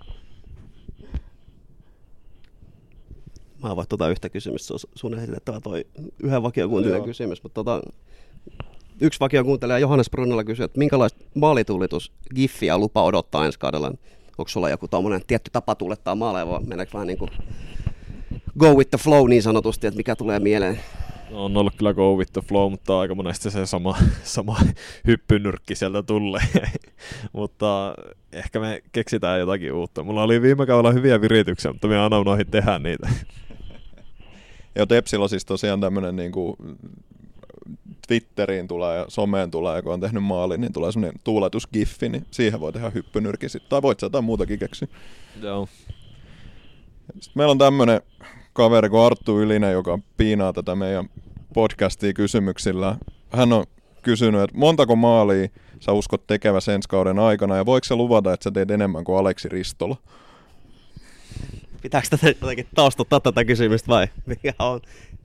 Mä 3.64 3.76
voi 3.76 3.86
tuota 3.88 4.08
yhtä 4.08 4.28
kysymystä, 4.28 4.66
se 4.66 4.74
on 4.74 4.78
sun 4.94 5.18
esitettävä 5.18 5.60
toi 5.60 5.84
yhden 6.22 6.42
vakiokuuntelijan 6.42 6.98
Joo. 6.98 7.06
kysymys, 7.06 7.42
mutta 7.42 7.54
tota, 7.54 7.82
yksi 9.00 9.20
vakiokuuntelija 9.20 9.78
Johannes 9.78 10.10
Brunnella 10.10 10.44
kysyy, 10.44 10.64
että 10.64 10.78
minkälaista 10.78 11.24
maalitulitus 11.34 12.12
Giffiä 12.34 12.78
lupa 12.78 13.02
odottaa 13.02 13.46
ensi 13.46 13.58
kaudella? 13.58 13.92
Onko 14.38 14.48
sulla 14.48 14.70
joku 14.70 14.88
tietty 15.26 15.50
tapa 15.50 15.74
tuulettaa 15.74 16.14
maaleja, 16.14 16.48
vai 16.48 16.60
meneekö 16.62 16.92
vähän 16.92 17.06
niin 17.06 17.18
kuin 17.18 17.30
go 18.58 18.74
with 18.74 18.90
the 18.90 18.98
flow 18.98 19.28
niin 19.28 19.42
sanotusti, 19.42 19.86
että 19.86 19.96
mikä 19.96 20.16
tulee 20.16 20.38
mieleen? 20.38 20.80
No, 21.30 21.44
on 21.44 21.56
ollut 21.56 21.74
kyllä 21.74 21.94
go 21.94 22.16
with 22.16 22.32
the 22.32 22.40
flow, 22.48 22.70
mutta 22.70 23.00
aika 23.00 23.14
monesti 23.14 23.50
se 23.50 23.66
sama, 23.66 23.96
sama 24.22 24.56
hyppynyrkki 25.06 25.74
sieltä 25.74 26.02
tulee. 26.02 26.42
mutta 27.32 27.94
ehkä 28.32 28.60
me 28.60 28.82
keksitään 28.92 29.40
jotakin 29.40 29.72
uutta. 29.72 30.02
Mulla 30.02 30.22
oli 30.22 30.42
viime 30.42 30.66
kaudella 30.66 30.92
hyviä 30.92 31.20
virityksiä, 31.20 31.72
mutta 31.72 31.88
me 31.88 31.98
aina 31.98 32.18
unohdin 32.18 32.50
tehdä 32.50 32.78
niitä. 32.78 33.08
Ja 34.74 34.86
Tepsillä 34.86 35.22
on 35.22 35.28
siis 35.28 35.44
tosiaan 35.44 35.80
tämmöinen 35.80 36.16
niin 36.16 36.32
kuin 36.32 36.56
Twitteriin 38.06 38.68
tulee 38.68 38.98
ja 38.98 39.04
someen 39.08 39.50
tulee, 39.50 39.82
kun 39.82 39.92
on 39.92 40.00
tehnyt 40.00 40.24
maalin, 40.24 40.60
niin 40.60 40.72
tulee 40.72 40.92
semmoinen 40.92 41.20
tuuletusgiffi, 41.24 42.08
niin 42.08 42.26
siihen 42.30 42.60
voi 42.60 42.72
tehdä 42.72 42.90
hyppynyrki 42.90 43.48
sitten. 43.48 43.70
Tai 43.70 43.82
voit 43.82 44.00
sä 44.00 44.06
jotain 44.06 44.24
muutakin 44.24 44.58
keksiä. 44.58 44.88
Joo. 45.42 45.68
Sitten 47.12 47.32
meillä 47.34 47.50
on 47.50 47.58
tämmöinen 47.58 48.00
kaveri 48.52 48.88
kuin 48.88 49.02
Arttu 49.02 49.40
Ylinen, 49.40 49.72
joka 49.72 49.98
piinaa 50.16 50.52
tätä 50.52 50.74
meidän 50.74 51.08
podcastia 51.54 52.12
kysymyksillä. 52.12 52.96
Hän 53.30 53.52
on 53.52 53.64
kysynyt, 54.02 54.40
että 54.40 54.58
montako 54.58 54.96
maalia 54.96 55.48
sä 55.80 55.92
uskot 55.92 56.26
tekeväsi 56.26 56.72
ensi 56.72 56.88
kauden 56.88 57.18
aikana, 57.18 57.56
ja 57.56 57.66
voiko 57.66 57.84
sä 57.84 57.96
luvata, 57.96 58.32
että 58.32 58.44
sä 58.44 58.50
teet 58.50 58.70
enemmän 58.70 59.04
kuin 59.04 59.18
Aleksi 59.18 59.48
Ristola? 59.48 59.96
Pitääkö 61.84 62.08
tätä 62.10 62.28
jotenkin 62.28 62.66
taustottaa 62.74 63.20
tätä 63.20 63.44
kysymystä 63.44 63.88
vai 63.88 64.06
mikä 64.26 64.54
on? 64.58 64.80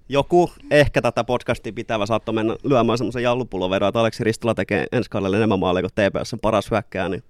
Joku 0.09 0.51
ehkä 0.71 1.01
tätä 1.01 1.23
podcastia 1.23 1.73
pitävä 1.73 2.05
saattoi 2.05 2.35
mennä 2.35 2.55
lyömään 2.63 2.97
semmoisen 2.97 3.23
jallupullon 3.23 3.69
verran, 3.69 3.89
että 3.89 3.99
Aleksi 3.99 4.23
Ristola 4.23 4.55
tekee 4.55 4.85
ensi 4.91 5.09
kaudella 5.09 5.37
enemmän 5.37 5.59
maaleja 5.59 5.81
kuin 5.81 5.91
TPS 5.91 6.33
on 6.33 6.39
paras 6.39 6.71
hyökkää, 6.71 7.09
niin 7.09 7.23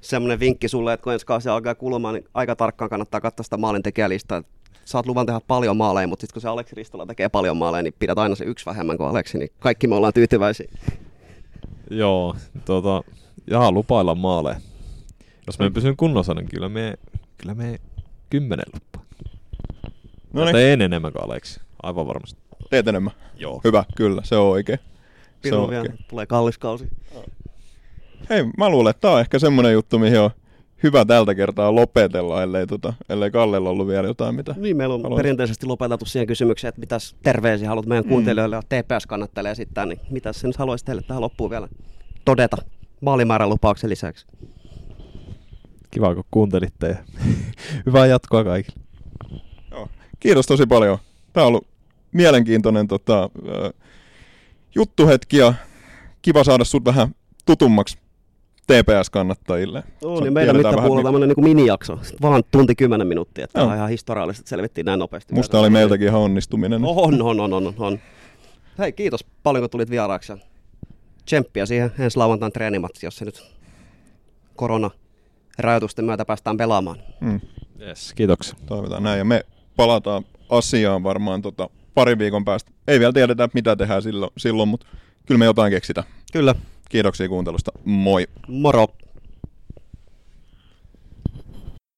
semmoinen 0.00 0.40
vinkki 0.40 0.68
sulle, 0.68 0.92
että 0.92 1.04
kun 1.04 1.12
ensi 1.12 1.26
kausi 1.26 1.48
alkaa 1.48 1.74
kulumaan, 1.74 2.14
niin 2.14 2.24
aika 2.34 2.56
tarkkaan 2.56 2.90
kannattaa 2.90 3.20
katsoa 3.20 3.44
sitä 3.44 3.56
maalintekijälistaa. 3.56 4.42
Saat 4.84 5.06
luvan 5.06 5.26
tehdä 5.26 5.40
paljon 5.46 5.76
maaleja, 5.76 6.06
mutta 6.06 6.20
sitten 6.20 6.34
kun 6.34 6.42
se 6.42 6.48
Aleksi 6.48 6.74
Ristola 6.74 7.06
tekee 7.06 7.28
paljon 7.28 7.56
maaleja, 7.56 7.82
niin 7.82 7.94
pidät 7.98 8.18
aina 8.18 8.34
se 8.34 8.44
yksi 8.44 8.66
vähemmän 8.66 8.96
kuin 8.96 9.08
Aleksi, 9.08 9.38
niin 9.38 9.50
kaikki 9.58 9.86
me 9.86 9.94
ollaan 9.94 10.14
tyytyväisiä. 10.14 10.68
Joo, 11.90 12.36
tota, 12.64 13.02
jaa, 13.50 13.72
lupailla 13.72 14.14
maaleja. 14.14 14.60
Jos 15.46 15.58
me 15.58 15.70
pysyn 15.70 15.96
kunnossa, 15.96 16.34
niin 16.34 16.48
kyllä 16.48 16.68
me, 16.68 16.94
kyllä 17.38 17.54
me 17.54 17.78
kymmenen 18.30 18.64
lupaa. 18.74 19.04
No 20.32 20.44
niin, 20.44 20.54
Teen 20.54 20.82
enemmän 20.82 21.12
kuin 21.12 21.24
Aleksi, 21.24 21.60
aivan 21.82 22.06
varmasti. 22.06 22.40
teet 22.70 22.88
enemmän. 22.88 23.12
Joo. 23.36 23.60
Hyvä, 23.64 23.84
kyllä, 23.96 24.22
se 24.24 24.36
on 24.36 24.46
oikein. 24.50 24.78
On 25.52 25.70
vielä, 25.70 25.82
oikein. 25.82 25.98
tulee 26.10 26.26
kallis 26.26 26.58
kausi. 26.58 26.88
Hei, 28.30 28.44
mä 28.58 28.68
luulen, 28.68 28.90
että 28.90 29.00
tää 29.00 29.10
on 29.10 29.20
ehkä 29.20 29.38
semmonen 29.38 29.72
juttu, 29.72 29.98
mihin 29.98 30.20
on 30.20 30.30
hyvä 30.82 31.04
tältä 31.04 31.34
kertaa 31.34 31.74
lopetella, 31.74 32.42
ellei, 32.42 32.66
tota, 32.66 32.94
ellei 33.08 33.30
Kallella 33.30 33.70
ollut 33.70 33.86
vielä 33.88 34.06
jotain, 34.06 34.34
mitä 34.34 34.54
Niin, 34.58 34.76
meillä 34.76 34.94
on 34.94 35.02
Haluaisin- 35.02 35.22
perinteisesti 35.22 35.66
lopeteltu 35.66 36.04
siihen 36.04 36.26
kysymykseen, 36.26 36.68
että 36.68 36.80
mitäs 36.80 37.16
terveisiä 37.22 37.68
haluat 37.68 37.86
meidän 37.86 38.04
kuuntelijoille 38.04 38.56
ja 38.56 38.62
TPS 38.62 39.06
kannattelee 39.06 39.52
esittää, 39.52 39.86
niin 39.86 40.00
mitä 40.10 40.32
sen 40.32 40.52
haluaisit 40.58 40.86
teille 40.86 41.02
tähän 41.02 41.20
loppuun 41.22 41.50
vielä 41.50 41.68
todeta 42.24 42.56
maalimäärän 43.00 43.48
lupauksen 43.48 43.90
lisäksi? 43.90 44.26
Kiva, 45.90 46.14
kun 46.14 46.24
kuuntelitte 46.30 46.88
ja 46.88 46.96
hyvää 47.86 48.06
jatkoa 48.06 48.44
kaikille. 48.44 48.82
Joo. 49.70 49.88
Kiitos 50.20 50.46
tosi 50.46 50.66
paljon. 50.66 50.98
Tämä 51.32 51.44
on 51.44 51.48
ollut 51.48 51.66
mielenkiintoinen 52.12 52.88
tota, 52.88 53.30
juttuhetki 54.74 55.36
ja 55.36 55.54
kiva 56.22 56.44
saada 56.44 56.64
sut 56.64 56.84
vähän 56.84 57.14
tutummaksi 57.46 57.98
TPS-kannattajille. 58.72 59.82
No 60.02 60.20
niin, 60.20 60.32
meidän 60.32 60.56
mittapuolella 60.56 61.02
tämmöinen 61.02 61.28
niin 61.28 61.44
minijakso, 61.44 61.98
vaan 62.22 62.42
tunti 62.50 62.74
kymmenen 62.74 63.06
minuuttia, 63.06 63.44
että 63.44 63.64
on 63.64 63.74
ihan 63.74 63.88
historiallista, 63.88 64.40
että 64.40 64.48
selvittiin 64.48 64.84
näin 64.84 64.98
nopeasti. 64.98 65.34
Musta 65.34 65.60
oli 65.60 65.70
meiltäkin 65.70 66.08
ihan 66.08 66.20
onnistuminen. 66.20 66.84
On, 66.84 67.22
on, 67.22 67.40
on, 67.40 67.52
on, 67.52 67.74
on. 67.78 67.98
Hei, 68.78 68.92
kiitos 68.92 69.24
paljon 69.42 69.62
kun 69.62 69.70
tulit 69.70 69.90
vieraaksi 69.90 70.32
ja 70.32 70.38
tsemppiä 71.24 71.66
siihen 71.66 71.92
ensi 71.98 72.16
lauantain 72.16 72.52
treenimatsi, 72.52 73.06
jos 73.06 73.16
se 73.16 73.24
nyt 73.24 73.52
korona 74.56 74.90
rajoitusten 75.58 76.04
myötä 76.04 76.24
päästään 76.24 76.56
pelaamaan. 76.56 76.96
Mm, 77.20 77.40
Yes, 77.80 78.12
kiitoksia. 78.14 78.54
toivotaan 78.66 79.02
näin. 79.02 79.18
Ja 79.18 79.24
me 79.24 79.42
palataan 79.76 80.24
asiaan 80.50 81.02
varmaan 81.02 81.42
tota, 81.42 81.70
pari 81.94 82.18
viikon 82.18 82.44
päästä. 82.44 82.70
Ei 82.88 83.00
vielä 83.00 83.12
tiedetä, 83.12 83.48
mitä 83.54 83.76
tehdään 83.76 84.02
silloin, 84.02 84.30
silloin 84.36 84.68
mutta 84.68 84.86
kyllä 85.26 85.38
me 85.38 85.44
jotain 85.44 85.70
keksitään. 85.70 86.06
Kyllä, 86.32 86.54
Kiitoksia 86.88 87.28
kuuntelusta. 87.28 87.72
Moi! 87.84 88.26
moro! 88.48 88.86